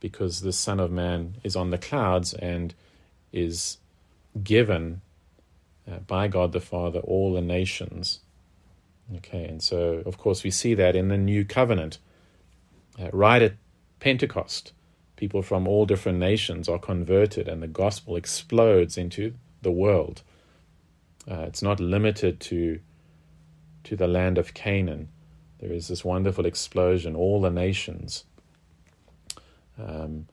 because 0.00 0.40
the 0.40 0.52
Son 0.52 0.80
of 0.80 0.90
Man 0.90 1.36
is 1.42 1.56
on 1.56 1.70
the 1.70 1.78
clouds 1.78 2.34
and 2.34 2.74
is 3.32 3.78
given 4.42 5.00
uh, 5.90 5.98
by 5.98 6.28
God 6.28 6.52
the 6.52 6.60
Father 6.60 7.00
all 7.00 7.32
the 7.32 7.42
nations. 7.42 8.20
Okay, 9.16 9.44
and 9.44 9.62
so 9.62 10.02
of 10.06 10.18
course 10.18 10.44
we 10.44 10.50
see 10.50 10.74
that 10.74 10.96
in 10.96 11.08
the 11.08 11.18
new 11.18 11.44
covenant. 11.44 11.98
Uh, 12.98 13.10
right 13.12 13.42
at 13.42 13.54
Pentecost, 14.00 14.72
people 15.16 15.42
from 15.42 15.66
all 15.66 15.84
different 15.86 16.18
nations 16.18 16.68
are 16.68 16.78
converted 16.78 17.48
and 17.48 17.62
the 17.62 17.68
gospel 17.68 18.16
explodes 18.16 18.96
into 18.96 19.34
the 19.62 19.70
world. 19.70 20.22
Uh, 21.30 21.44
it's 21.46 21.62
not 21.62 21.80
limited 21.80 22.40
to 22.40 22.80
to 23.84 23.96
the 23.96 24.06
land 24.06 24.38
of 24.38 24.54
Canaan. 24.54 25.08
There 25.58 25.72
is 25.72 25.88
this 25.88 26.04
wonderful 26.04 26.46
explosion, 26.46 27.14
all 27.14 27.40
the 27.40 27.50
nations. 27.50 28.24
Um, 29.78 30.26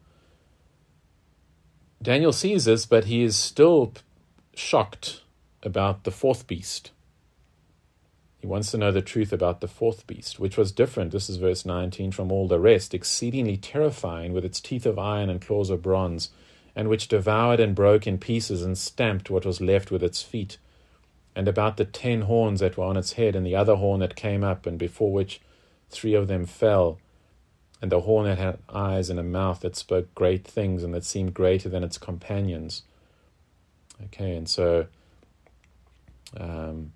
Daniel 2.02 2.32
sees 2.32 2.66
this, 2.66 2.86
but 2.86 3.06
he 3.06 3.24
is 3.24 3.36
still 3.36 3.94
shocked 4.56 5.22
about 5.64 6.04
the 6.04 6.12
fourth 6.12 6.48
beast. 6.48 6.92
He 8.42 8.48
wants 8.48 8.72
to 8.72 8.78
know 8.78 8.92
the 8.92 9.04
truth 9.04 9.32
about 9.32 9.62
the 9.62 9.68
fourth 9.68 10.08
beast, 10.08 10.40
which 10.40 10.58
was 10.58 10.72
different, 10.72 11.12
this 11.12 11.30
is 11.30 11.38
verse 11.38 11.64
19, 11.64 12.12
from 12.12 12.32
all 12.32 12.48
the 12.48 12.60
rest, 12.60 12.96
exceedingly 12.96 13.56
terrifying, 13.56 14.34
with 14.34 14.44
its 14.44 14.60
teeth 14.60 14.88
of 14.88 14.98
iron 14.98 15.30
and 15.30 15.40
claws 15.40 15.70
of 15.70 15.84
bronze, 15.84 16.30
and 16.76 16.90
which 16.90 17.08
devoured 17.08 17.60
and 17.60 17.76
broke 17.76 18.08
in 18.08 18.18
pieces 18.18 18.64
and 18.64 18.80
stamped 18.80 19.30
what 19.30 19.46
was 19.46 19.62
left 19.62 19.92
with 19.92 20.02
its 20.02 20.24
feet. 20.24 20.58
And 21.36 21.48
about 21.48 21.78
the 21.78 21.86
ten 21.86 22.24
horns 22.24 22.62
that 22.62 22.78
were 22.78 22.86
on 22.86 22.98
its 22.98 23.14
head, 23.14 23.36
and 23.36 23.46
the 23.46 23.56
other 23.56 23.76
horn 23.76 24.00
that 24.00 24.16
came 24.16 24.44
up, 24.44 24.66
and 24.66 24.80
before 24.80 25.12
which 25.12 25.40
three 25.92 26.16
of 26.16 26.28
them 26.28 26.48
fell, 26.48 26.98
and 27.80 27.92
the 27.92 28.02
horn 28.02 28.26
that 28.26 28.40
had 28.40 28.58
eyes 28.70 29.12
and 29.12 29.20
a 29.20 29.24
mouth 29.24 29.60
that 29.60 29.76
spoke 29.76 30.14
great 30.16 30.48
things 30.48 30.84
and 30.84 30.96
that 30.96 31.06
seemed 31.06 31.36
greater 31.36 31.70
than 31.70 31.84
its 31.84 32.00
companions. 32.00 32.82
Okay, 34.06 34.36
and 34.36 34.50
so 34.50 34.88
um, 36.38 36.94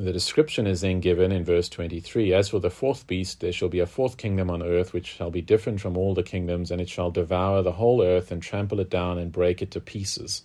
the 0.00 0.14
description 0.14 0.66
is 0.66 0.80
then 0.80 0.98
given 0.98 1.30
in 1.30 1.44
verse 1.44 1.68
23 1.68 2.32
As 2.32 2.48
for 2.48 2.58
the 2.58 2.70
fourth 2.70 3.06
beast, 3.06 3.40
there 3.40 3.52
shall 3.52 3.68
be 3.68 3.80
a 3.80 3.86
fourth 3.86 4.16
kingdom 4.16 4.48
on 4.48 4.62
earth, 4.62 4.94
which 4.94 5.06
shall 5.06 5.30
be 5.30 5.42
different 5.42 5.78
from 5.78 5.94
all 5.94 6.14
the 6.14 6.22
kingdoms, 6.22 6.70
and 6.70 6.80
it 6.80 6.88
shall 6.88 7.10
devour 7.10 7.60
the 7.60 7.72
whole 7.72 8.02
earth, 8.02 8.32
and 8.32 8.42
trample 8.42 8.80
it 8.80 8.88
down, 8.88 9.18
and 9.18 9.30
break 9.30 9.60
it 9.60 9.70
to 9.72 9.80
pieces. 9.80 10.44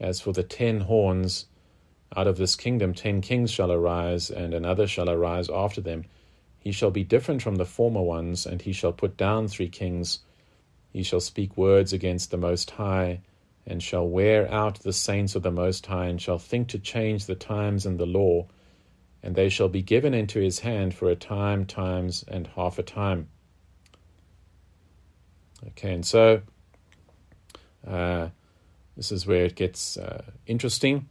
As 0.00 0.22
for 0.22 0.32
the 0.32 0.42
ten 0.42 0.80
horns, 0.80 1.44
out 2.16 2.26
of 2.26 2.38
this 2.38 2.56
kingdom 2.56 2.94
ten 2.94 3.20
kings 3.20 3.50
shall 3.50 3.70
arise, 3.70 4.30
and 4.30 4.54
another 4.54 4.86
shall 4.86 5.10
arise 5.10 5.50
after 5.50 5.82
them. 5.82 6.06
He 6.58 6.72
shall 6.72 6.90
be 6.90 7.04
different 7.04 7.42
from 7.42 7.56
the 7.56 7.66
former 7.66 8.02
ones, 8.02 8.46
and 8.46 8.62
he 8.62 8.72
shall 8.72 8.92
put 8.94 9.18
down 9.18 9.48
three 9.48 9.68
kings. 9.68 10.20
He 10.94 11.02
shall 11.02 11.20
speak 11.20 11.58
words 11.58 11.92
against 11.92 12.30
the 12.30 12.38
Most 12.38 12.70
High 12.70 13.20
and 13.66 13.82
shall 13.82 14.06
wear 14.08 14.50
out 14.52 14.80
the 14.80 14.92
saints 14.92 15.34
of 15.34 15.42
the 15.42 15.50
Most 15.50 15.86
High, 15.86 16.06
and 16.06 16.22
shall 16.22 16.38
think 16.38 16.68
to 16.68 16.78
change 16.78 17.26
the 17.26 17.34
times 17.34 17.84
and 17.86 17.98
the 17.98 18.06
law, 18.06 18.46
and 19.22 19.34
they 19.34 19.48
shall 19.48 19.68
be 19.68 19.82
given 19.82 20.14
into 20.14 20.38
his 20.38 20.60
hand 20.60 20.94
for 20.94 21.10
a 21.10 21.16
time, 21.16 21.66
times, 21.66 22.24
and 22.28 22.46
half 22.54 22.78
a 22.78 22.82
time. 22.82 23.28
Okay, 25.68 25.92
and 25.92 26.06
so 26.06 26.42
uh, 27.86 28.28
this 28.96 29.10
is 29.10 29.26
where 29.26 29.44
it 29.44 29.56
gets 29.56 29.96
uh, 29.96 30.22
interesting. 30.46 31.08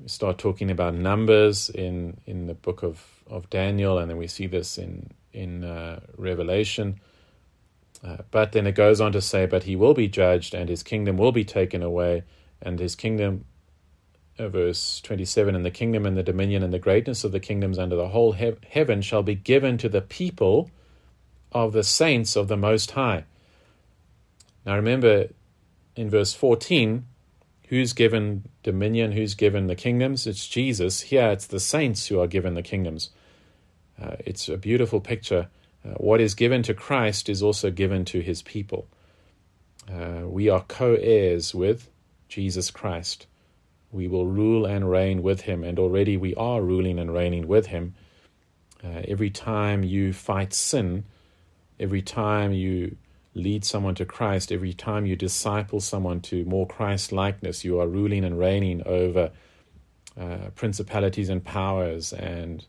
We 0.00 0.08
start 0.08 0.38
talking 0.38 0.70
about 0.70 0.94
numbers 0.94 1.68
in, 1.70 2.18
in 2.24 2.46
the 2.46 2.54
book 2.54 2.82
of, 2.82 3.04
of 3.26 3.50
Daniel, 3.50 3.98
and 3.98 4.08
then 4.08 4.16
we 4.16 4.28
see 4.28 4.46
this 4.46 4.78
in, 4.78 5.10
in 5.32 5.64
uh, 5.64 6.00
Revelation. 6.16 7.00
Uh, 8.04 8.18
but 8.30 8.52
then 8.52 8.66
it 8.66 8.74
goes 8.74 9.00
on 9.00 9.12
to 9.12 9.20
say, 9.20 9.46
But 9.46 9.64
he 9.64 9.76
will 9.76 9.94
be 9.94 10.08
judged, 10.08 10.54
and 10.54 10.68
his 10.68 10.82
kingdom 10.82 11.16
will 11.16 11.32
be 11.32 11.44
taken 11.44 11.82
away, 11.82 12.22
and 12.62 12.78
his 12.78 12.94
kingdom, 12.94 13.44
uh, 14.38 14.48
verse 14.48 15.00
27, 15.00 15.54
and 15.54 15.64
the 15.64 15.70
kingdom 15.70 16.06
and 16.06 16.16
the 16.16 16.22
dominion 16.22 16.62
and 16.62 16.72
the 16.72 16.78
greatness 16.78 17.24
of 17.24 17.32
the 17.32 17.40
kingdoms 17.40 17.78
under 17.78 17.96
the 17.96 18.08
whole 18.08 18.32
he- 18.32 18.54
heaven 18.70 19.02
shall 19.02 19.22
be 19.22 19.34
given 19.34 19.78
to 19.78 19.88
the 19.88 20.00
people 20.00 20.70
of 21.50 21.72
the 21.72 21.82
saints 21.82 22.36
of 22.36 22.48
the 22.48 22.56
Most 22.56 22.92
High. 22.92 23.24
Now 24.64 24.76
remember, 24.76 25.28
in 25.96 26.08
verse 26.10 26.34
14, 26.34 27.04
who's 27.68 27.92
given 27.92 28.44
dominion, 28.62 29.12
who's 29.12 29.34
given 29.34 29.66
the 29.66 29.74
kingdoms? 29.74 30.26
It's 30.26 30.46
Jesus. 30.46 31.02
Here 31.02 31.30
it's 31.30 31.46
the 31.46 31.60
saints 31.60 32.06
who 32.06 32.20
are 32.20 32.26
given 32.26 32.54
the 32.54 32.62
kingdoms. 32.62 33.10
Uh, 34.00 34.16
it's 34.20 34.48
a 34.48 34.56
beautiful 34.56 35.00
picture 35.00 35.48
uh, 35.88 35.94
what 35.94 36.20
is 36.20 36.34
given 36.34 36.62
to 36.64 36.74
Christ 36.74 37.28
is 37.28 37.42
also 37.42 37.70
given 37.70 38.04
to 38.06 38.20
his 38.20 38.42
people. 38.42 38.88
Uh, 39.90 40.22
we 40.26 40.48
are 40.48 40.62
co 40.62 40.94
heirs 40.94 41.54
with 41.54 41.88
Jesus 42.28 42.70
Christ. 42.70 43.26
We 43.90 44.06
will 44.06 44.26
rule 44.26 44.66
and 44.66 44.90
reign 44.90 45.22
with 45.22 45.42
him, 45.42 45.64
and 45.64 45.78
already 45.78 46.16
we 46.16 46.34
are 46.34 46.60
ruling 46.60 46.98
and 46.98 47.12
reigning 47.12 47.48
with 47.48 47.66
him. 47.66 47.94
Uh, 48.84 49.02
every 49.08 49.30
time 49.30 49.82
you 49.82 50.12
fight 50.12 50.52
sin, 50.52 51.04
every 51.80 52.02
time 52.02 52.52
you 52.52 52.96
lead 53.34 53.64
someone 53.64 53.94
to 53.94 54.04
Christ, 54.04 54.52
every 54.52 54.74
time 54.74 55.06
you 55.06 55.16
disciple 55.16 55.80
someone 55.80 56.20
to 56.22 56.44
more 56.44 56.66
Christ 56.66 57.12
likeness, 57.12 57.64
you 57.64 57.80
are 57.80 57.88
ruling 57.88 58.24
and 58.24 58.38
reigning 58.38 58.82
over 58.84 59.30
uh, 60.20 60.50
principalities 60.54 61.28
and 61.28 61.42
powers 61.42 62.12
and 62.12 62.66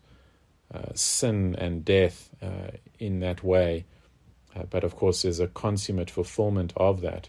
uh, 0.72 0.92
sin 0.94 1.54
and 1.58 1.84
death 1.84 2.30
uh, 2.42 2.70
in 2.98 3.20
that 3.20 3.42
way. 3.42 3.84
Uh, 4.54 4.64
but 4.70 4.84
of 4.84 4.96
course, 4.96 5.22
there's 5.22 5.40
a 5.40 5.48
consummate 5.48 6.10
fulfillment 6.10 6.72
of 6.76 7.00
that. 7.00 7.28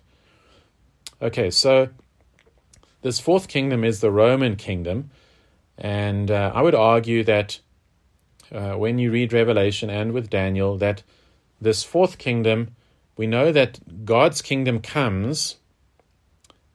Okay, 1.22 1.52
so 1.52 1.90
this 3.02 3.20
fourth 3.20 3.48
kingdom 3.48 3.84
is 3.84 4.00
the 4.00 4.12
Roman 4.12 4.56
kingdom. 4.56 5.12
And 5.78 6.30
uh, 6.30 6.52
I 6.54 6.62
would 6.62 6.76
argue 6.76 7.24
that 7.24 7.60
uh, 8.52 8.74
when 8.74 9.00
you 9.00 9.12
read 9.12 9.34
Revelation 9.34 9.90
and 9.90 10.12
with 10.12 10.30
Daniel, 10.30 10.78
that 10.78 11.04
this 11.60 11.84
fourth 11.84 12.18
kingdom, 12.18 12.76
we 13.18 13.28
know 13.28 13.52
that 13.52 14.06
God's 14.06 14.42
kingdom 14.42 14.82
comes. 14.82 15.58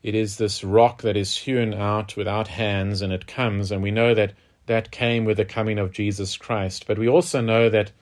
It 0.03 0.15
is 0.15 0.37
this 0.37 0.65
rock 0.65 1.03
that 1.03 1.17
is 1.17 1.37
hewn 1.37 1.75
out 1.75 2.17
without 2.17 2.49
hands, 2.49 3.03
and 3.03 3.13
it 3.13 3.27
comes, 3.27 3.71
and 3.71 3.83
we 3.83 3.91
know 3.91 4.15
that 4.15 4.33
that 4.67 4.91
came 4.91 5.25
with 5.25 5.37
the 5.37 5.45
coming 5.45 5.79
of 5.79 5.93
Jesus 5.93 6.37
Christ. 6.37 6.87
But 6.87 6.99
we 6.99 7.09
also 7.09 7.41
know 7.41 7.69
that 7.71 7.93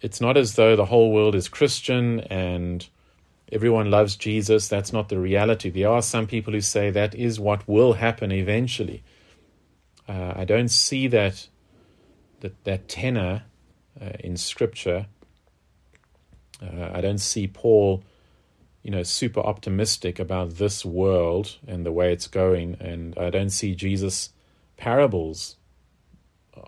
it's 0.00 0.20
not 0.20 0.36
as 0.36 0.54
though 0.54 0.76
the 0.76 0.86
whole 0.86 1.12
world 1.12 1.34
is 1.34 1.48
Christian 1.48 2.20
and 2.20 2.86
everyone 3.50 3.90
loves 3.90 4.16
Jesus. 4.16 4.68
That's 4.68 4.92
not 4.92 5.08
the 5.08 5.18
reality. 5.18 5.70
There 5.70 5.90
are 5.90 6.02
some 6.02 6.26
people 6.26 6.52
who 6.52 6.60
say 6.60 6.90
that 6.90 7.14
is 7.14 7.40
what 7.40 7.66
will 7.68 7.94
happen 7.94 8.32
eventually. 8.32 9.02
Uh, 10.08 10.34
I 10.36 10.44
don't 10.44 10.68
see 10.68 11.06
that 11.08 11.48
that, 12.40 12.64
that 12.64 12.88
tenor 12.88 13.44
uh, 14.00 14.10
in 14.20 14.36
Scripture. 14.36 15.06
Uh, 16.62 16.90
I 16.92 17.00
don't 17.00 17.18
see 17.18 17.46
Paul, 17.46 18.04
you 18.82 18.90
know, 18.90 19.02
super 19.02 19.40
optimistic 19.40 20.18
about 20.18 20.56
this 20.56 20.84
world 20.84 21.56
and 21.66 21.86
the 21.86 21.92
way 21.92 22.12
it's 22.12 22.26
going, 22.26 22.76
and 22.80 23.16
I 23.16 23.30
don't 23.30 23.48
see 23.48 23.74
Jesus' 23.74 24.30
parables 24.76 25.56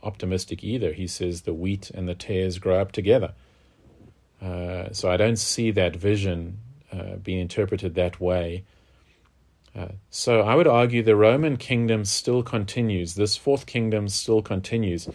optimistic 0.02 0.64
either. 0.64 0.92
He 0.92 1.06
says 1.06 1.42
the 1.42 1.54
wheat 1.54 1.90
and 1.90 2.08
the 2.08 2.14
tares 2.14 2.58
grow 2.58 2.80
up 2.80 2.92
together. 2.92 3.34
Uh, 4.40 4.92
so 4.92 5.10
I 5.10 5.16
don't 5.16 5.36
see 5.38 5.70
that 5.72 5.96
vision 5.96 6.58
uh, 6.92 7.16
being 7.16 7.40
interpreted 7.40 7.94
that 7.94 8.20
way. 8.20 8.64
Uh, 9.74 9.88
so 10.10 10.40
I 10.40 10.54
would 10.54 10.66
argue 10.66 11.02
the 11.02 11.16
Roman 11.16 11.56
kingdom 11.56 12.04
still 12.04 12.42
continues. 12.42 13.14
This 13.14 13.36
fourth 13.36 13.66
kingdom 13.66 14.08
still 14.08 14.40
continues. 14.40 15.08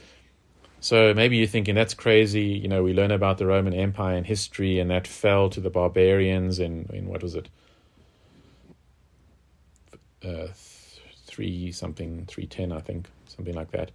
So 0.80 1.14
maybe 1.14 1.38
you're 1.38 1.48
thinking 1.48 1.76
that's 1.76 1.94
crazy. 1.94 2.46
You 2.46 2.68
know, 2.68 2.84
we 2.84 2.94
learn 2.94 3.12
about 3.12 3.38
the 3.38 3.46
Roman 3.46 3.74
Empire 3.74 4.18
in 4.18 4.24
history, 4.24 4.80
and 4.80 4.90
that 4.90 5.08
fell 5.08 5.50
to 5.52 5.60
the 5.60 5.70
barbarians 5.70 6.60
in 6.60 6.90
in 6.92 7.08
what 7.08 7.22
was 7.22 7.36
it? 7.36 7.50
Uh, 10.24 10.48
three 11.26 11.72
something, 11.72 12.26
three 12.28 12.48
ten, 12.48 12.72
I 12.72 12.80
think, 12.80 13.08
something 13.28 13.54
like 13.54 13.72
that. 13.72 13.92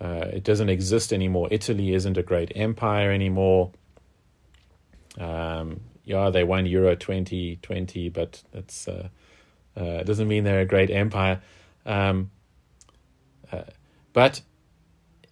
Uh, 0.00 0.26
it 0.32 0.44
doesn't 0.44 0.68
exist 0.68 1.12
anymore. 1.12 1.48
Italy 1.50 1.94
isn't 1.94 2.18
a 2.18 2.22
great 2.22 2.52
empire 2.54 3.10
anymore. 3.10 3.70
Um, 5.18 5.80
yeah, 6.04 6.30
they 6.30 6.44
won 6.44 6.66
Euro 6.66 6.94
2020, 6.94 8.08
but 8.10 8.42
that's 8.52 8.88
uh, 8.88 9.08
uh, 9.76 10.02
doesn't 10.02 10.28
mean 10.28 10.44
they're 10.44 10.60
a 10.60 10.66
great 10.66 10.90
empire. 10.90 11.40
Um, 11.86 12.30
uh, 13.50 13.62
but 14.12 14.42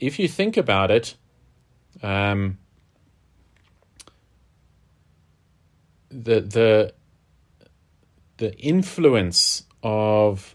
if 0.01 0.19
you 0.19 0.29
think 0.29 0.57
about 0.57 0.91
it, 0.91 1.17
um, 2.03 2.59
the 6.11 6.41
the 6.41 6.95
the 8.39 8.59
influence 8.59 9.65
of 9.83 10.55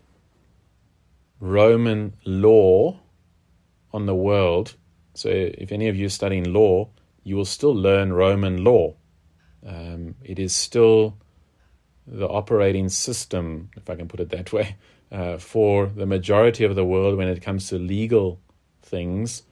Roman 1.40 2.16
law 2.26 3.00
on 3.94 4.06
the 4.06 4.16
world. 4.16 4.76
So, 5.14 5.30
if 5.30 5.72
any 5.72 5.88
of 5.88 5.96
you 5.96 6.06
are 6.06 6.10
studying 6.10 6.54
law, 6.54 6.90
you 7.24 7.36
will 7.36 7.46
still 7.46 7.76
learn 7.76 8.14
Roman 8.14 8.64
law. 8.64 8.96
Um, 9.66 10.16
it 10.24 10.40
is 10.40 10.56
still 10.56 11.18
the 12.06 12.28
operating 12.28 12.88
system, 12.90 13.70
if 13.76 13.90
I 13.90 13.96
can 13.96 14.08
put 14.08 14.20
it 14.20 14.30
that 14.30 14.54
way, 14.54 14.76
uh, 15.12 15.38
for 15.38 15.88
the 15.88 16.06
majority 16.06 16.64
of 16.64 16.76
the 16.76 16.86
world 16.86 17.18
when 17.18 17.28
it 17.28 17.42
comes 17.42 17.68
to 17.70 17.78
legal 17.78 18.40
things. 18.82 19.44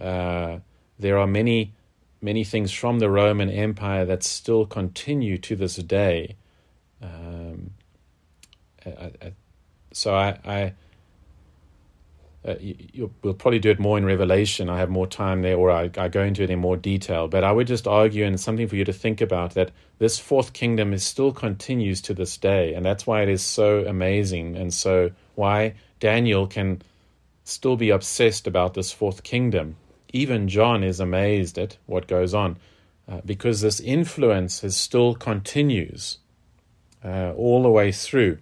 Uh, 0.00 0.58
there 0.98 1.18
are 1.18 1.26
many, 1.26 1.74
many 2.20 2.44
things 2.44 2.72
from 2.72 2.98
the 2.98 3.10
Roman 3.10 3.50
Empire 3.50 4.04
that 4.04 4.22
still 4.24 4.66
continue 4.66 5.38
to 5.38 5.54
this 5.54 5.76
day. 5.76 6.36
Um, 7.00 7.74
I, 8.84 9.12
I, 9.22 9.32
so 9.92 10.14
I, 10.14 10.38
I 10.44 10.72
uh, 12.46 12.54
you, 12.60 13.12
we'll 13.22 13.34
probably 13.34 13.58
do 13.58 13.70
it 13.70 13.80
more 13.80 13.98
in 13.98 14.04
Revelation. 14.04 14.68
I 14.68 14.78
have 14.78 14.90
more 14.90 15.06
time 15.06 15.42
there, 15.42 15.56
or 15.56 15.70
I, 15.70 15.90
I, 15.98 16.08
go 16.08 16.22
into 16.22 16.42
it 16.42 16.50
in 16.50 16.58
more 16.60 16.76
detail. 16.76 17.26
But 17.26 17.42
I 17.42 17.50
would 17.50 17.66
just 17.66 17.88
argue, 17.88 18.24
and 18.24 18.38
something 18.38 18.68
for 18.68 18.76
you 18.76 18.84
to 18.84 18.92
think 18.92 19.20
about, 19.20 19.54
that 19.54 19.72
this 19.98 20.18
fourth 20.18 20.52
kingdom 20.52 20.92
is 20.92 21.04
still 21.04 21.32
continues 21.32 22.00
to 22.02 22.14
this 22.14 22.36
day, 22.36 22.74
and 22.74 22.86
that's 22.86 23.06
why 23.06 23.22
it 23.22 23.28
is 23.28 23.42
so 23.42 23.84
amazing, 23.86 24.56
and 24.56 24.72
so 24.72 25.10
why 25.34 25.74
Daniel 25.98 26.46
can 26.46 26.80
still 27.44 27.76
be 27.76 27.90
obsessed 27.90 28.46
about 28.46 28.74
this 28.74 28.92
fourth 28.92 29.24
kingdom. 29.24 29.76
Even 30.12 30.48
John 30.48 30.84
is 30.84 31.00
amazed 31.00 31.58
at 31.58 31.76
what 31.86 32.06
goes 32.06 32.34
on, 32.34 32.56
uh, 33.08 33.20
because 33.24 33.60
this 33.60 33.80
influence 33.80 34.62
is 34.62 34.76
still 34.76 35.14
continues 35.14 36.18
uh, 37.04 37.32
all 37.36 37.62
the 37.62 37.70
way 37.70 37.90
through. 37.90 38.38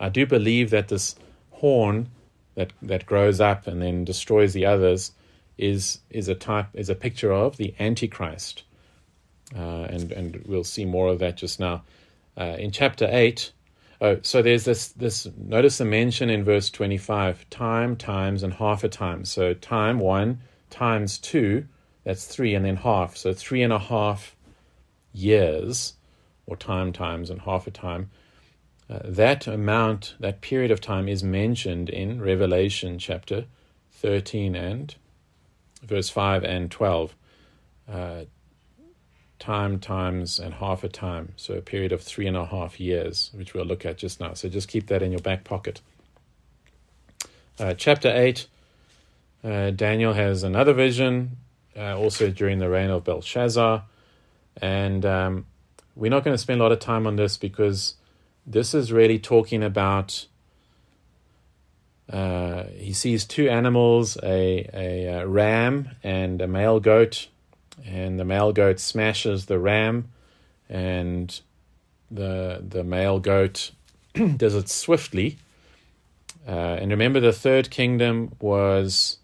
I 0.00 0.08
do 0.08 0.26
believe 0.26 0.70
that 0.70 0.88
this 0.88 1.14
horn 1.52 2.08
that 2.54 2.72
that 2.82 3.06
grows 3.06 3.40
up 3.40 3.66
and 3.66 3.82
then 3.82 4.04
destroys 4.04 4.52
the 4.52 4.66
others 4.66 5.12
is 5.58 6.00
is 6.10 6.28
a 6.28 6.34
type 6.34 6.66
is 6.74 6.88
a 6.88 6.94
picture 6.94 7.32
of 7.32 7.56
the 7.56 7.74
Antichrist, 7.78 8.64
uh, 9.56 9.84
and 9.84 10.12
and 10.12 10.42
we'll 10.46 10.64
see 10.64 10.84
more 10.84 11.08
of 11.08 11.18
that 11.20 11.36
just 11.36 11.60
now. 11.60 11.82
Uh, 12.36 12.56
in 12.58 12.70
chapter 12.70 13.08
eight, 13.10 13.52
oh, 14.00 14.18
so 14.22 14.42
there's 14.42 14.64
this 14.64 14.88
this 14.88 15.28
notice 15.36 15.78
the 15.78 15.84
mention 15.84 16.30
in 16.30 16.44
verse 16.44 16.70
twenty 16.70 16.98
five: 16.98 17.48
time, 17.50 17.96
times, 17.96 18.42
and 18.42 18.54
half 18.54 18.84
a 18.84 18.88
time. 18.88 19.24
So 19.24 19.54
time 19.54 19.98
one 19.98 20.40
times 20.70 21.18
two, 21.18 21.66
that's 22.02 22.26
three, 22.26 22.54
and 22.54 22.64
then 22.64 22.76
half. 22.76 23.16
So 23.16 23.32
three 23.32 23.62
and 23.62 23.72
a 23.72 23.78
half 23.78 24.34
years, 25.12 25.94
or 26.46 26.56
time 26.56 26.92
times 26.92 27.30
and 27.30 27.40
half 27.40 27.66
a 27.68 27.70
time. 27.70 28.10
Uh, 28.88 28.98
that 29.04 29.46
amount, 29.46 30.14
that 30.20 30.40
period 30.40 30.70
of 30.70 30.80
time 30.80 31.08
is 31.08 31.24
mentioned 31.24 31.88
in 31.88 32.20
Revelation 32.20 32.98
chapter 32.98 33.46
13 33.92 34.54
and 34.54 34.94
verse 35.82 36.10
5 36.10 36.44
and 36.44 36.70
12. 36.70 37.14
Uh, 37.90 38.24
time, 39.44 39.78
times, 39.78 40.38
and 40.38 40.54
half 40.54 40.84
a 40.84 40.88
time. 40.88 41.32
So 41.36 41.54
a 41.54 41.60
period 41.60 41.92
of 41.92 42.00
three 42.00 42.26
and 42.26 42.36
a 42.36 42.46
half 42.46 42.80
years, 42.80 43.30
which 43.34 43.52
we'll 43.52 43.66
look 43.66 43.84
at 43.84 43.98
just 43.98 44.18
now. 44.18 44.32
So 44.32 44.48
just 44.48 44.68
keep 44.68 44.86
that 44.86 45.02
in 45.02 45.12
your 45.12 45.20
back 45.20 45.44
pocket. 45.44 45.82
Uh, 47.58 47.74
chapter 47.74 48.10
8, 48.10 48.46
uh, 49.44 49.70
Daniel 49.70 50.14
has 50.14 50.42
another 50.42 50.72
vision, 50.72 51.36
uh, 51.76 51.96
also 51.96 52.30
during 52.30 52.58
the 52.58 52.70
reign 52.70 52.88
of 52.88 53.04
Belshazzar. 53.04 53.84
And 54.62 55.04
um, 55.04 55.46
we're 55.94 56.10
not 56.10 56.24
going 56.24 56.34
to 56.34 56.38
spend 56.38 56.60
a 56.60 56.62
lot 56.62 56.72
of 56.72 56.78
time 56.78 57.06
on 57.06 57.16
this 57.16 57.36
because 57.36 57.96
this 58.46 58.74
is 58.74 58.92
really 58.92 59.18
talking 59.18 59.62
about. 59.62 60.26
Uh, 62.10 62.64
he 62.76 62.92
sees 62.92 63.24
two 63.24 63.48
animals, 63.48 64.18
a, 64.22 64.68
a, 64.74 65.04
a, 65.06 65.26
ram 65.26 65.88
and 66.02 66.42
a 66.42 66.46
male 66.46 66.78
goat, 66.78 67.28
and 67.84 68.20
the 68.20 68.24
male 68.24 68.52
goat 68.52 68.78
smashes 68.78 69.46
the 69.46 69.58
ram, 69.58 70.10
and 70.68 71.40
the 72.10 72.62
the 72.66 72.84
male 72.84 73.18
goat 73.18 73.70
does 74.36 74.54
it 74.54 74.68
swiftly. 74.68 75.38
Uh, 76.46 76.76
and 76.78 76.90
remember, 76.90 77.20
the 77.20 77.32
third 77.32 77.70
kingdom 77.70 78.34
was 78.38 79.16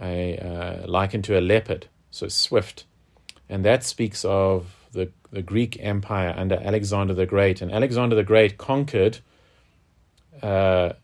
a 0.00 0.36
uh, 0.38 0.86
likened 0.88 1.22
to 1.24 1.38
a 1.38 1.40
leopard, 1.40 1.86
so 2.10 2.26
swift, 2.26 2.84
and 3.48 3.64
that 3.64 3.84
speaks 3.84 4.24
of 4.24 4.83
the, 4.94 5.10
the 5.30 5.42
Greek 5.42 5.76
Empire 5.80 6.34
under 6.36 6.56
Alexander 6.56 7.12
the 7.12 7.26
Great. 7.26 7.60
And 7.60 7.70
Alexander 7.70 8.16
the 8.16 8.24
Great 8.24 8.56
conquered, 8.56 9.18
uh, 10.42 10.94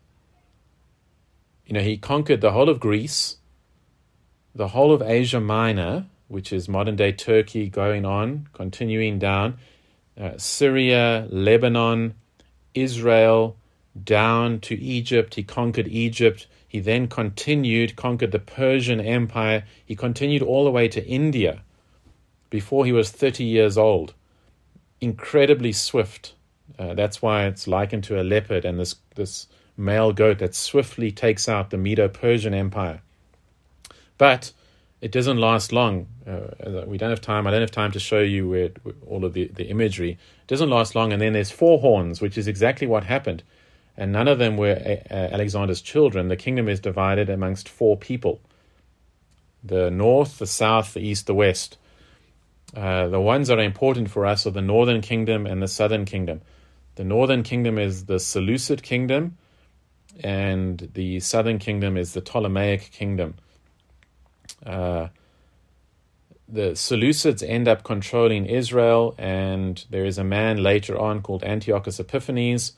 you 1.65 1.73
know, 1.73 1.81
he 1.81 1.97
conquered 1.97 2.41
the 2.41 2.51
whole 2.51 2.69
of 2.69 2.79
Greece, 2.79 3.37
the 4.55 4.69
whole 4.69 4.91
of 4.91 5.01
Asia 5.01 5.39
Minor, 5.39 6.07
which 6.27 6.51
is 6.51 6.67
modern 6.67 6.95
day 6.95 7.11
Turkey, 7.11 7.69
going 7.69 8.05
on, 8.05 8.47
continuing 8.53 9.19
down, 9.19 9.57
uh, 10.19 10.31
Syria, 10.37 11.27
Lebanon, 11.29 12.15
Israel, 12.73 13.57
down 14.03 14.59
to 14.61 14.75
Egypt. 14.75 15.35
He 15.35 15.43
conquered 15.43 15.87
Egypt. 15.87 16.47
He 16.67 16.79
then 16.79 17.07
continued, 17.07 17.95
conquered 17.97 18.31
the 18.31 18.39
Persian 18.39 19.01
Empire. 19.01 19.65
He 19.85 19.95
continued 19.95 20.41
all 20.41 20.63
the 20.63 20.71
way 20.71 20.87
to 20.87 21.05
India 21.05 21.63
before 22.51 22.85
he 22.85 22.91
was 22.91 23.09
30 23.09 23.43
years 23.43 23.75
old. 23.75 24.13
Incredibly 24.99 25.71
swift. 25.71 26.35
Uh, 26.77 26.93
that's 26.93 27.23
why 27.23 27.45
it's 27.45 27.67
likened 27.67 28.03
to 28.03 28.21
a 28.21 28.23
leopard 28.23 28.63
and 28.63 28.79
this, 28.79 28.95
this 29.15 29.47
male 29.75 30.13
goat 30.13 30.37
that 30.37 30.53
swiftly 30.53 31.11
takes 31.11 31.49
out 31.49 31.71
the 31.71 31.77
Medo 31.77 32.07
Persian 32.07 32.53
Empire. 32.53 33.01
But 34.19 34.51
it 35.01 35.11
doesn't 35.11 35.37
last 35.37 35.73
long. 35.73 36.05
Uh, 36.27 36.83
we 36.85 36.99
don't 36.99 37.09
have 37.09 37.21
time. 37.21 37.47
I 37.47 37.51
don't 37.51 37.61
have 37.61 37.71
time 37.71 37.91
to 37.93 37.99
show 37.99 38.19
you 38.19 38.47
where, 38.47 38.69
all 39.07 39.25
of 39.25 39.33
the, 39.33 39.47
the 39.47 39.65
imagery. 39.65 40.11
It 40.11 40.47
doesn't 40.47 40.69
last 40.69 40.93
long. 40.93 41.11
And 41.11 41.19
then 41.19 41.33
there's 41.33 41.49
four 41.49 41.79
horns, 41.79 42.21
which 42.21 42.37
is 42.37 42.47
exactly 42.47 42.85
what 42.85 43.05
happened. 43.05 43.41
And 43.97 44.11
none 44.11 44.27
of 44.27 44.37
them 44.37 44.57
were 44.57 44.99
uh, 45.09 45.13
Alexander's 45.13 45.81
children. 45.81 46.27
The 46.27 46.35
kingdom 46.35 46.69
is 46.69 46.79
divided 46.79 47.29
amongst 47.29 47.67
four 47.67 47.97
people 47.97 48.39
the 49.63 49.91
north, 49.91 50.39
the 50.39 50.47
south, 50.47 50.95
the 50.95 51.01
east, 51.01 51.27
the 51.27 51.35
west. 51.35 51.77
Uh, 52.75 53.07
the 53.09 53.19
ones 53.19 53.49
that 53.49 53.59
are 53.59 53.63
important 53.63 54.09
for 54.09 54.25
us 54.25 54.47
are 54.47 54.51
the 54.51 54.61
northern 54.61 55.01
kingdom 55.01 55.45
and 55.45 55.61
the 55.61 55.67
southern 55.67 56.05
kingdom. 56.05 56.41
The 56.95 57.03
northern 57.03 57.43
kingdom 57.43 57.77
is 57.77 58.05
the 58.05 58.19
Seleucid 58.19 58.83
kingdom, 58.83 59.37
and 60.23 60.89
the 60.93 61.19
southern 61.19 61.59
kingdom 61.59 61.97
is 61.97 62.13
the 62.13 62.21
Ptolemaic 62.21 62.91
kingdom. 62.91 63.35
Uh, 64.65 65.07
the 66.47 66.71
Seleucids 66.71 67.47
end 67.47 67.67
up 67.67 67.83
controlling 67.83 68.45
Israel, 68.45 69.15
and 69.17 69.85
there 69.89 70.05
is 70.05 70.17
a 70.17 70.23
man 70.23 70.61
later 70.61 70.97
on 70.99 71.21
called 71.21 71.43
Antiochus 71.43 71.99
Epiphanes. 71.99 72.73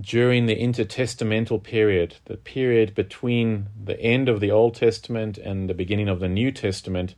During 0.00 0.46
the 0.46 0.56
intertestamental 0.56 1.62
period, 1.62 2.16
the 2.24 2.38
period 2.38 2.94
between 2.94 3.68
the 3.84 4.00
end 4.00 4.30
of 4.30 4.40
the 4.40 4.50
Old 4.50 4.74
Testament 4.74 5.36
and 5.36 5.68
the 5.68 5.74
beginning 5.74 6.08
of 6.08 6.18
the 6.18 6.30
New 6.30 6.50
Testament, 6.50 7.14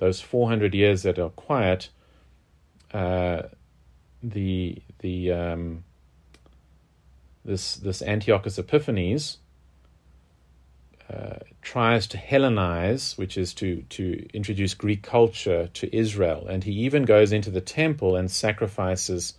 those 0.00 0.20
400 0.20 0.74
years 0.74 1.02
that 1.02 1.18
are 1.18 1.28
quiet, 1.28 1.90
uh, 2.92 3.42
the 4.22 4.82
the 4.98 5.30
um, 5.30 5.84
this 7.44 7.76
this 7.76 8.02
Antiochus 8.02 8.58
Epiphanes 8.58 9.38
uh, 11.08 11.38
tries 11.60 12.06
to 12.08 12.16
Hellenize, 12.16 13.16
which 13.18 13.36
is 13.36 13.52
to 13.54 13.82
to 13.90 14.26
introduce 14.32 14.74
Greek 14.74 15.02
culture 15.02 15.68
to 15.74 15.94
Israel, 15.94 16.46
and 16.48 16.64
he 16.64 16.72
even 16.72 17.04
goes 17.04 17.30
into 17.30 17.50
the 17.50 17.60
temple 17.60 18.16
and 18.16 18.30
sacrifices 18.30 19.34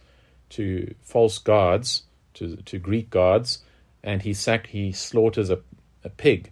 to 0.49 0.93
false 1.01 1.39
gods, 1.39 2.03
to 2.36 2.55
to 2.57 2.78
Greek 2.78 3.09
gods, 3.09 3.64
and 4.03 4.22
he 4.22 4.34
sac- 4.34 4.68
he 4.68 4.91
slaughters 4.91 5.49
a, 5.49 5.59
a 6.03 6.09
pig 6.09 6.51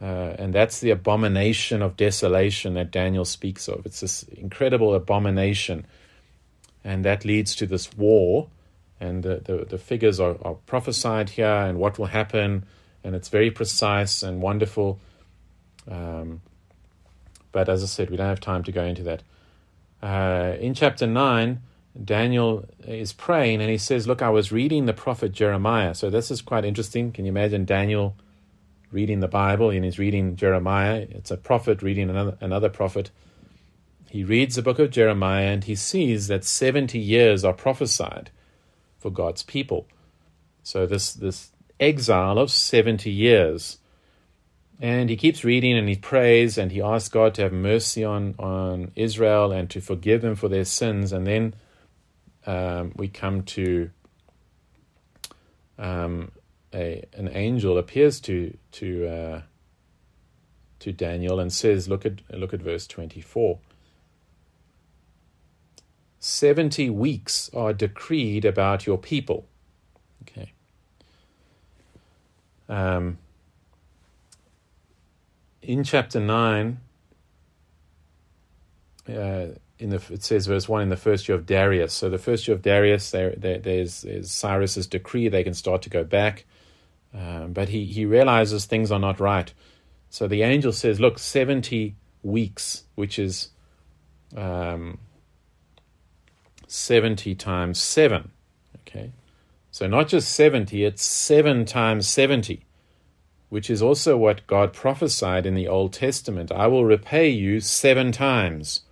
uh, 0.00 0.34
and 0.38 0.54
that's 0.54 0.80
the 0.80 0.90
abomination 0.90 1.82
of 1.82 1.96
desolation 1.96 2.74
that 2.74 2.90
Daniel 2.90 3.24
speaks 3.24 3.68
of. 3.68 3.84
It's 3.84 4.00
this 4.00 4.22
incredible 4.22 4.94
abomination. 4.94 5.86
And 6.82 7.04
that 7.04 7.26
leads 7.26 7.54
to 7.56 7.66
this 7.66 7.92
war. 7.94 8.48
And 8.98 9.22
the, 9.22 9.42
the, 9.44 9.66
the 9.66 9.78
figures 9.78 10.18
are, 10.18 10.36
are, 10.42 10.54
prophesied 10.66 11.30
here 11.30 11.46
and 11.46 11.78
what 11.78 11.98
will 11.98 12.06
happen. 12.06 12.64
And 13.04 13.14
it's 13.14 13.28
very 13.28 13.50
precise 13.50 14.22
and 14.22 14.40
wonderful. 14.40 14.98
Um, 15.90 16.40
but 17.52 17.68
as 17.68 17.82
I 17.82 17.86
said, 17.86 18.08
we 18.08 18.16
don't 18.16 18.26
have 18.26 18.40
time 18.40 18.62
to 18.64 18.72
go 18.72 18.84
into 18.84 19.02
that. 19.02 19.22
Uh, 20.02 20.56
in 20.58 20.72
chapter 20.72 21.06
9, 21.06 21.60
Daniel 22.02 22.64
is 22.86 23.12
praying 23.12 23.60
and 23.60 23.70
he 23.70 23.76
says, 23.76 24.06
Look, 24.06 24.22
I 24.22 24.30
was 24.30 24.50
reading 24.50 24.86
the 24.86 24.94
prophet 24.94 25.32
Jeremiah. 25.32 25.94
So 25.94 26.08
this 26.08 26.30
is 26.30 26.40
quite 26.40 26.64
interesting. 26.64 27.12
Can 27.12 27.26
you 27.26 27.30
imagine 27.30 27.66
Daniel? 27.66 28.16
Reading 28.90 29.20
the 29.20 29.28
Bible 29.28 29.70
and 29.70 29.84
he's 29.84 29.98
reading 29.98 30.36
Jeremiah. 30.36 31.06
It's 31.10 31.30
a 31.30 31.36
prophet 31.36 31.82
reading 31.82 32.10
another, 32.10 32.36
another 32.40 32.68
prophet. 32.68 33.10
he 34.08 34.24
reads 34.24 34.56
the 34.56 34.62
book 34.62 34.78
of 34.78 34.90
Jeremiah 34.90 35.46
and 35.46 35.64
he 35.64 35.74
sees 35.74 36.26
that 36.28 36.44
70 36.44 36.98
years 36.98 37.44
are 37.44 37.52
prophesied 37.52 38.30
for 38.98 39.10
God's 39.10 39.42
people. 39.42 39.86
So 40.62 40.86
this 40.86 41.12
this 41.12 41.52
exile 41.80 42.38
of 42.38 42.50
70 42.50 43.10
years. 43.10 43.78
And 44.78 45.10
he 45.10 45.16
keeps 45.16 45.44
reading 45.44 45.76
and 45.76 45.88
he 45.88 45.96
prays 45.96 46.56
and 46.56 46.72
he 46.72 46.80
asks 46.80 47.08
God 47.08 47.34
to 47.34 47.42
have 47.42 47.52
mercy 47.52 48.04
on, 48.04 48.34
on 48.38 48.92
Israel 48.96 49.52
and 49.52 49.68
to 49.70 49.80
forgive 49.80 50.22
them 50.22 50.36
for 50.36 50.48
their 50.48 50.64
sins. 50.64 51.12
And 51.12 51.26
then 51.26 51.54
um, 52.46 52.92
we 52.96 53.08
come 53.08 53.42
to 53.42 53.90
um, 55.78 56.32
a, 56.74 57.04
an 57.12 57.28
angel 57.32 57.78
appears 57.78 58.20
to 58.20 58.56
to 58.72 59.06
uh, 59.06 59.42
to 60.80 60.92
Daniel 60.92 61.40
and 61.40 61.52
says, 61.52 61.88
"Look 61.88 62.06
at 62.06 62.20
look 62.30 62.52
at 62.54 62.60
verse 62.60 62.86
twenty 62.86 63.20
four. 63.20 63.58
Seventy 66.18 66.90
weeks 66.90 67.50
are 67.54 67.72
decreed 67.72 68.44
about 68.44 68.86
your 68.86 68.98
people." 68.98 69.46
Okay. 70.22 70.52
Um, 72.68 73.18
in 75.62 75.82
chapter 75.82 76.20
nine, 76.20 76.78
uh, 79.08 79.46
in 79.78 79.90
the 79.90 80.00
it 80.10 80.22
says 80.22 80.46
verse 80.46 80.68
one 80.68 80.82
in 80.82 80.88
the 80.88 80.96
first 80.96 81.28
year 81.28 81.36
of 81.36 81.46
Darius. 81.46 81.92
So 81.92 82.08
the 82.08 82.18
first 82.18 82.46
year 82.46 82.54
of 82.54 82.62
Darius, 82.62 83.10
there, 83.10 83.34
there 83.36 83.58
there's, 83.58 84.02
there's 84.02 84.30
Cyrus's 84.30 84.86
decree. 84.86 85.28
They 85.28 85.42
can 85.42 85.54
start 85.54 85.82
to 85.82 85.90
go 85.90 86.04
back, 86.04 86.44
um, 87.14 87.52
but 87.52 87.68
he 87.68 87.84
he 87.84 88.04
realizes 88.04 88.64
things 88.64 88.90
are 88.92 88.98
not 88.98 89.20
right. 89.20 89.52
So 90.08 90.26
the 90.26 90.42
angel 90.42 90.72
says, 90.72 91.00
"Look, 91.00 91.18
seventy 91.18 91.96
weeks, 92.22 92.84
which 92.94 93.18
is 93.18 93.48
um, 94.36 94.98
seventy 96.66 97.34
times 97.34 97.80
seven. 97.80 98.30
Okay, 98.80 99.12
so 99.70 99.86
not 99.86 100.08
just 100.08 100.32
seventy; 100.32 100.84
it's 100.84 101.04
seven 101.04 101.64
times 101.64 102.08
seventy." 102.08 102.64
Which 103.48 103.68
is 103.68 103.82
also 103.82 104.16
what 104.16 104.46
God 104.46 104.72
prophesied 104.72 105.44
in 105.44 105.56
the 105.56 105.66
Old 105.66 105.92
Testament. 105.92 106.52
I 106.52 106.68
will 106.68 106.84
repay 106.84 107.30
you 107.30 107.58
seven 107.58 108.12
times. 108.12 108.82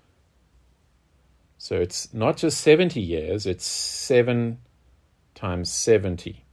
So 1.58 1.76
it's 1.76 2.14
not 2.14 2.36
just 2.36 2.60
70 2.60 3.00
years, 3.00 3.44
it's 3.44 3.66
7 3.66 4.58
times 5.34 5.70
70, 5.70 6.44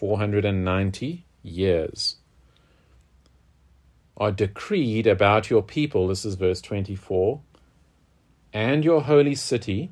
490 0.00 1.26
years, 1.42 2.16
are 4.16 4.32
decreed 4.32 5.06
about 5.06 5.50
your 5.50 5.62
people. 5.62 6.08
This 6.08 6.24
is 6.24 6.36
verse 6.36 6.62
24. 6.62 7.42
And 8.54 8.82
your 8.82 9.02
holy 9.02 9.34
city 9.34 9.90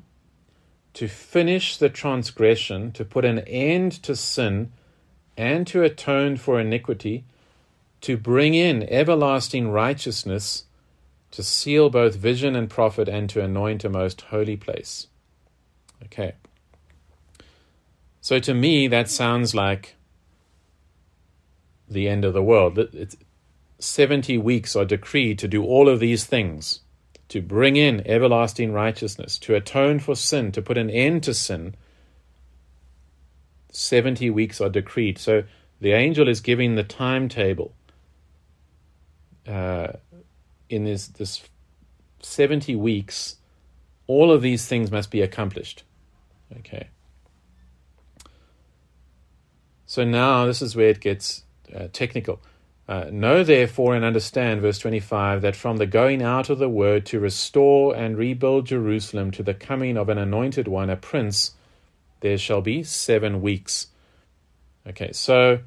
to 0.95 1.07
finish 1.07 1.77
the 1.77 1.89
transgression, 1.89 2.91
to 2.93 3.05
put 3.05 3.23
an 3.23 3.39
end 3.39 3.91
to 4.03 4.15
sin, 4.15 4.71
and 5.37 5.67
to 5.67 5.83
atone 5.83 6.37
for 6.37 6.59
iniquity, 6.59 7.23
to 8.01 8.17
bring 8.17 8.55
in 8.55 8.81
everlasting 8.89 9.69
righteousness 9.69 10.65
to 11.29 11.43
seal 11.43 11.91
both 11.91 12.15
vision 12.15 12.55
and 12.55 12.67
prophet, 12.67 13.07
and 13.07 13.29
to 13.29 13.43
anoint 13.43 13.83
a 13.83 13.89
most 13.89 14.21
holy 14.21 14.57
place. 14.57 15.05
Okay. 16.05 16.33
So 18.21 18.39
to 18.39 18.55
me, 18.55 18.87
that 18.87 19.07
sounds 19.07 19.53
like 19.53 19.95
the 21.89 22.07
end 22.07 22.25
of 22.25 22.33
the 22.33 22.43
world. 22.43 22.77
It's 22.77 23.15
70 23.79 24.37
weeks 24.37 24.75
are 24.75 24.85
decreed 24.85 25.39
to 25.39 25.47
do 25.47 25.63
all 25.63 25.87
of 25.87 25.99
these 25.99 26.25
things 26.25 26.81
to 27.29 27.41
bring 27.41 27.75
in 27.75 28.05
everlasting 28.07 28.73
righteousness, 28.73 29.37
to 29.37 29.55
atone 29.55 29.99
for 29.99 30.15
sin, 30.15 30.51
to 30.51 30.61
put 30.61 30.77
an 30.77 30.89
end 30.89 31.23
to 31.23 31.33
sin. 31.33 31.75
70 33.71 34.31
weeks 34.31 34.59
are 34.59 34.69
decreed. 34.69 35.19
So 35.19 35.43
the 35.79 35.91
angel 35.91 36.27
is 36.27 36.41
giving 36.41 36.75
the 36.75 36.83
timetable. 36.83 37.73
Uh, 39.47 39.93
in 40.69 40.83
this 40.83 41.07
this 41.07 41.41
70 42.21 42.75
weeks 42.75 43.37
all 44.07 44.31
of 44.31 44.41
these 44.41 44.65
things 44.67 44.91
must 44.91 45.09
be 45.11 45.21
accomplished 45.21 45.83
okay 46.57 46.89
so 49.85 50.03
now 50.03 50.45
this 50.45 50.61
is 50.61 50.75
where 50.75 50.89
it 50.89 50.99
gets 50.99 51.43
uh, 51.75 51.87
technical 51.93 52.39
uh, 52.87 53.05
know 53.11 53.43
therefore 53.43 53.95
and 53.95 54.03
understand 54.03 54.61
verse 54.61 54.79
25 54.79 55.41
that 55.41 55.55
from 55.55 55.77
the 55.77 55.85
going 55.85 56.21
out 56.21 56.49
of 56.49 56.57
the 56.57 56.69
word 56.69 57.05
to 57.05 57.19
restore 57.19 57.95
and 57.95 58.17
rebuild 58.17 58.65
jerusalem 58.65 59.31
to 59.31 59.43
the 59.43 59.53
coming 59.53 59.97
of 59.97 60.09
an 60.09 60.17
anointed 60.17 60.67
one 60.67 60.89
a 60.89 60.95
prince 60.95 61.51
there 62.21 62.37
shall 62.37 62.61
be 62.61 62.83
seven 62.83 63.41
weeks 63.41 63.87
okay 64.87 65.11
so 65.11 65.59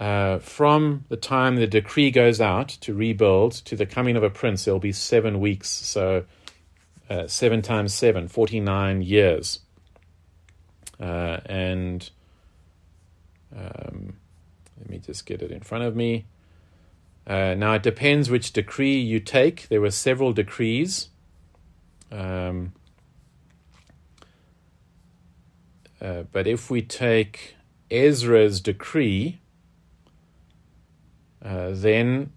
uh, 0.00 0.38
from 0.38 1.04
the 1.10 1.16
time 1.16 1.56
the 1.56 1.66
decree 1.66 2.10
goes 2.10 2.40
out 2.40 2.68
to 2.68 2.94
rebuild 2.94 3.52
to 3.52 3.76
the 3.76 3.84
coming 3.84 4.16
of 4.16 4.22
a 4.22 4.30
prince, 4.30 4.64
there'll 4.64 4.80
be 4.80 4.92
seven 4.92 5.40
weeks. 5.40 5.68
So, 5.68 6.24
uh, 7.10 7.26
seven 7.26 7.60
times 7.60 7.92
seven, 7.92 8.26
49 8.26 9.02
years. 9.02 9.60
Uh, 10.98 11.40
and 11.44 12.08
um, 13.54 14.16
let 14.80 14.90
me 14.90 14.98
just 14.98 15.26
get 15.26 15.42
it 15.42 15.52
in 15.52 15.60
front 15.60 15.84
of 15.84 15.94
me. 15.94 16.26
Uh, 17.26 17.54
now, 17.54 17.74
it 17.74 17.82
depends 17.82 18.30
which 18.30 18.52
decree 18.52 18.98
you 18.98 19.20
take. 19.20 19.68
There 19.68 19.80
were 19.80 19.90
several 19.90 20.32
decrees. 20.32 21.10
Um, 22.10 22.72
uh, 26.00 26.22
but 26.32 26.46
if 26.46 26.70
we 26.70 26.82
take 26.82 27.54
Ezra's 27.90 28.60
decree, 28.60 29.40
uh, 31.44 31.70
then 31.72 32.32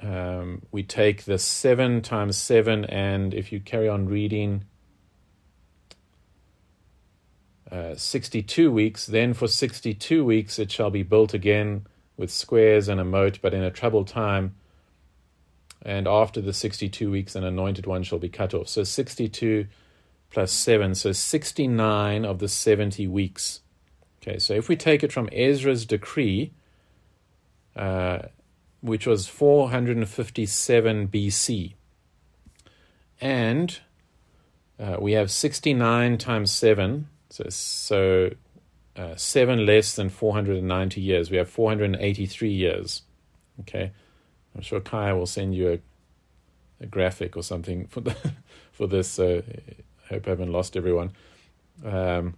um, 0.00 0.62
we 0.72 0.82
take 0.82 1.24
the 1.24 1.38
7 1.38 2.02
times 2.02 2.36
7, 2.36 2.84
and 2.86 3.34
if 3.34 3.52
you 3.52 3.60
carry 3.60 3.88
on 3.88 4.06
reading, 4.06 4.64
uh, 7.74 7.96
62 7.96 8.70
weeks, 8.70 9.06
then 9.06 9.34
for 9.34 9.48
62 9.48 10.24
weeks 10.24 10.60
it 10.60 10.70
shall 10.70 10.90
be 10.90 11.02
built 11.02 11.34
again 11.34 11.84
with 12.16 12.30
squares 12.30 12.86
and 12.86 13.00
a 13.00 13.04
moat, 13.04 13.40
but 13.42 13.52
in 13.52 13.64
a 13.64 13.70
troubled 13.70 14.06
time. 14.06 14.54
And 15.82 16.06
after 16.06 16.40
the 16.40 16.52
62 16.52 17.10
weeks, 17.10 17.34
an 17.34 17.42
anointed 17.42 17.86
one 17.86 18.04
shall 18.04 18.20
be 18.20 18.28
cut 18.28 18.54
off. 18.54 18.68
So 18.68 18.84
62 18.84 19.66
plus 20.30 20.52
7, 20.52 20.94
so 20.94 21.10
69 21.10 22.24
of 22.24 22.38
the 22.38 22.48
70 22.48 23.08
weeks. 23.08 23.60
Okay, 24.22 24.38
so 24.38 24.54
if 24.54 24.68
we 24.68 24.76
take 24.76 25.02
it 25.02 25.12
from 25.12 25.28
Ezra's 25.32 25.84
decree, 25.84 26.52
uh, 27.74 28.20
which 28.82 29.04
was 29.04 29.26
457 29.26 31.08
BC. 31.08 31.74
And 33.20 33.80
uh, 34.78 34.98
we 35.00 35.12
have 35.12 35.30
69 35.30 36.18
times 36.18 36.52
7, 36.52 37.08
so, 37.34 37.44
so 37.48 38.30
uh, 38.94 39.16
7 39.16 39.66
less 39.66 39.96
than 39.96 40.08
490 40.08 41.00
years. 41.00 41.32
We 41.32 41.36
have 41.38 41.48
483 41.48 42.48
years. 42.48 43.02
Okay, 43.60 43.90
I'm 44.54 44.62
sure 44.62 44.78
Kaya 44.78 45.16
will 45.16 45.26
send 45.26 45.52
you 45.52 45.72
a, 45.72 46.84
a 46.84 46.86
graphic 46.86 47.36
or 47.36 47.42
something 47.42 47.88
for 47.88 48.02
the, 48.02 48.16
for 48.72 48.86
this. 48.86 49.08
So 49.08 49.42
I 50.04 50.14
hope 50.14 50.28
I 50.28 50.30
haven't 50.30 50.52
lost 50.52 50.76
everyone. 50.76 51.10
Um, 51.84 52.34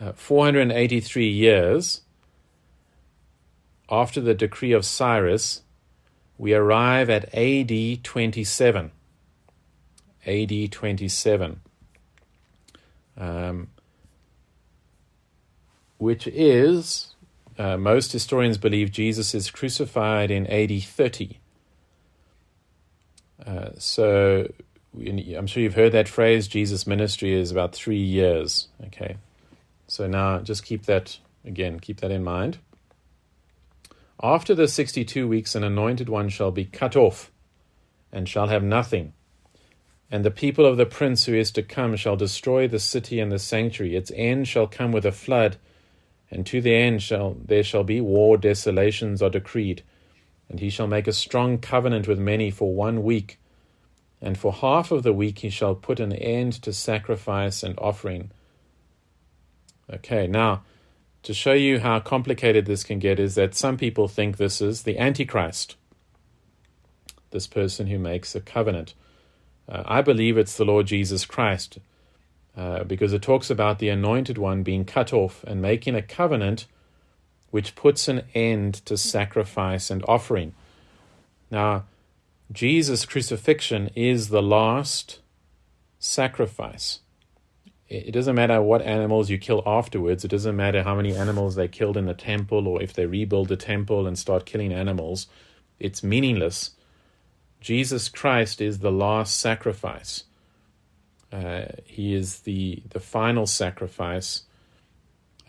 uh, 0.00 0.12
483 0.12 1.28
years 1.28 2.00
after 3.88 4.20
the 4.20 4.34
decree 4.34 4.72
of 4.72 4.84
Cyrus, 4.84 5.62
we 6.36 6.52
arrive 6.52 7.08
at 7.08 7.32
AD 7.32 8.02
27. 8.02 8.90
AD 10.26 10.72
27. 10.72 11.60
Um, 13.16 13.68
which 15.98 16.26
is, 16.26 17.14
uh, 17.58 17.76
most 17.76 18.12
historians 18.12 18.58
believe 18.58 18.90
Jesus 18.90 19.34
is 19.34 19.50
crucified 19.50 20.30
in 20.30 20.46
AD 20.48 20.82
30. 20.82 21.38
Uh, 23.44 23.70
so 23.78 24.48
I'm 24.98 25.46
sure 25.46 25.62
you've 25.62 25.74
heard 25.74 25.92
that 25.92 26.08
phrase 26.08 26.48
Jesus' 26.48 26.86
ministry 26.86 27.32
is 27.32 27.50
about 27.50 27.74
three 27.74 28.02
years. 28.02 28.68
Okay. 28.86 29.16
So 29.86 30.06
now 30.06 30.40
just 30.40 30.64
keep 30.64 30.86
that, 30.86 31.18
again, 31.44 31.80
keep 31.80 32.00
that 32.00 32.10
in 32.10 32.24
mind. 32.24 32.58
After 34.22 34.54
the 34.54 34.66
sixty 34.66 35.04
two 35.04 35.28
weeks, 35.28 35.54
an 35.54 35.62
anointed 35.62 36.08
one 36.08 36.30
shall 36.30 36.50
be 36.50 36.64
cut 36.64 36.96
off, 36.96 37.30
and 38.10 38.26
shall 38.26 38.46
have 38.46 38.62
nothing. 38.62 39.12
And 40.10 40.24
the 40.24 40.30
people 40.30 40.64
of 40.64 40.76
the 40.76 40.86
prince 40.86 41.24
who 41.24 41.34
is 41.34 41.50
to 41.52 41.62
come 41.62 41.96
shall 41.96 42.16
destroy 42.16 42.68
the 42.68 42.78
city 42.78 43.18
and 43.18 43.32
the 43.32 43.38
sanctuary. 43.38 43.96
Its 43.96 44.12
end 44.14 44.46
shall 44.46 44.66
come 44.66 44.92
with 44.92 45.04
a 45.04 45.12
flood, 45.12 45.56
and 46.30 46.46
to 46.46 46.60
the 46.60 46.74
end 46.74 47.02
shall 47.02 47.36
there 47.44 47.64
shall 47.64 47.84
be 47.84 48.00
war, 48.00 48.36
desolations 48.36 49.20
are 49.22 49.30
decreed. 49.30 49.82
And 50.48 50.60
he 50.60 50.70
shall 50.70 50.86
make 50.86 51.08
a 51.08 51.12
strong 51.12 51.58
covenant 51.58 52.06
with 52.06 52.20
many 52.20 52.50
for 52.50 52.72
one 52.72 53.02
week, 53.02 53.40
and 54.20 54.38
for 54.38 54.52
half 54.52 54.92
of 54.92 55.02
the 55.02 55.12
week 55.12 55.40
he 55.40 55.50
shall 55.50 55.74
put 55.74 55.98
an 55.98 56.12
end 56.12 56.52
to 56.62 56.72
sacrifice 56.72 57.64
and 57.64 57.76
offering. 57.78 58.30
Okay, 59.92 60.26
now 60.28 60.62
to 61.26 61.34
show 61.34 61.54
you 61.54 61.80
how 61.80 61.98
complicated 61.98 62.66
this 62.66 62.84
can 62.84 63.00
get 63.00 63.18
is 63.18 63.34
that 63.34 63.56
some 63.56 63.76
people 63.76 64.06
think 64.06 64.36
this 64.36 64.60
is 64.60 64.84
the 64.84 64.96
Antichrist, 64.96 65.74
this 67.32 67.48
person 67.48 67.88
who 67.88 67.98
makes 67.98 68.36
a 68.36 68.40
covenant. 68.40 68.94
Uh, 69.68 69.82
I 69.84 70.02
believe 70.02 70.38
it's 70.38 70.56
the 70.56 70.64
Lord 70.64 70.86
Jesus 70.86 71.24
Christ 71.24 71.78
uh, 72.56 72.84
because 72.84 73.12
it 73.12 73.22
talks 73.22 73.50
about 73.50 73.78
the 73.78 73.88
anointed 73.88 74.38
one 74.38 74.62
being 74.62 74.84
cut 74.84 75.12
off 75.12 75.44
and 75.44 75.60
making 75.60 75.94
a 75.94 76.02
covenant 76.02 76.66
which 77.50 77.74
puts 77.74 78.08
an 78.08 78.22
end 78.34 78.74
to 78.86 78.96
sacrifice 78.96 79.90
and 79.90 80.04
offering. 80.06 80.54
Now, 81.50 81.84
Jesus' 82.52 83.04
crucifixion 83.04 83.90
is 83.94 84.28
the 84.28 84.42
last 84.42 85.20
sacrifice. 85.98 87.00
It 87.88 88.12
doesn't 88.12 88.34
matter 88.34 88.60
what 88.60 88.82
animals 88.82 89.30
you 89.30 89.38
kill 89.38 89.62
afterwards. 89.64 90.24
It 90.24 90.28
doesn't 90.28 90.56
matter 90.56 90.82
how 90.82 90.96
many 90.96 91.14
animals 91.14 91.54
they 91.54 91.68
killed 91.68 91.96
in 91.96 92.06
the 92.06 92.14
temple 92.14 92.66
or 92.66 92.82
if 92.82 92.92
they 92.92 93.06
rebuild 93.06 93.48
the 93.48 93.56
temple 93.56 94.06
and 94.06 94.18
start 94.18 94.44
killing 94.44 94.72
animals. 94.72 95.28
It's 95.78 96.02
meaningless. 96.02 96.70
Jesus 97.66 98.08
Christ 98.08 98.60
is 98.60 98.78
the 98.78 98.92
last 98.92 99.40
sacrifice. 99.40 100.22
Uh, 101.32 101.64
he 101.84 102.14
is 102.14 102.42
the 102.42 102.80
the 102.90 103.00
final 103.00 103.44
sacrifice. 103.44 104.44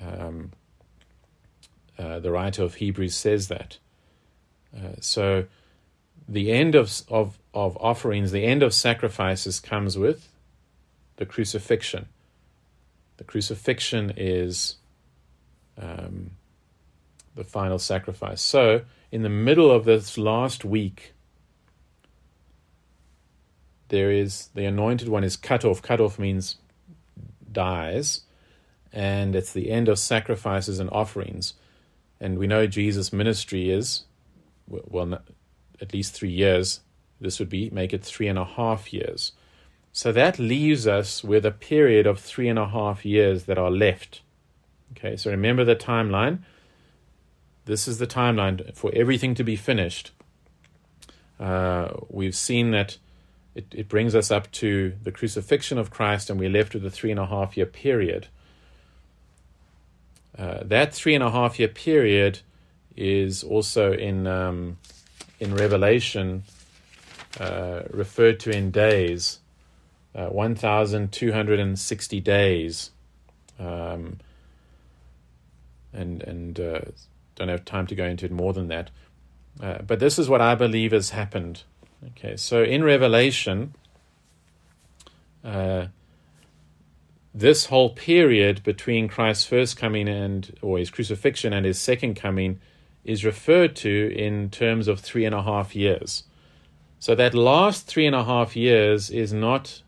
Um, 0.01 0.51
uh, 1.95 2.17
the 2.17 2.31
writer 2.31 2.63
of 2.63 2.73
Hebrews 2.73 3.13
says 3.13 3.49
that. 3.49 3.77
Uh, 4.75 4.95
so, 4.99 5.45
the 6.27 6.51
end 6.51 6.73
of, 6.73 7.03
of 7.07 7.37
of 7.53 7.77
offerings, 7.77 8.31
the 8.31 8.45
end 8.45 8.63
of 8.63 8.73
sacrifices, 8.73 9.59
comes 9.59 9.95
with 9.95 10.27
the 11.17 11.25
crucifixion. 11.27 12.07
The 13.17 13.25
crucifixion 13.25 14.11
is 14.17 14.77
um, 15.79 16.31
the 17.35 17.43
final 17.43 17.77
sacrifice. 17.77 18.41
So, 18.41 18.81
in 19.11 19.21
the 19.21 19.29
middle 19.29 19.69
of 19.69 19.85
this 19.85 20.17
last 20.17 20.65
week 20.65 21.13
there 23.89 24.11
is 24.11 24.49
the 24.53 24.65
anointed 24.65 25.09
one 25.09 25.23
is 25.23 25.35
cut 25.35 25.63
off. 25.63 25.81
Cut 25.81 25.99
off 25.99 26.19
means 26.19 26.57
dies, 27.51 28.21
and 28.91 29.35
it's 29.35 29.53
the 29.53 29.71
end 29.71 29.87
of 29.87 29.99
sacrifices 29.99 30.79
and 30.79 30.89
offerings. 30.91 31.53
And 32.19 32.37
we 32.37 32.47
know 32.47 32.67
Jesus' 32.67 33.13
ministry 33.13 33.69
is, 33.69 34.03
well, 34.67 35.19
at 35.79 35.93
least 35.93 36.13
three 36.13 36.31
years. 36.31 36.81
This 37.19 37.39
would 37.39 37.49
be, 37.49 37.69
make 37.69 37.93
it 37.93 38.03
three 38.03 38.27
and 38.27 38.37
a 38.37 38.45
half 38.45 38.93
years. 38.93 39.31
So 39.91 40.11
that 40.11 40.37
leaves 40.37 40.85
us 40.85 41.23
with 41.23 41.45
a 41.45 41.51
period 41.51 42.05
of 42.05 42.19
three 42.19 42.47
and 42.47 42.59
a 42.59 42.67
half 42.67 43.05
years 43.05 43.45
that 43.45 43.57
are 43.57 43.71
left. 43.71 44.21
Okay, 44.91 45.15
so 45.15 45.31
remember 45.31 45.63
the 45.63 45.75
timeline. 45.75 46.39
This 47.65 47.87
is 47.87 47.97
the 47.97 48.07
timeline 48.07 48.75
for 48.75 48.91
everything 48.93 49.35
to 49.35 49.43
be 49.43 49.55
finished. 49.55 50.11
Uh, 51.39 51.89
we've 52.09 52.35
seen 52.35 52.71
that 52.71 52.97
it, 53.57 53.65
it 53.71 53.89
brings 53.89 54.13
us 54.13 54.29
up 54.29 54.51
to 54.51 54.93
the 55.03 55.11
crucifixion 55.11 55.79
of 55.79 55.89
Christ, 55.89 56.29
and 56.29 56.39
we're 56.39 56.49
left 56.49 56.75
with 56.75 56.85
a 56.85 56.91
three 56.91 57.09
and 57.09 57.19
a 57.19 57.25
half 57.25 57.57
year 57.57 57.65
period. 57.65 58.27
Uh, 60.37 60.59
that 60.63 60.93
three 60.93 61.15
and 61.15 61.23
a 61.23 61.31
half 61.31 61.57
year 61.57 61.67
period 61.67 62.39
is 62.95 63.43
also 63.43 63.93
in 63.93 64.27
um, 64.27 64.77
in 65.39 65.55
Revelation 65.55 66.43
uh, 67.39 67.81
referred 67.89 68.39
to 68.41 68.51
in 68.51 68.69
days, 68.69 69.39
uh, 70.13 70.27
one 70.27 70.53
thousand 70.53 71.11
two 71.11 71.33
hundred 71.33 71.59
and 71.59 71.79
sixty 71.79 72.19
days, 72.19 72.91
um, 73.57 74.19
and 75.91 76.21
and 76.21 76.59
uh, 76.59 76.81
don't 77.35 77.49
have 77.49 77.65
time 77.65 77.87
to 77.87 77.95
go 77.95 78.05
into 78.05 78.25
it 78.25 78.31
more 78.31 78.53
than 78.53 78.67
that. 78.67 78.91
Uh, 79.59 79.79
but 79.81 79.99
this 79.99 80.19
is 80.19 80.29
what 80.29 80.41
I 80.41 80.53
believe 80.53 80.91
has 80.91 81.09
happened 81.09 81.63
Okay, 82.05 82.37
so 82.37 82.63
in 82.63 82.83
Revelation, 82.83 83.73
uh, 85.43 85.87
this 87.33 87.65
whole 87.65 87.89
period 87.89 88.63
between 88.63 89.07
Christ's 89.07 89.45
first 89.45 89.77
coming 89.77 90.07
and 90.07 90.55
or 90.61 90.77
his 90.77 90.89
crucifixion 90.89 91.53
and 91.53 91.65
his 91.65 91.79
second 91.79 92.15
coming 92.15 92.59
is 93.03 93.25
referred 93.25 93.75
to 93.77 94.13
in 94.15 94.49
terms 94.49 94.87
of 94.87 94.99
three 94.99 95.25
and 95.25 95.33
a 95.33 95.41
half 95.41 95.75
years. 95.75 96.23
So 96.99 97.15
that 97.15 97.33
last 97.33 97.87
three 97.87 98.05
and 98.05 98.15
a 98.15 98.23
half 98.23 98.55
years 98.55 99.09
is 99.09 99.33
not 99.33 99.81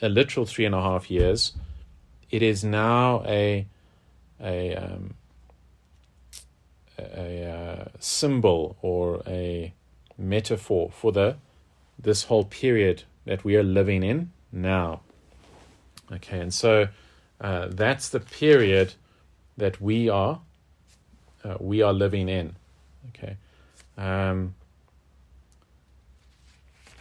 a 0.00 0.08
literal 0.08 0.46
three 0.46 0.64
and 0.64 0.74
a 0.74 0.80
half 0.80 1.10
years. 1.10 1.52
It 2.30 2.42
is 2.42 2.64
now 2.64 3.22
a 3.26 3.66
a 4.40 4.74
um, 4.76 5.14
a, 6.98 7.20
a 7.20 7.50
uh, 7.50 7.84
symbol 7.98 8.76
or 8.82 9.22
a 9.26 9.74
metaphor 10.16 10.90
for 10.92 11.12
the 11.12 11.36
this 12.02 12.24
whole 12.24 12.44
period 12.44 13.02
that 13.26 13.44
we 13.44 13.56
are 13.56 13.62
living 13.62 14.02
in 14.02 14.30
now. 14.52 15.00
Okay, 16.12 16.40
and 16.40 16.52
so 16.52 16.88
uh, 17.40 17.68
that's 17.70 18.08
the 18.08 18.20
period 18.20 18.94
that 19.56 19.80
we 19.80 20.08
are 20.08 20.40
uh, 21.44 21.56
we 21.60 21.82
are 21.82 21.92
living 21.92 22.28
in. 22.28 22.56
Okay, 23.08 23.36
um, 23.96 24.54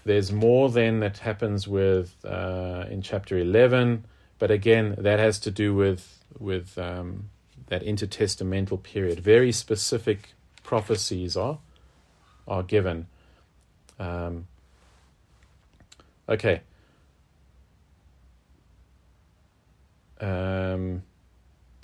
there's 0.06 0.32
more 0.32 0.70
then 0.70 1.00
that 1.00 1.20
happens 1.20 1.68
with 1.68 2.16
uh, 2.26 2.86
in 2.89 3.02
chapter 3.02 3.38
eleven, 3.38 4.06
but 4.38 4.52
again 4.52 4.95
that 4.97 5.20
has 5.20 5.39
to 5.39 5.52
do 5.52 5.74
with 5.74 6.24
with 6.38 6.78
um, 6.78 7.30
that 7.68 7.84
intertestamental 7.84 8.82
period. 8.82 9.20
Very 9.20 9.52
specific 9.52 10.34
prophecies 10.64 11.36
are 11.36 11.60
are 12.47 12.64
given. 12.64 13.08
Um, 14.00 14.47
Okay. 16.30 16.61
Um, 20.21 21.01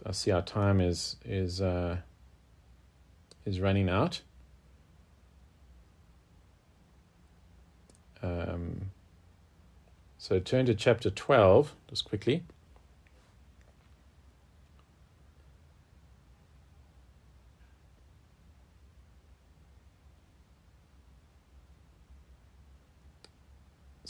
I 0.05 0.11
see 0.11 0.29
our 0.29 0.43
time 0.43 0.79
is 0.79 1.15
is 1.25 1.61
uh, 1.61 1.97
is 3.45 3.59
running 3.59 3.89
out. 3.89 4.21
Um, 8.21 8.91
so 10.19 10.39
turn 10.39 10.67
to 10.67 10.75
chapter 10.75 11.09
twelve 11.09 11.73
just 11.87 12.05
quickly. 12.05 12.43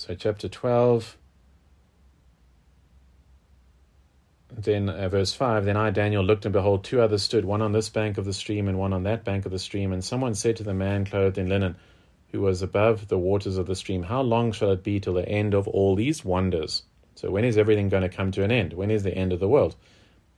So, 0.06 0.14
chapter 0.14 0.48
12, 0.48 1.18
then 4.56 4.88
uh, 4.88 5.10
verse 5.10 5.34
5 5.34 5.66
Then 5.66 5.78
I, 5.78 5.90
Daniel, 5.90 6.24
looked, 6.24 6.46
and 6.46 6.54
behold, 6.54 6.84
two 6.84 7.02
others 7.02 7.24
stood, 7.24 7.44
one 7.44 7.64
on 7.64 7.72
this 7.72 7.90
bank 7.90 8.20
of 8.20 8.26
the 8.26 8.32
stream, 8.32 8.68
and 8.68 8.78
one 8.78 8.94
on 8.94 9.02
that 9.02 9.24
bank 9.24 9.48
of 9.48 9.52
the 9.52 9.58
stream. 9.58 9.92
And 9.92 10.04
someone 10.04 10.36
said 10.36 10.58
to 10.58 10.64
the 10.64 10.76
man 10.76 11.06
clothed 11.06 11.40
in 11.40 11.50
linen, 11.50 11.76
who 12.32 12.42
was 12.42 12.62
above 12.62 13.08
the 13.08 13.18
waters 13.18 13.58
of 13.58 13.66
the 13.66 13.76
stream, 13.76 14.04
How 14.04 14.22
long 14.22 14.52
shall 14.52 14.70
it 14.70 14.84
be 14.84 15.00
till 15.00 15.16
the 15.16 15.28
end 15.28 15.56
of 15.56 15.68
all 15.68 15.96
these 15.96 16.24
wonders? 16.24 16.84
So, 17.16 17.32
when 17.32 17.44
is 17.44 17.58
everything 17.58 17.90
going 17.90 18.04
to 18.04 18.16
come 18.16 18.30
to 18.34 18.44
an 18.44 18.52
end? 18.52 18.74
When 18.74 18.92
is 18.92 19.02
the 19.02 19.18
end 19.18 19.34
of 19.34 19.40
the 19.40 19.50
world? 19.50 19.76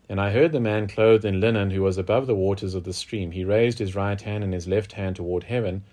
And 0.08 0.22
I 0.22 0.32
heard 0.32 0.54
the 0.54 0.62
man 0.62 0.88
clothed 0.88 1.26
in 1.26 1.42
linen, 1.42 1.72
who 1.72 1.82
was 1.82 1.98
above 1.98 2.26
the 2.26 2.36
waters 2.36 2.74
of 2.74 2.86
the 2.86 2.94
stream. 2.94 3.32
He 3.32 3.44
raised 3.44 3.80
his 3.80 3.96
right 3.96 4.22
hand 4.22 4.46
and 4.46 4.54
his 4.54 4.66
left 4.66 4.94
hand 4.94 5.18
toward 5.18 5.44
heaven 5.44 5.84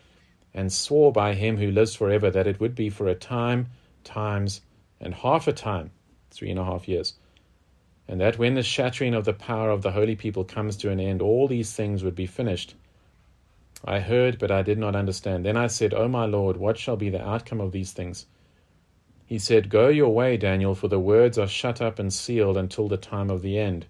and 0.55 0.73
swore 0.73 1.11
by 1.13 1.35
him 1.35 1.57
who 1.57 1.71
lives 1.71 1.97
forever 1.97 2.31
that 2.31 2.47
it 2.47 2.61
would 2.61 2.77
be 2.77 2.89
for 2.89 3.09
a 3.09 3.15
time, 3.15 3.67
times, 4.05 4.61
and 5.01 5.13
half 5.13 5.49
a 5.49 5.53
time, 5.53 5.91
three 6.31 6.51
and 6.51 6.61
a 6.61 6.65
half 6.65 6.87
years, 6.87 7.15
and 8.07 8.21
that 8.21 8.39
when 8.39 8.55
the 8.55 8.63
shattering 8.63 9.15
of 9.15 9.25
the 9.25 9.33
power 9.33 9.71
of 9.71 9.83
the 9.83 9.91
holy 9.91 10.15
people 10.15 10.45
comes 10.45 10.77
to 10.77 10.91
an 10.91 11.01
end, 11.01 11.21
all 11.21 11.49
these 11.49 11.73
things 11.73 12.05
would 12.05 12.15
be 12.15 12.27
finished. 12.27 12.75
I 13.85 13.99
heard, 13.99 14.39
but 14.39 14.51
I 14.51 14.63
did 14.63 14.79
not 14.79 14.95
understand. 14.95 15.45
Then 15.45 15.57
I 15.57 15.67
said, 15.67 15.93
O 15.93 16.07
my 16.07 16.25
Lord, 16.25 16.57
what 16.57 16.79
shall 16.79 16.97
be 16.97 17.11
the 17.11 17.27
outcome 17.27 17.61
of 17.61 17.73
these 17.73 17.93
things? 17.93 18.27
He 19.27 19.39
said, 19.39 19.69
Go 19.69 19.89
your 19.89 20.15
way, 20.15 20.37
Daniel, 20.37 20.75
for 20.75 20.89
the 20.89 21.01
words 21.01 21.37
are 21.37 21.49
shut 21.49 21.83
up 21.83 21.99
and 21.99 22.13
sealed 22.13 22.57
until 22.57 22.89
the 22.89 22.97
time 22.97 23.31
of 23.31 23.43
the 23.43 23.59
end. 23.59 23.87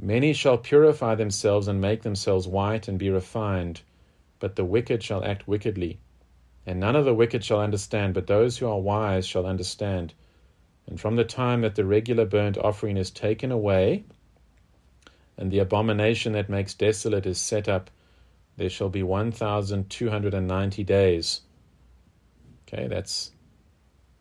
Many 0.00 0.32
shall 0.32 0.58
purify 0.58 1.14
themselves 1.14 1.68
and 1.68 1.80
make 1.80 2.02
themselves 2.02 2.48
white 2.48 2.88
and 2.88 2.98
be 2.98 3.10
refined 3.10 3.82
but 4.40 4.56
the 4.56 4.64
wicked 4.64 5.02
shall 5.02 5.24
act 5.24 5.48
wickedly. 5.48 5.98
And 6.66 6.80
none 6.80 6.96
of 6.96 7.04
the 7.04 7.14
wicked 7.14 7.44
shall 7.44 7.60
understand, 7.60 8.14
but 8.14 8.26
those 8.26 8.58
who 8.58 8.66
are 8.66 8.78
wise 8.78 9.26
shall 9.26 9.46
understand. 9.46 10.14
And 10.86 11.00
from 11.00 11.16
the 11.16 11.24
time 11.24 11.62
that 11.62 11.74
the 11.74 11.84
regular 11.84 12.24
burnt 12.24 12.58
offering 12.58 12.96
is 12.96 13.10
taken 13.10 13.50
away, 13.52 14.04
and 15.36 15.50
the 15.50 15.60
abomination 15.60 16.32
that 16.32 16.48
makes 16.48 16.74
desolate 16.74 17.26
is 17.26 17.38
set 17.38 17.68
up, 17.68 17.90
there 18.56 18.68
shall 18.68 18.88
be 18.88 19.02
1,290 19.02 20.84
days. 20.84 21.42
Okay, 22.66 22.88
that's 22.88 23.30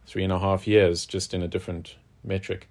three 0.05 0.23
and 0.23 0.31
a 0.31 0.39
half 0.39 0.67
years, 0.67 1.05
just 1.05 1.33
in 1.33 1.41
a 1.41 1.47
different 1.47 1.95
metric. 2.23 2.69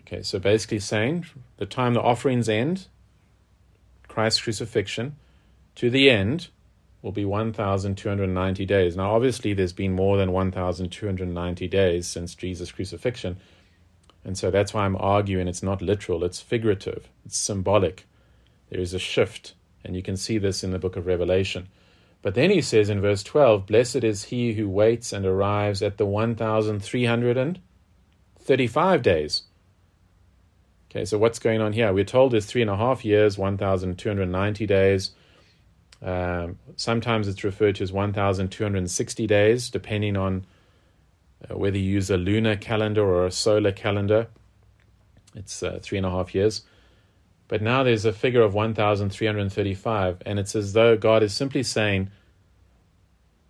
Okay, 0.00 0.22
so 0.22 0.38
basically 0.38 0.80
saying 0.80 1.26
the 1.58 1.66
time 1.66 1.94
the 1.94 2.02
offerings 2.02 2.48
end, 2.48 2.88
Christ's 4.08 4.42
crucifixion, 4.42 5.16
to 5.76 5.90
the 5.90 6.10
end 6.10 6.48
will 7.02 7.12
be 7.12 7.24
1,290 7.24 8.66
days. 8.66 8.96
Now, 8.96 9.14
obviously, 9.14 9.52
there's 9.52 9.72
been 9.72 9.92
more 9.92 10.16
than 10.16 10.32
1,290 10.32 11.68
days 11.68 12.06
since 12.06 12.34
Jesus' 12.34 12.72
crucifixion. 12.72 13.36
And 14.24 14.38
so 14.38 14.50
that's 14.50 14.72
why 14.72 14.84
I'm 14.84 14.96
arguing 14.96 15.48
it's 15.48 15.64
not 15.64 15.82
literal, 15.82 16.22
it's 16.22 16.40
figurative, 16.40 17.08
it's 17.26 17.36
symbolic. 17.36 18.06
There 18.70 18.80
is 18.80 18.94
a 18.94 19.00
shift, 19.00 19.54
and 19.84 19.96
you 19.96 20.02
can 20.02 20.16
see 20.16 20.38
this 20.38 20.62
in 20.62 20.70
the 20.70 20.78
book 20.78 20.96
of 20.96 21.06
Revelation. 21.06 21.66
But 22.22 22.36
then 22.36 22.50
he 22.50 22.62
says 22.62 22.88
in 22.88 23.00
verse 23.00 23.24
12, 23.24 23.66
Blessed 23.66 24.04
is 24.04 24.22
he 24.24 24.52
who 24.52 24.68
waits 24.68 25.12
and 25.12 25.26
arrives 25.26 25.82
at 25.82 25.98
the 25.98 26.06
1,335 26.06 29.02
days. 29.02 29.42
Okay, 30.88 31.04
so 31.04 31.18
what's 31.18 31.40
going 31.40 31.60
on 31.60 31.72
here? 31.72 31.92
We're 31.92 32.04
told 32.04 32.32
it's 32.32 32.46
three 32.46 32.62
and 32.62 32.70
a 32.70 32.76
half 32.76 33.04
years, 33.04 33.36
1,290 33.36 34.66
days. 34.66 35.10
Um, 36.02 36.58
sometimes 36.76 37.28
it's 37.28 37.44
referred 37.44 37.76
to 37.76 37.84
as 37.84 37.92
1,260 37.92 39.26
days, 39.26 39.70
depending 39.70 40.16
on 40.16 40.44
uh, 41.48 41.56
whether 41.56 41.78
you 41.78 41.90
use 41.92 42.10
a 42.10 42.16
lunar 42.16 42.56
calendar 42.56 43.02
or 43.02 43.26
a 43.26 43.30
solar 43.30 43.72
calendar. 43.72 44.26
It's 45.34 45.62
uh, 45.62 45.78
three 45.80 45.98
and 45.98 46.06
a 46.06 46.10
half 46.10 46.34
years. 46.34 46.62
But 47.48 47.62
now 47.62 47.82
there's 47.82 48.04
a 48.04 48.12
figure 48.12 48.42
of 48.42 48.54
1,335, 48.54 50.22
and 50.24 50.38
it's 50.38 50.56
as 50.56 50.72
though 50.72 50.96
God 50.96 51.22
is 51.22 51.34
simply 51.34 51.62
saying, 51.62 52.10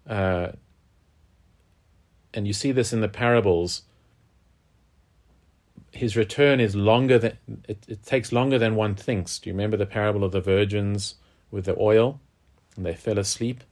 uh, 0.09 0.48
and 2.34 2.46
you 2.46 2.53
see 2.53 2.72
this 2.72 2.92
in 2.92 3.00
the 3.00 3.09
parables, 3.09 3.82
his 5.92 6.16
return 6.16 6.59
is 6.59 6.74
longer 6.74 7.18
than 7.18 7.38
it, 7.68 7.84
it 7.86 8.03
takes 8.03 8.32
longer 8.32 8.59
than 8.59 8.74
one 8.74 8.94
thinks. 8.94 9.38
Do 9.38 9.50
you 9.50 9.55
remember 9.55 9.76
the 9.76 9.86
parable 9.86 10.24
of 10.24 10.32
the 10.32 10.40
virgins 10.40 11.16
with 11.50 11.66
the 11.66 11.78
oil? 11.78 12.18
And 12.77 12.87
they 12.87 12.95
fell 12.95 13.18
asleep. 13.18 13.62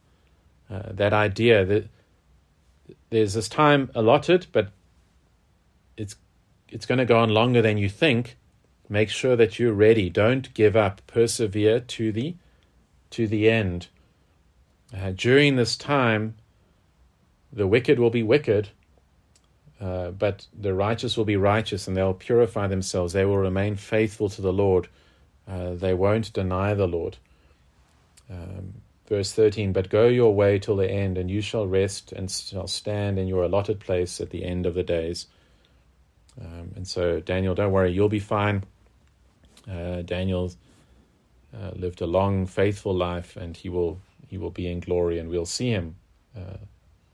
Uh, 0.69 0.83
that 0.91 1.13
idea 1.13 1.65
that 1.65 1.89
there's 3.09 3.33
this 3.33 3.49
time 3.49 3.89
allotted, 3.93 4.47
but 4.51 4.69
it's 5.97 6.15
it's 6.69 6.85
going 6.85 6.99
to 6.99 7.05
go 7.05 7.19
on 7.19 7.29
longer 7.29 7.61
than 7.61 7.77
you 7.77 7.89
think. 7.89 8.37
Make 8.87 9.09
sure 9.09 9.35
that 9.35 9.59
you're 9.59 9.73
ready. 9.73 10.09
Don't 10.09 10.53
give 10.53 10.75
up. 10.75 11.01
Persevere 11.07 11.79
to 11.81 12.11
the 12.11 12.35
to 13.11 13.27
the 13.27 13.49
end. 13.49 13.87
Uh, 14.95 15.11
during 15.15 15.55
this 15.55 15.75
time, 15.75 16.35
the 17.51 17.67
wicked 17.67 17.99
will 17.99 18.09
be 18.09 18.23
wicked, 18.23 18.69
uh, 19.79 20.11
but 20.11 20.47
the 20.57 20.73
righteous 20.73 21.17
will 21.17 21.25
be 21.25 21.37
righteous, 21.37 21.87
and 21.87 21.95
they'll 21.95 22.13
purify 22.13 22.67
themselves. 22.67 23.13
They 23.13 23.25
will 23.25 23.37
remain 23.37 23.75
faithful 23.75 24.29
to 24.29 24.41
the 24.41 24.53
Lord. 24.53 24.87
Uh, 25.47 25.73
they 25.73 25.93
won't 25.93 26.31
deny 26.33 26.73
the 26.73 26.87
Lord. 26.87 27.17
Um, 28.29 28.75
Verse 29.11 29.33
13 29.33 29.73
But 29.73 29.89
go 29.89 30.07
your 30.07 30.33
way 30.33 30.57
till 30.57 30.77
the 30.77 30.89
end, 30.89 31.17
and 31.17 31.29
you 31.29 31.41
shall 31.41 31.67
rest 31.67 32.13
and 32.13 32.31
shall 32.31 32.67
stand 32.67 33.19
in 33.19 33.27
your 33.27 33.43
allotted 33.43 33.81
place 33.81 34.21
at 34.21 34.29
the 34.29 34.45
end 34.45 34.65
of 34.65 34.73
the 34.73 34.83
days. 34.83 35.27
Um, 36.39 36.71
and 36.77 36.87
so, 36.87 37.19
Daniel, 37.19 37.53
don't 37.53 37.73
worry, 37.73 37.91
you'll 37.91 38.07
be 38.07 38.19
fine. 38.19 38.63
Uh, 39.69 40.03
Daniel 40.03 40.53
uh, 41.53 41.71
lived 41.75 41.99
a 41.99 42.05
long, 42.05 42.45
faithful 42.45 42.95
life, 42.95 43.35
and 43.35 43.57
he 43.57 43.67
will 43.67 43.99
he 44.29 44.37
will 44.37 44.49
be 44.49 44.71
in 44.71 44.79
glory, 44.79 45.19
and 45.19 45.29
we'll 45.29 45.45
see 45.45 45.71
him 45.71 45.97
uh, 46.33 46.59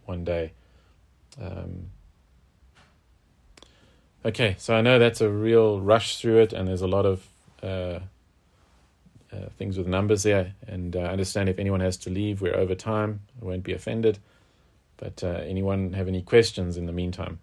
one 0.06 0.24
day. 0.24 0.52
Um, 1.42 1.88
okay, 4.24 4.56
so 4.60 4.76
I 4.76 4.82
know 4.82 5.00
that's 5.00 5.22
a 5.22 5.32
real 5.32 5.82
rush 5.82 6.20
through 6.20 6.42
it, 6.42 6.54
and 6.54 6.68
there's 6.68 6.84
a 6.84 6.88
lot 6.88 7.08
of 7.08 7.28
uh, 9.32 9.50
things 9.58 9.78
with 9.78 9.88
numbers 9.88 10.24
there. 10.24 10.54
And 10.68 10.96
uh, 10.96 11.00
understand 11.00 11.50
if 11.50 11.60
anyone 11.60 11.80
has 11.80 11.98
to 11.98 12.10
leave, 12.10 12.42
we're 12.42 12.56
over 12.56 12.76
time. 12.76 13.22
I 13.42 13.46
won't 13.46 13.64
be 13.64 13.74
offended. 13.74 14.20
But 14.98 15.24
uh, 15.24 15.42
anyone 15.46 15.94
have 15.94 16.08
any 16.08 16.22
questions 16.22 16.78
in 16.78 16.86
the 16.86 16.92
meantime? 16.92 17.40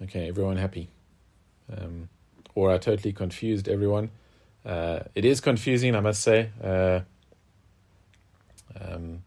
Okay, 0.00 0.28
everyone 0.28 0.56
happy. 0.56 0.88
Um, 1.76 2.08
or 2.54 2.70
I 2.70 2.78
totally 2.78 3.12
confused 3.12 3.68
everyone. 3.68 4.10
Uh, 4.64 5.00
it 5.14 5.24
is 5.24 5.40
confusing, 5.40 5.94
I 5.94 6.00
must 6.00 6.22
say. 6.22 6.50
Uh, 6.62 7.00
um, 8.80 9.22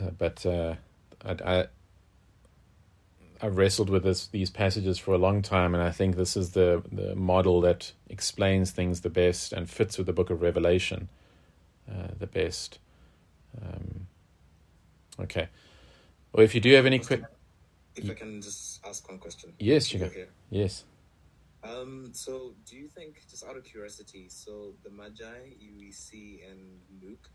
uh, 0.00 0.10
but 0.16 0.44
uh, 0.46 0.74
I, 1.24 1.36
I 1.44 1.66
I've 3.42 3.56
wrestled 3.58 3.90
with 3.90 4.04
this 4.04 4.26
these 4.28 4.50
passages 4.50 4.98
for 4.98 5.12
a 5.12 5.18
long 5.18 5.42
time, 5.42 5.74
and 5.74 5.82
I 5.82 5.90
think 5.90 6.16
this 6.16 6.36
is 6.36 6.50
the 6.52 6.82
the 6.90 7.14
model 7.14 7.60
that 7.62 7.92
explains 8.08 8.70
things 8.70 9.02
the 9.02 9.10
best 9.10 9.52
and 9.52 9.68
fits 9.68 9.98
with 9.98 10.06
the 10.06 10.12
Book 10.12 10.30
of 10.30 10.40
Revelation 10.40 11.08
uh, 11.90 12.08
the 12.18 12.26
best. 12.26 12.78
Um, 13.60 14.06
okay. 15.20 15.48
Well, 16.32 16.44
if 16.44 16.54
you 16.54 16.60
do 16.60 16.72
have 16.74 16.86
any 16.86 16.98
quick, 16.98 17.22
if 17.96 18.10
I 18.10 18.14
can 18.14 18.40
just 18.40 18.84
ask 18.86 19.08
one 19.08 19.18
question. 19.18 19.52
Yes, 19.58 19.92
you 19.92 20.00
can. 20.00 20.10
Yes. 20.50 20.84
Um, 21.62 22.10
so, 22.12 22.54
do 22.68 22.76
you 22.76 22.88
think, 22.88 23.22
just 23.30 23.44
out 23.44 23.56
of 23.56 23.64
curiosity, 23.64 24.26
so 24.28 24.74
the 24.82 24.90
Magi 24.90 25.24
see 25.90 26.42
in 26.46 26.80
Luke, 27.02 27.30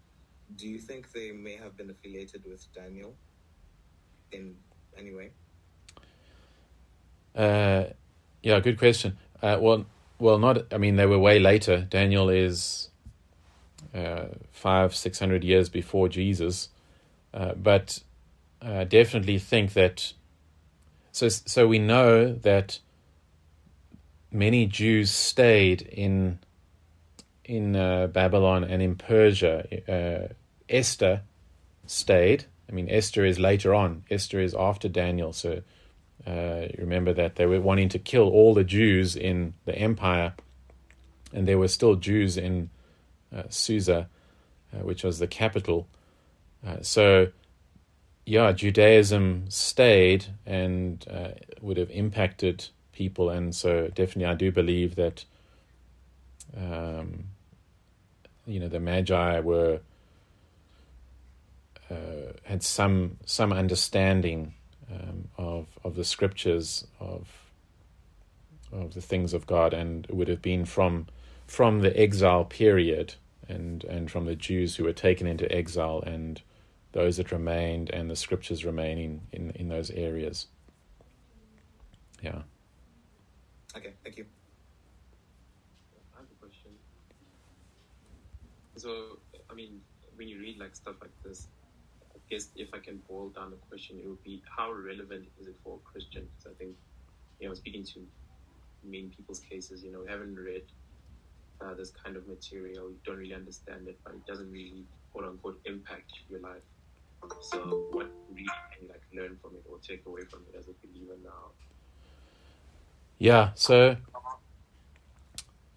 do 0.55 0.67
you 0.67 0.77
think 0.77 1.11
they 1.11 1.31
may 1.31 1.55
have 1.55 1.75
been 1.77 1.89
affiliated 1.89 2.43
with 2.45 2.71
Daniel 2.73 3.15
in 4.31 4.55
any 4.97 5.15
way? 5.15 5.31
Uh, 7.35 7.85
yeah, 8.43 8.59
good 8.59 8.77
question. 8.77 9.17
Uh, 9.41 9.57
well, 9.59 9.85
well, 10.19 10.37
not. 10.37 10.73
I 10.73 10.77
mean, 10.77 10.97
they 10.97 11.05
were 11.05 11.19
way 11.19 11.39
later. 11.39 11.87
Daniel 11.89 12.29
is 12.29 12.89
uh, 13.95 14.25
five, 14.51 14.95
six 14.95 15.19
hundred 15.19 15.43
years 15.43 15.69
before 15.69 16.09
Jesus, 16.09 16.69
uh, 17.33 17.53
but 17.53 18.03
I 18.61 18.83
definitely 18.83 19.39
think 19.39 19.73
that. 19.73 20.13
So, 21.11 21.29
so 21.29 21.67
we 21.67 21.79
know 21.79 22.33
that 22.33 22.79
many 24.31 24.65
Jews 24.65 25.11
stayed 25.11 25.81
in 25.81 26.39
in 27.43 27.75
uh, 27.75 28.07
Babylon 28.07 28.63
and 28.63 28.81
in 28.81 28.95
Persia. 28.95 29.65
Uh, 29.91 30.33
Esther 30.69 31.21
stayed. 31.87 32.45
I 32.69 32.73
mean, 32.73 32.87
Esther 32.89 33.25
is 33.25 33.39
later 33.39 33.73
on. 33.73 34.03
Esther 34.11 34.39
is 34.39 34.53
after 34.53 34.87
Daniel. 34.87 35.33
So 35.33 35.63
uh, 36.27 36.67
remember 36.77 37.13
that 37.13 37.37
they 37.37 37.45
were 37.45 37.61
wanting 37.61 37.89
to 37.89 37.99
kill 37.99 38.29
all 38.29 38.53
the 38.53 38.63
Jews 38.63 39.15
in 39.15 39.53
the 39.65 39.75
empire, 39.75 40.33
and 41.33 41.47
there 41.47 41.57
were 41.57 41.67
still 41.67 41.95
Jews 41.95 42.37
in 42.37 42.69
uh, 43.35 43.43
Susa, 43.49 44.09
uh, 44.73 44.83
which 44.83 45.03
was 45.03 45.19
the 45.19 45.27
capital. 45.27 45.87
Uh, 46.65 46.77
so, 46.81 47.27
yeah, 48.29 48.51
Judaism 48.51 49.45
stayed 49.49 50.27
and 50.45 51.03
would 51.61 51.77
have 51.77 51.89
impacted 51.89 52.67
people, 52.93 53.31
and 53.31 53.55
so 53.55 53.87
definitely 53.87 54.25
I 54.25 54.35
do 54.35 54.51
believe 54.51 54.95
that 54.97 55.25
um, 56.55 57.23
you 58.45 58.59
know 58.59 58.67
the 58.67 58.79
Magi 58.79 59.39
were 59.39 59.79
uh, 61.89 62.33
had 62.43 62.61
some 62.61 63.17
some 63.25 63.51
understanding 63.51 64.53
um, 64.93 65.29
of 65.39 65.65
of 65.83 65.95
the 65.95 66.05
scriptures 66.05 66.85
of 66.99 67.27
of 68.71 68.93
the 68.93 69.01
things 69.01 69.33
of 69.33 69.47
God, 69.47 69.73
and 69.73 70.05
it 70.05 70.15
would 70.15 70.27
have 70.27 70.43
been 70.43 70.65
from 70.65 71.07
from 71.47 71.79
the 71.79 71.99
exile 71.99 72.45
period 72.45 73.15
and 73.47 73.83
and 73.85 74.11
from 74.11 74.25
the 74.25 74.35
Jews 74.35 74.75
who 74.75 74.83
were 74.83 74.93
taken 74.93 75.25
into 75.25 75.51
exile 75.51 76.03
and 76.05 76.43
those 76.91 77.17
that 77.17 77.31
remained 77.31 77.89
and 77.91 78.09
the 78.09 78.15
scriptures 78.15 78.65
remaining 78.65 79.21
in 79.31 79.51
in 79.51 79.69
those 79.69 79.91
areas. 79.91 80.47
Yeah. 82.21 82.41
Okay, 83.75 83.93
thank 84.03 84.17
you. 84.17 84.25
I 86.15 86.19
have 86.19 86.25
a 86.29 86.43
question. 86.43 86.71
So, 88.75 89.19
I 89.49 89.53
mean, 89.53 89.79
when 90.15 90.27
you 90.27 90.39
read 90.39 90.57
like 90.59 90.75
stuff 90.75 90.95
like 91.01 91.11
this, 91.23 91.47
I 92.13 92.17
guess 92.29 92.49
if 92.55 92.73
I 92.73 92.79
can 92.79 93.01
boil 93.07 93.29
down 93.29 93.51
the 93.51 93.57
question, 93.69 93.99
it 94.03 94.07
would 94.07 94.23
be 94.23 94.41
how 94.57 94.71
relevant 94.71 95.27
is 95.39 95.47
it 95.47 95.55
for 95.63 95.77
a 95.77 95.89
Christian? 95.89 96.27
Because 96.37 96.51
I 96.51 96.57
think, 96.57 96.75
you 97.39 97.47
know, 97.47 97.53
speaking 97.53 97.83
to 97.83 97.99
main 98.83 99.11
people's 99.15 99.39
cases, 99.39 99.83
you 99.83 99.91
know, 99.91 100.01
we 100.01 100.07
haven't 100.07 100.35
read 100.35 100.63
uh, 101.61 101.73
this 101.73 101.91
kind 101.91 102.15
of 102.15 102.27
material. 102.27 102.89
You 102.89 102.99
don't 103.05 103.17
really 103.17 103.33
understand 103.33 103.87
it, 103.87 103.99
but 104.03 104.13
it 104.13 104.25
doesn't 104.25 104.51
really 104.51 104.83
quote 105.13 105.25
unquote 105.25 105.59
impact 105.65 106.11
your 106.29 106.39
life. 106.39 106.63
So, 107.41 107.87
what 107.91 108.11
we 108.33 108.47
can 108.77 108.87
like 108.87 109.01
learn 109.13 109.37
from 109.41 109.55
it 109.55 109.63
or 109.69 109.77
take 109.79 110.05
away 110.05 110.21
from 110.29 110.41
it 110.51 110.57
as 110.57 110.65
a 110.67 110.73
believer 110.85 111.15
now? 111.23 111.51
Yeah. 113.17 113.51
So, 113.55 113.97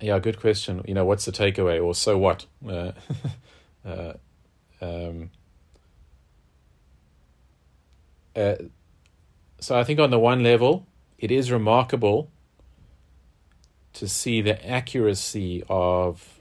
yeah, 0.01 0.18
good 0.18 0.40
question. 0.40 0.82
You 0.86 0.95
know, 0.95 1.05
what's 1.05 1.24
the 1.24 1.32
takeaway, 1.32 1.82
or 1.82 1.95
so 1.95 2.18
what? 2.18 2.47
Uh, 2.66 2.93
uh, 3.84 4.12
um, 4.80 5.30
uh, 8.34 8.55
so 9.61 9.78
I 9.78 9.84
think 9.84 10.01
on 10.01 10.11
the 10.11 10.18
one 10.18 10.43
level, 10.43 10.86
it 11.18 11.30
is 11.30 11.53
remarkable 11.53 12.30
to 13.93 14.09
see 14.09 14.40
the 14.40 14.68
accuracy 14.68 15.62
of 15.68 16.40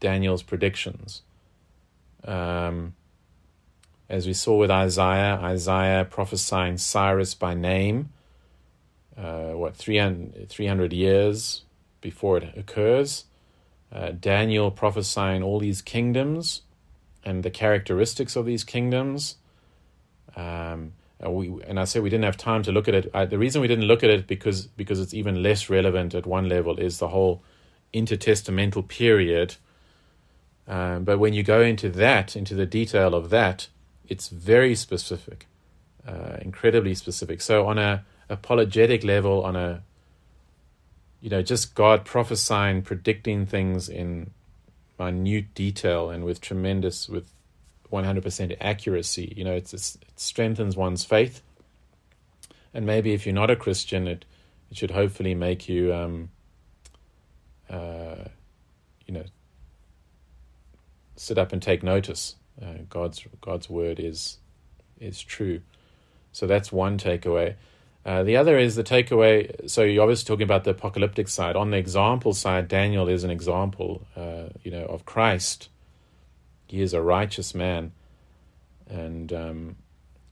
Daniel's 0.00 0.42
predictions. 0.42 1.22
Um, 2.24 2.94
as 4.08 4.26
we 4.26 4.32
saw 4.32 4.56
with 4.56 4.70
Isaiah, 4.70 5.38
Isaiah 5.42 6.04
prophesying 6.04 6.78
Cyrus 6.78 7.34
by 7.34 7.54
name, 7.54 8.10
uh, 9.16 9.52
what, 9.52 9.76
300, 9.76 10.48
300, 10.48 10.92
years 10.92 11.62
before 12.00 12.38
it 12.38 12.56
occurs. 12.56 13.24
Uh, 13.90 14.10
Daniel 14.10 14.70
prophesying 14.70 15.42
all 15.42 15.58
these 15.58 15.80
kingdoms 15.82 16.62
and 17.24 17.42
the 17.42 17.50
characteristics 17.50 18.36
of 18.36 18.46
these 18.46 18.62
kingdoms. 18.62 19.36
Um, 20.36 20.92
and, 21.18 21.34
we, 21.34 21.62
and 21.66 21.80
I 21.80 21.84
say 21.84 22.00
we 22.00 22.10
didn't 22.10 22.24
have 22.24 22.36
time 22.36 22.62
to 22.64 22.72
look 22.72 22.88
at 22.88 22.94
it. 22.94 23.10
I, 23.14 23.24
the 23.24 23.38
reason 23.38 23.60
we 23.60 23.68
didn't 23.68 23.86
look 23.86 24.04
at 24.04 24.10
it 24.10 24.26
because 24.26 24.66
because 24.66 25.00
it's 25.00 25.14
even 25.14 25.42
less 25.42 25.70
relevant 25.70 26.14
at 26.14 26.26
one 26.26 26.48
level 26.48 26.78
is 26.78 26.98
the 26.98 27.08
whole 27.08 27.42
intertestamental 27.94 28.86
period. 28.86 29.56
Um, 30.68 31.04
but 31.04 31.18
when 31.18 31.32
you 31.32 31.42
go 31.42 31.62
into 31.62 31.88
that, 31.90 32.36
into 32.36 32.54
the 32.54 32.66
detail 32.66 33.14
of 33.14 33.30
that, 33.30 33.68
it's 34.08 34.28
very 34.28 34.74
specific, 34.74 35.46
uh, 36.06 36.36
incredibly 36.40 36.94
specific. 36.94 37.40
So 37.40 37.66
on 37.66 37.78
a 37.78 38.04
apologetic 38.28 39.04
level, 39.04 39.44
on 39.44 39.56
a 39.56 39.82
you 41.20 41.30
know 41.30 41.42
just 41.42 41.74
God 41.74 42.04
prophesying, 42.04 42.82
predicting 42.82 43.46
things 43.46 43.88
in 43.88 44.30
minute 44.98 45.54
detail 45.54 46.10
and 46.10 46.24
with 46.24 46.40
tremendous 46.40 47.08
with 47.08 47.30
100% 47.92 48.56
accuracy. 48.60 49.32
You 49.36 49.44
know, 49.44 49.54
it's, 49.54 49.72
it's, 49.74 49.96
it 49.96 50.18
strengthens 50.18 50.76
one's 50.76 51.04
faith. 51.04 51.42
And 52.74 52.84
maybe 52.84 53.14
if 53.14 53.26
you're 53.26 53.34
not 53.34 53.50
a 53.50 53.56
Christian, 53.56 54.06
it, 54.06 54.24
it 54.70 54.76
should 54.76 54.90
hopefully 54.90 55.34
make 55.34 55.68
you, 55.68 55.94
um, 55.94 56.30
uh, 57.70 58.24
you 59.06 59.14
know, 59.14 59.24
sit 61.16 61.38
up 61.38 61.52
and 61.52 61.62
take 61.62 61.82
notice. 61.82 62.36
Uh, 62.60 62.82
God's 62.88 63.26
God's 63.40 63.68
word 63.68 64.00
is 64.00 64.38
is 65.00 65.22
true. 65.22 65.60
So 66.32 66.46
that's 66.46 66.70
one 66.70 66.98
takeaway. 66.98 67.54
Uh, 68.04 68.22
the 68.22 68.36
other 68.36 68.56
is 68.56 68.76
the 68.76 68.84
takeaway. 68.84 69.68
So 69.68 69.82
you're 69.82 70.02
obviously 70.02 70.26
talking 70.26 70.44
about 70.44 70.64
the 70.64 70.70
apocalyptic 70.70 71.28
side. 71.28 71.56
On 71.56 71.70
the 71.70 71.76
example 71.76 72.34
side, 72.34 72.68
Daniel 72.68 73.08
is 73.08 73.24
an 73.24 73.30
example, 73.30 74.06
uh, 74.14 74.50
you 74.62 74.70
know, 74.70 74.84
of 74.84 75.04
Christ 75.04 75.68
he 76.66 76.82
is 76.82 76.92
a 76.92 77.00
righteous 77.00 77.54
man 77.54 77.92
and 78.88 79.32
um, 79.32 79.76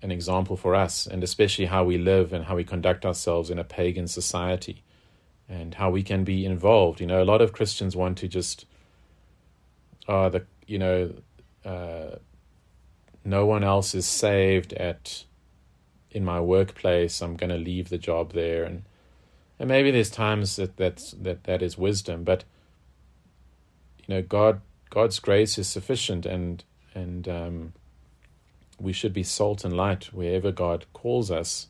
an 0.03 0.11
example 0.11 0.57
for 0.57 0.75
us, 0.75 1.07
and 1.07 1.23
especially 1.23 1.67
how 1.67 1.85
we 1.85 1.99
live 1.99 2.33
and 2.33 2.45
how 2.45 2.57
we 2.57 2.65
conduct 2.65 3.07
ourselves 3.07 3.51
in 3.51 3.59
a 3.59 3.65
pagan 3.65 4.09
society 4.09 4.83
and 5.49 5.75
how 5.75 5.91
we 5.91 6.03
can 6.03 6.25
be 6.25 6.45
involved. 6.45 7.01
You 7.01 7.07
know, 7.07 7.23
a 7.23 7.25
lot 7.25 7.41
of 7.41 7.53
Christians 7.53 7.95
want 7.95 8.19
to 8.19 8.29
just, 8.29 8.67
uh, 10.09 10.29
the 10.29 10.45
you 10.67 10.79
know, 10.79 11.13
uh, 11.65 12.17
no 13.25 13.47
one 13.47 13.65
else 13.65 13.95
is 13.95 14.07
saved 14.07 14.73
at 14.75 15.25
in 16.11 16.25
my 16.25 16.41
workplace. 16.41 17.21
I'm 17.21 17.37
going 17.37 17.51
to 17.51 17.57
leave 17.57 17.89
the 17.89 17.99
job 17.99 18.33
there, 18.33 18.65
and 18.65 18.85
and 19.59 19.69
maybe 19.69 19.91
there's 19.91 20.11
times 20.11 20.57
that 20.57 20.77
that's, 20.77 21.13
that 21.13 21.45
that 21.45 21.63
is 21.63 21.79
wisdom, 21.79 22.25
but 22.25 22.45
you 24.07 24.15
know, 24.15 24.23
God 24.23 24.61
God's 24.91 25.19
grace 25.19 25.59
is 25.59 25.69
sufficient, 25.69 26.27
and 26.27 26.63
and 26.95 27.29
um, 27.29 27.73
we 28.79 28.93
should 28.93 29.13
be 29.13 29.23
salt 29.23 29.65
and 29.65 29.77
light 29.77 30.13
wherever 30.13 30.53
God 30.53 30.87
calls 30.93 31.31
us. 31.31 31.69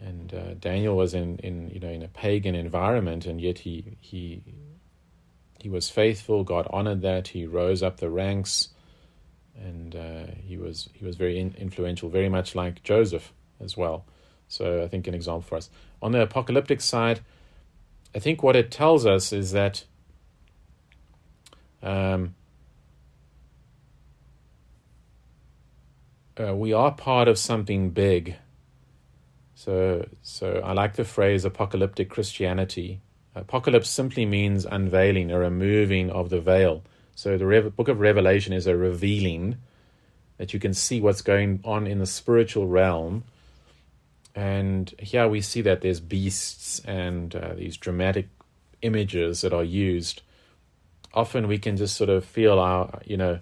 And 0.00 0.34
uh, 0.34 0.54
Daniel 0.54 0.96
was 0.96 1.14
in, 1.14 1.38
in 1.38 1.70
you 1.70 1.80
know 1.80 1.88
in 1.88 2.02
a 2.02 2.08
pagan 2.08 2.54
environment, 2.54 3.26
and 3.26 3.40
yet 3.40 3.60
he 3.60 3.96
he 4.00 4.42
he 5.58 5.68
was 5.68 5.88
faithful. 5.88 6.44
God 6.44 6.66
honored 6.70 7.02
that. 7.02 7.28
He 7.28 7.46
rose 7.46 7.82
up 7.82 7.98
the 7.98 8.10
ranks, 8.10 8.68
and 9.60 9.94
uh, 9.94 10.26
he 10.42 10.56
was 10.56 10.88
he 10.94 11.04
was 11.04 11.16
very 11.16 11.38
in, 11.38 11.54
influential, 11.58 12.08
very 12.08 12.28
much 12.28 12.54
like 12.54 12.82
Joseph 12.82 13.32
as 13.60 13.76
well. 13.76 14.04
So 14.48 14.82
I 14.82 14.88
think 14.88 15.06
an 15.06 15.14
example 15.14 15.42
for 15.42 15.56
us 15.56 15.70
on 16.02 16.12
the 16.12 16.22
apocalyptic 16.22 16.80
side. 16.80 17.20
I 18.14 18.18
think 18.20 18.42
what 18.42 18.54
it 18.54 18.70
tells 18.70 19.06
us 19.06 19.32
is 19.32 19.52
that 19.52 19.84
um, 21.82 22.34
uh, 26.38 26.54
we 26.54 26.72
are 26.72 26.92
part 26.92 27.28
of 27.28 27.38
something 27.38 27.90
big. 27.90 28.36
So, 29.54 30.06
so 30.22 30.60
I 30.64 30.72
like 30.72 30.94
the 30.94 31.04
phrase 31.04 31.44
apocalyptic 31.44 32.10
Christianity. 32.10 33.00
Apocalypse 33.34 33.88
simply 33.88 34.26
means 34.26 34.64
unveiling, 34.64 35.30
a 35.30 35.38
removing 35.38 36.10
of 36.10 36.30
the 36.30 36.40
veil. 36.40 36.84
So 37.14 37.38
the 37.38 37.46
Re- 37.46 37.60
book 37.70 37.88
of 37.88 38.00
Revelation 38.00 38.52
is 38.52 38.66
a 38.66 38.76
revealing 38.76 39.56
that 40.38 40.52
you 40.52 40.60
can 40.60 40.74
see 40.74 41.00
what's 41.00 41.22
going 41.22 41.60
on 41.64 41.86
in 41.86 41.98
the 41.98 42.06
spiritual 42.06 42.66
realm. 42.66 43.24
And 44.34 44.92
here 44.98 45.28
we 45.28 45.40
see 45.40 45.60
that 45.62 45.80
there's 45.80 46.00
beasts 46.00 46.80
and 46.80 47.34
uh, 47.34 47.54
these 47.54 47.76
dramatic 47.76 48.28
images 48.82 49.42
that 49.42 49.52
are 49.52 49.64
used 49.64 50.22
often 51.14 51.46
we 51.46 51.58
can 51.58 51.76
just 51.76 51.96
sort 51.96 52.10
of 52.10 52.24
feel 52.24 52.58
our, 52.58 53.00
you 53.04 53.16
know, 53.16 53.38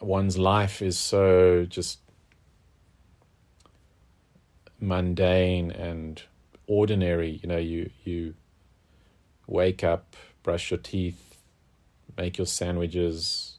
one's 0.00 0.38
life 0.38 0.82
is 0.82 0.98
so 0.98 1.66
just 1.68 1.98
mundane 4.80 5.70
and 5.70 6.22
ordinary. 6.66 7.38
You 7.42 7.48
know, 7.48 7.58
you 7.58 7.90
you 8.04 8.34
wake 9.46 9.84
up, 9.84 10.16
brush 10.46 10.70
your 10.70 10.78
teeth, 10.78 11.36
make 12.16 12.38
your 12.38 12.46
sandwiches, 12.46 13.58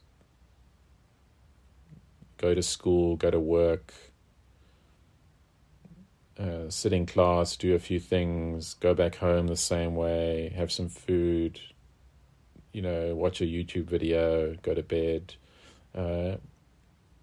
go 2.38 2.54
to 2.54 2.62
school, 2.62 3.14
go 3.14 3.30
to 3.30 3.38
work, 3.38 3.92
uh, 6.40 6.70
sit 6.70 6.94
in 6.94 7.04
class, 7.04 7.58
do 7.58 7.74
a 7.74 7.78
few 7.78 8.00
things, 8.00 8.72
go 8.72 8.94
back 8.94 9.16
home 9.16 9.48
the 9.48 9.56
same 9.56 9.96
way, 9.96 10.50
have 10.56 10.72
some 10.72 10.88
food, 10.88 11.60
you 12.72 12.80
know, 12.80 13.14
watch 13.14 13.42
a 13.42 13.44
YouTube 13.44 13.84
video, 13.84 14.54
go 14.62 14.72
to 14.72 14.82
bed, 14.82 15.34
uh, 15.94 16.36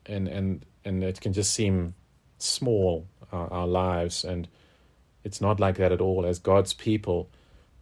and 0.05 0.27
and 0.27 0.63
and 0.85 1.03
it 1.03 1.19
can 1.19 1.33
just 1.33 1.51
seem 1.51 1.95
small 2.37 3.07
our, 3.31 3.51
our 3.51 3.67
lives, 3.67 4.23
and 4.23 4.47
it's 5.23 5.41
not 5.41 5.59
like 5.59 5.77
that 5.77 5.91
at 5.91 6.01
all. 6.01 6.23
As 6.23 6.37
God's 6.37 6.73
people, 6.73 7.31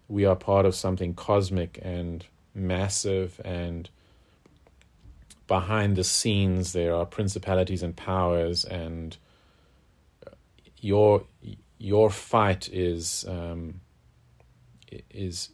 we 0.08 0.26
are 0.26 0.36
part 0.36 0.66
of 0.66 0.76
something 0.76 1.14
cosmic 1.14 1.80
and 1.82 2.26
massive 2.54 3.40
and 3.44 3.90
behind 5.48 5.96
the 5.96 6.04
scenes 6.04 6.74
there 6.74 6.96
are 6.96 7.06
principalities 7.06 7.84
and 7.84 7.96
powers 7.96 8.64
and 8.66 9.18
your 10.80 11.24
your 11.78 12.10
fight 12.10 12.70
is 12.72 13.26
um, 13.28 13.82
is 15.10 15.50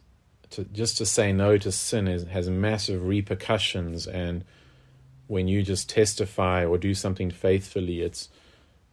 to 0.50 0.64
just 0.64 0.98
to 0.98 1.06
say 1.06 1.32
no 1.32 1.56
to 1.56 1.72
sin 1.72 2.08
is, 2.08 2.24
has 2.24 2.48
massive 2.48 3.04
repercussions 3.04 4.06
and 4.06 4.44
when 5.26 5.48
you 5.48 5.62
just 5.62 5.88
testify 5.88 6.64
or 6.64 6.76
do 6.76 6.94
something 6.94 7.30
faithfully 7.30 8.02
it's 8.02 8.28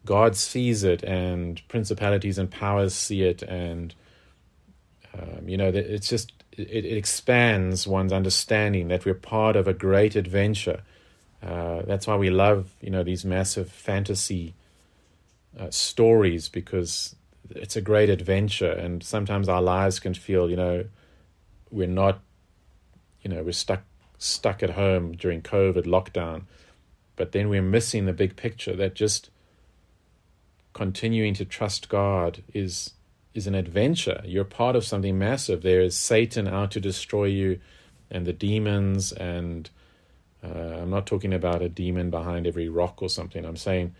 god 0.06 0.36
sees 0.36 0.84
it 0.84 1.04
and 1.04 1.62
principalities 1.68 2.38
and 2.38 2.50
powers 2.50 2.94
see 2.94 3.24
it 3.24 3.42
and 3.44 3.94
um, 5.20 5.48
you 5.48 5.58
know 5.58 5.68
it's 5.68 6.10
just 6.10 6.32
it, 6.52 6.70
it, 6.70 6.98
expands 6.98 7.88
one's 7.88 8.14
understanding 8.14 8.88
that 8.88 9.06
we're 9.06 9.14
part 9.14 9.56
of 9.56 9.68
a 9.68 9.74
great 9.74 10.16
adventure. 10.16 10.82
Uh, 11.42 11.84
that's 11.84 12.08
why 12.08 12.16
we 12.16 12.30
love 12.30 12.72
you 12.82 12.90
know 12.90 13.04
these 13.04 13.24
massive 13.24 13.72
fantasy 13.72 14.54
uh, 15.60 15.70
stories 15.70 16.50
because 16.50 17.16
it's 17.52 17.76
a 17.76 17.82
great 17.82 18.10
adventure. 18.10 18.72
And 18.72 19.04
sometimes 19.04 19.48
our 19.48 19.62
lives 19.62 20.00
can 20.00 20.14
feel 20.14 20.50
you 20.50 20.56
know 20.56 20.86
we're 21.72 21.88
not 21.88 22.20
you 23.22 23.30
know 23.30 23.44
we're 23.44 23.52
stuck 23.52 23.84
stuck 24.18 24.64
at 24.64 24.72
home 24.72 25.14
during 25.16 25.42
covid 25.42 25.86
lockdown. 25.86 26.44
But 27.16 27.32
then 27.32 27.50
we're 27.50 27.64
missing 27.64 28.06
the 28.06 28.14
big 28.14 28.36
picture 28.36 28.76
that 28.76 28.94
just 28.94 29.30
continuing 30.74 31.34
to 31.34 31.44
trust 31.44 31.90
god 31.90 32.44
is 32.54 32.92
is 33.38 33.46
an 33.46 33.56
adventure. 33.56 34.22
You're 34.26 34.44
part 34.44 34.76
of 34.76 34.84
something 34.84 35.18
massive. 35.18 35.62
There 35.62 35.82
is 35.82 35.96
Satan 35.96 36.48
out 36.48 36.72
to 36.72 36.82
destroy 36.82 37.26
you, 37.26 37.60
and 38.10 38.26
the 38.26 38.34
demons. 38.34 39.12
And 39.12 39.70
uh, 40.44 40.82
I'm 40.82 40.90
not 40.90 41.06
talking 41.06 41.34
about 41.34 41.62
a 41.62 41.70
demon 41.70 42.10
behind 42.10 42.48
every 42.48 42.68
rock 42.68 43.02
or 43.02 43.10
something. 43.10 43.46
I'm 43.46 43.56
saying 43.56 43.94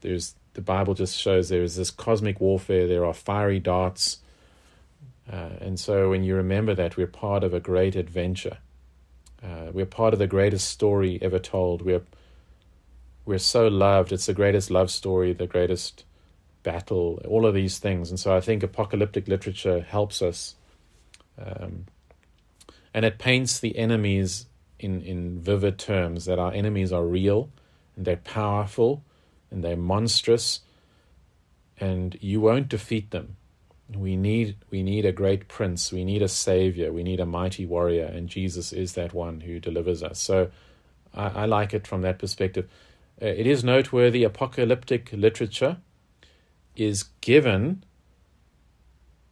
there's 0.00 0.34
the 0.54 0.62
Bible 0.62 0.94
just 0.94 1.16
shows 1.16 1.50
there 1.50 1.62
is 1.62 1.76
this 1.76 1.90
cosmic 1.90 2.40
warfare. 2.40 2.88
There 2.88 3.04
are 3.04 3.12
fiery 3.12 3.60
darts. 3.60 4.18
Uh, 5.30 5.50
and 5.60 5.78
so 5.78 6.08
when 6.08 6.24
you 6.24 6.34
remember 6.34 6.74
that, 6.74 6.96
we're 6.96 7.06
part 7.06 7.44
of 7.44 7.52
a 7.52 7.60
great 7.60 7.94
adventure. 7.94 8.56
Uh, 9.42 9.70
we're 9.70 9.86
part 9.86 10.14
of 10.14 10.18
the 10.18 10.26
greatest 10.26 10.68
story 10.68 11.18
ever 11.20 11.38
told. 11.38 11.82
We're 11.82 12.06
we're 13.26 13.38
so 13.38 13.68
loved. 13.68 14.12
It's 14.12 14.24
the 14.24 14.32
greatest 14.32 14.70
love 14.70 14.90
story, 14.90 15.34
the 15.34 15.46
greatest 15.46 16.04
battle, 16.62 17.20
all 17.26 17.46
of 17.46 17.54
these 17.54 17.78
things. 17.78 18.10
And 18.10 18.18
so 18.18 18.36
I 18.36 18.40
think 18.40 18.62
apocalyptic 18.62 19.28
literature 19.28 19.80
helps 19.80 20.22
us. 20.22 20.54
Um, 21.38 21.86
and 22.92 23.04
it 23.04 23.18
paints 23.18 23.60
the 23.60 23.76
enemies 23.76 24.46
in, 24.78 25.02
in 25.02 25.40
vivid 25.40 25.78
terms 25.78 26.24
that 26.24 26.38
our 26.38 26.52
enemies 26.52 26.92
are 26.92 27.04
real 27.04 27.50
and 27.96 28.04
they're 28.04 28.16
powerful 28.16 29.02
and 29.50 29.62
they're 29.62 29.76
monstrous 29.76 30.60
and 31.78 32.16
you 32.20 32.40
won't 32.40 32.68
defeat 32.68 33.10
them. 33.10 33.36
We 33.94 34.16
need 34.16 34.56
we 34.70 34.82
need 34.82 35.06
a 35.06 35.12
great 35.12 35.48
prince, 35.48 35.90
we 35.90 36.04
need 36.04 36.20
a 36.20 36.28
savior, 36.28 36.92
we 36.92 37.02
need 37.02 37.20
a 37.20 37.26
mighty 37.26 37.64
warrior, 37.64 38.04
and 38.04 38.28
Jesus 38.28 38.70
is 38.70 38.92
that 38.94 39.14
one 39.14 39.40
who 39.40 39.58
delivers 39.60 40.02
us. 40.02 40.18
So 40.18 40.50
I, 41.14 41.28
I 41.28 41.44
like 41.46 41.72
it 41.72 41.86
from 41.86 42.02
that 42.02 42.18
perspective. 42.18 42.68
Uh, 43.20 43.26
it 43.26 43.46
is 43.46 43.64
noteworthy 43.64 44.24
apocalyptic 44.24 45.10
literature 45.12 45.78
is 46.78 47.04
given 47.20 47.84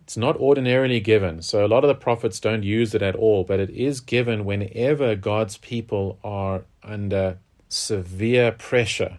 it's 0.07 0.17
not 0.17 0.37
ordinarily 0.37 1.01
given. 1.01 1.43
So 1.43 1.67
a 1.67 1.67
lot 1.67 1.83
of 1.83 1.89
the 1.89 1.95
prophets 1.97 2.39
don't 2.39 2.63
use 2.63 2.95
it 2.95 3.03
at 3.03 3.17
all, 3.17 3.43
but 3.43 3.59
it 3.59 3.71
is 3.71 4.01
given 4.01 4.45
whenever 4.45 5.17
God's 5.17 5.57
people 5.57 6.21
are 6.23 6.63
under 6.85 7.41
severe 7.69 8.53
pressure. 8.53 9.19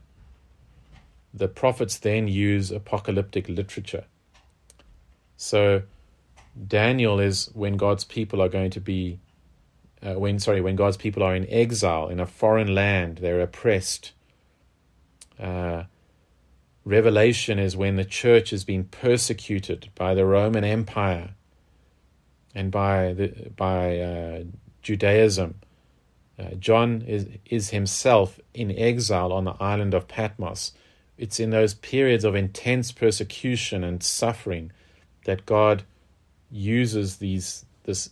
The 1.33 1.49
prophets 1.49 1.97
then 1.97 2.29
use 2.29 2.71
apocalyptic 2.71 3.49
literature. 3.49 4.05
So 5.35 5.81
Daniel 6.67 7.19
is 7.19 7.49
when 7.53 7.75
God's 7.75 8.05
people 8.05 8.41
are 8.41 8.47
going 8.47 8.71
to 8.71 8.79
be 8.79 9.19
uh, 10.01 10.13
when 10.13 10.39
sorry 10.39 10.61
when 10.61 10.77
God's 10.77 10.95
people 10.95 11.21
are 11.21 11.35
in 11.35 11.45
exile 11.49 12.07
in 12.07 12.21
a 12.21 12.25
foreign 12.25 12.73
land, 12.73 13.17
they're 13.17 13.41
oppressed. 13.41 14.13
Uh, 15.37 15.83
Revelation 16.87 17.59
is 17.59 17.75
when 17.75 17.97
the 17.97 18.05
church 18.05 18.53
is 18.53 18.63
being 18.63 18.85
persecuted 18.85 19.89
by 19.93 20.13
the 20.13 20.25
Roman 20.25 20.63
Empire 20.63 21.31
and 22.55 22.71
by 22.71 23.11
the 23.11 23.51
by 23.57 23.99
uh, 23.99 24.43
Judaism. 24.81 25.55
Uh, 26.39 26.51
John 26.57 27.01
is 27.01 27.27
is 27.45 27.71
himself 27.71 28.39
in 28.53 28.71
exile 28.71 29.33
on 29.33 29.43
the 29.43 29.57
island 29.59 29.93
of 29.93 30.07
Patmos. 30.07 30.71
It's 31.17 31.41
in 31.41 31.49
those 31.49 31.73
periods 31.73 32.23
of 32.23 32.35
intense 32.35 32.93
persecution 32.93 33.83
and 33.83 34.01
suffering 34.01 34.71
that 35.25 35.45
God 35.45 35.83
uses 36.49 37.17
these 37.17 37.65
this 37.83 38.11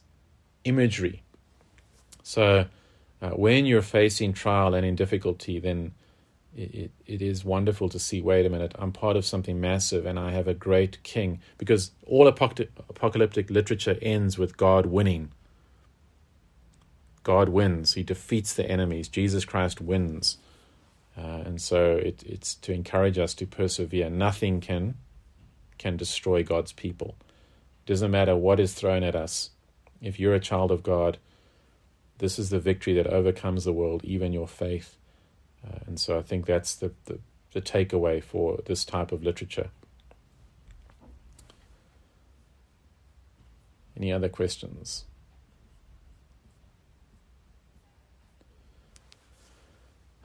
imagery. 0.66 1.24
So, 2.24 2.66
uh, 3.22 3.30
when 3.30 3.66
you're 3.66 3.82
facing 3.82 4.34
trial 4.34 4.74
and 4.74 4.86
in 4.86 4.98
difficulty, 4.98 5.60
then 5.60 5.94
it, 6.56 6.92
it 7.06 7.22
is 7.22 7.44
wonderful 7.44 7.90
to 7.90 8.00
see 8.00 8.22
wait 8.22 8.46
a 8.46 8.50
minute, 8.50 8.74
I'm 8.80 8.92
part 8.92 9.18
of 9.18 9.26
something 9.26 9.60
massive 9.60 10.06
and 10.06 10.18
I 10.18 10.32
have 10.32 10.48
a 10.48 10.54
great 10.54 11.02
king. 11.04 11.42
Because 11.58 11.92
all 12.08 12.28
apocalyptic 12.28 13.50
literature 13.50 13.98
ends 14.02 14.38
with 14.38 14.58
God 14.58 14.86
winning. 14.86 15.32
God 17.24 17.50
wins, 17.50 17.94
He 17.94 18.04
defeats 18.04 18.54
the 18.54 18.70
enemies, 18.70 19.08
Jesus 19.08 19.46
Christ 19.46 19.82
wins. 19.82 20.38
Uh, 21.18 21.44
and 21.46 21.62
so 21.62 21.96
it, 21.96 22.24
it's 22.24 22.56
to 22.56 22.74
encourage 22.74 23.18
us 23.18 23.34
to 23.36 23.46
persevere. 23.46 24.10
Nothing 24.10 24.62
can 24.62 24.96
can 25.78 25.98
destroy 25.98 26.42
God's 26.42 26.72
people. 26.72 27.16
It 27.86 27.90
doesn't 27.90 28.12
matter 28.12 28.36
what 28.36 28.62
is 28.62 28.74
thrown 28.74 29.04
at 29.04 29.16
us. 29.16 29.50
If 30.02 30.20
you're 30.20 30.34
a 30.34 30.40
child 30.40 30.72
of 30.72 30.84
God, 30.84 31.18
this 32.20 32.40
is 32.40 32.50
the 32.50 32.60
victory 32.60 32.94
that 32.94 33.08
overcomes 33.08 33.66
the 33.66 33.74
world, 33.74 34.04
even 34.06 34.32
your 34.32 34.48
faith. 34.48 34.96
Uh, 35.66 35.80
and 35.88 36.00
so 36.00 36.20
I 36.20 36.22
think 36.22 36.46
that's 36.46 36.76
the, 36.76 36.92
the, 37.06 37.20
the 37.54 37.62
takeaway 37.62 38.24
for 38.24 38.60
this 38.66 38.86
type 38.86 39.12
of 39.12 39.24
literature. 39.24 39.70
Any 43.98 44.12
other 44.12 44.30
questions? 44.30 45.06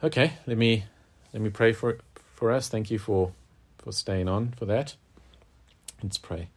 Okay, 0.03 0.33
let 0.47 0.57
me 0.57 0.85
let 1.31 1.41
me 1.41 1.49
pray 1.49 1.73
for 1.73 1.99
for 2.35 2.51
us. 2.51 2.67
Thank 2.67 2.89
you 2.89 2.97
for 2.97 3.31
for 3.77 3.91
staying 3.91 4.27
on 4.27 4.53
for 4.57 4.65
that. 4.65 4.95
Let's 6.01 6.17
pray. 6.17 6.49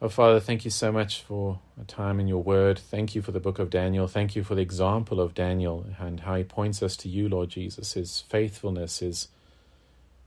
Oh, 0.00 0.08
Father, 0.08 0.38
thank 0.38 0.64
you 0.64 0.70
so 0.70 0.92
much 0.92 1.22
for 1.22 1.58
a 1.80 1.82
time 1.82 2.20
in 2.20 2.28
your 2.28 2.40
word. 2.40 2.78
Thank 2.78 3.16
you 3.16 3.22
for 3.22 3.32
the 3.32 3.40
book 3.40 3.58
of 3.58 3.68
Daniel. 3.68 4.06
Thank 4.06 4.36
you 4.36 4.44
for 4.44 4.54
the 4.54 4.62
example 4.62 5.20
of 5.20 5.34
Daniel 5.34 5.84
and 5.98 6.20
how 6.20 6.36
he 6.36 6.44
points 6.44 6.84
us 6.84 6.96
to 6.98 7.08
you, 7.08 7.28
Lord 7.28 7.48
Jesus, 7.48 7.94
his 7.94 8.20
faithfulness, 8.20 9.00
his 9.00 9.26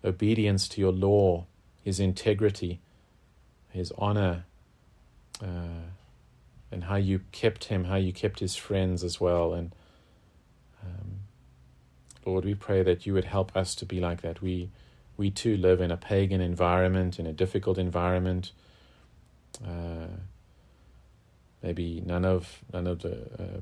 obedience 0.03 0.67
to 0.69 0.81
your 0.81 0.91
law, 0.91 1.45
his 1.81 2.01
integrity, 2.01 2.81
his 3.69 3.93
honor, 3.97 4.43
uh, 5.41 5.87
and 6.69 6.83
how 6.83 6.97
you 6.97 7.21
kept 7.31 7.65
him, 7.65 7.85
how 7.85 7.95
you 7.95 8.11
kept 8.11 8.41
his 8.41 8.57
friends 8.57 9.05
as 9.05 9.21
well. 9.21 9.53
And 9.53 9.73
um, 10.83 11.19
Lord, 12.25 12.43
we 12.43 12.55
pray 12.55 12.83
that 12.83 13.05
you 13.05 13.13
would 13.13 13.23
help 13.23 13.55
us 13.55 13.73
to 13.75 13.85
be 13.85 14.01
like 14.01 14.19
that. 14.19 14.41
We, 14.41 14.69
we 15.15 15.31
too 15.31 15.55
live 15.55 15.79
in 15.79 15.91
a 15.91 15.97
pagan 15.97 16.41
environment, 16.41 17.19
in 17.19 17.25
a 17.25 17.31
difficult 17.31 17.77
environment 17.77 18.51
uh, 19.65 20.07
maybe 21.61 22.01
none 22.05 22.25
of 22.25 22.63
none 22.73 22.87
of 22.87 23.01
the 23.01 23.15
uh, 23.39 23.61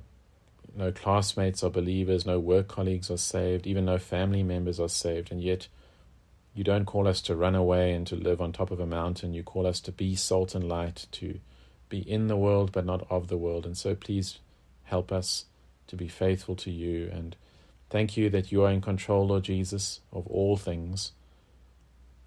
no 0.76 0.92
classmates 0.92 1.64
are 1.64 1.70
believers, 1.70 2.26
no 2.26 2.40
work 2.40 2.68
colleagues 2.68 3.10
are 3.10 3.18
saved, 3.18 3.66
even 3.66 3.86
no 3.86 3.98
family 3.98 4.44
members 4.44 4.80
are 4.80 4.90
saved, 4.90 5.32
and 5.32 5.42
yet 5.42 5.68
you 6.54 6.64
don't 6.64 6.86
call 6.86 7.08
us 7.08 7.22
to 7.22 7.36
run 7.36 7.56
away 7.56 7.94
and 7.94 8.06
to 8.08 8.16
live 8.16 8.42
on 8.42 8.52
top 8.52 8.72
of 8.72 8.80
a 8.80 8.86
mountain. 8.86 9.34
You 9.34 9.44
call 9.44 9.66
us 9.66 9.80
to 9.82 9.92
be 9.92 10.16
salt 10.16 10.56
and 10.56 10.68
light, 10.68 11.08
to 11.14 11.40
be 11.90 12.00
in 12.00 12.28
the 12.28 12.38
world 12.38 12.72
but 12.72 12.86
not 12.86 13.06
of 13.10 13.28
the 13.28 13.38
world. 13.38 13.66
And 13.66 13.78
so 13.78 13.96
please 13.96 14.40
help 14.84 15.12
us 15.12 15.46
to 15.88 15.96
be 15.96 16.08
faithful 16.08 16.56
to 16.58 16.72
you. 16.72 17.10
And 17.12 17.36
thank 17.90 18.18
you 18.18 18.30
that 18.30 18.52
you 18.52 18.64
are 18.64 18.72
in 18.72 18.82
control, 18.82 19.28
Lord 19.28 19.44
Jesus, 19.44 20.02
of 20.12 20.28
all 20.28 20.58
things. 20.58 21.14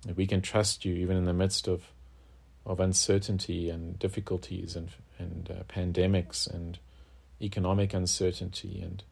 That 0.06 0.16
we 0.16 0.26
can 0.26 0.40
trust 0.40 0.84
you 0.84 0.94
even 0.94 1.16
in 1.16 1.26
the 1.26 1.32
midst 1.32 1.68
of 1.68 1.92
of 2.64 2.80
uncertainty 2.80 3.70
and 3.70 3.98
difficulties 3.98 4.76
and 4.76 4.90
and 5.18 5.50
uh, 5.50 5.62
pandemics 5.64 6.52
and 6.52 6.78
economic 7.40 7.94
uncertainty 7.94 8.80
and 8.82 9.02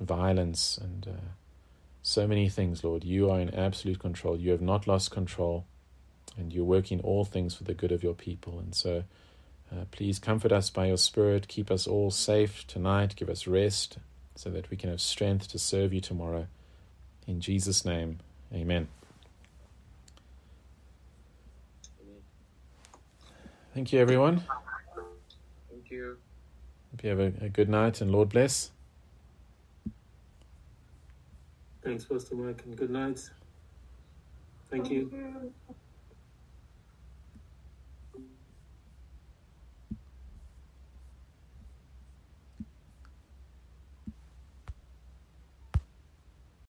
violence 0.00 0.78
and 0.78 1.06
uh, 1.08 1.26
so 2.06 2.26
many 2.26 2.48
things, 2.48 2.84
Lord. 2.84 3.02
You 3.02 3.30
are 3.30 3.40
in 3.40 3.52
absolute 3.52 3.98
control. 3.98 4.36
You 4.36 4.52
have 4.52 4.60
not 4.60 4.86
lost 4.86 5.10
control, 5.10 5.66
and 6.38 6.52
you're 6.52 6.64
working 6.64 7.00
all 7.00 7.24
things 7.24 7.56
for 7.56 7.64
the 7.64 7.74
good 7.74 7.90
of 7.90 8.04
your 8.04 8.14
people. 8.14 8.60
And 8.60 8.74
so, 8.76 9.02
uh, 9.72 9.86
please 9.90 10.20
comfort 10.20 10.52
us 10.52 10.70
by 10.70 10.86
your 10.86 10.98
Spirit. 10.98 11.48
Keep 11.48 11.68
us 11.68 11.86
all 11.88 12.12
safe 12.12 12.64
tonight. 12.68 13.16
Give 13.16 13.28
us 13.28 13.48
rest 13.48 13.98
so 14.36 14.50
that 14.50 14.70
we 14.70 14.76
can 14.76 14.90
have 14.90 15.00
strength 15.00 15.48
to 15.48 15.58
serve 15.58 15.92
you 15.92 16.00
tomorrow. 16.00 16.46
In 17.26 17.40
Jesus' 17.40 17.84
name, 17.84 18.20
amen. 18.54 18.86
Thank 23.76 23.92
you, 23.92 24.00
everyone. 24.00 24.42
Thank 25.68 25.90
you. 25.90 26.16
Hope 26.92 27.04
you 27.04 27.10
have 27.10 27.20
a, 27.20 27.44
a 27.44 27.48
good 27.50 27.68
night 27.68 28.00
and 28.00 28.10
Lord 28.10 28.30
bless. 28.30 28.70
Thanks, 31.84 32.06
Pastor 32.06 32.36
Mike, 32.36 32.62
and 32.64 32.74
good 32.74 32.88
night. 32.88 33.20
Thank 34.70 34.90
you. 34.90 35.52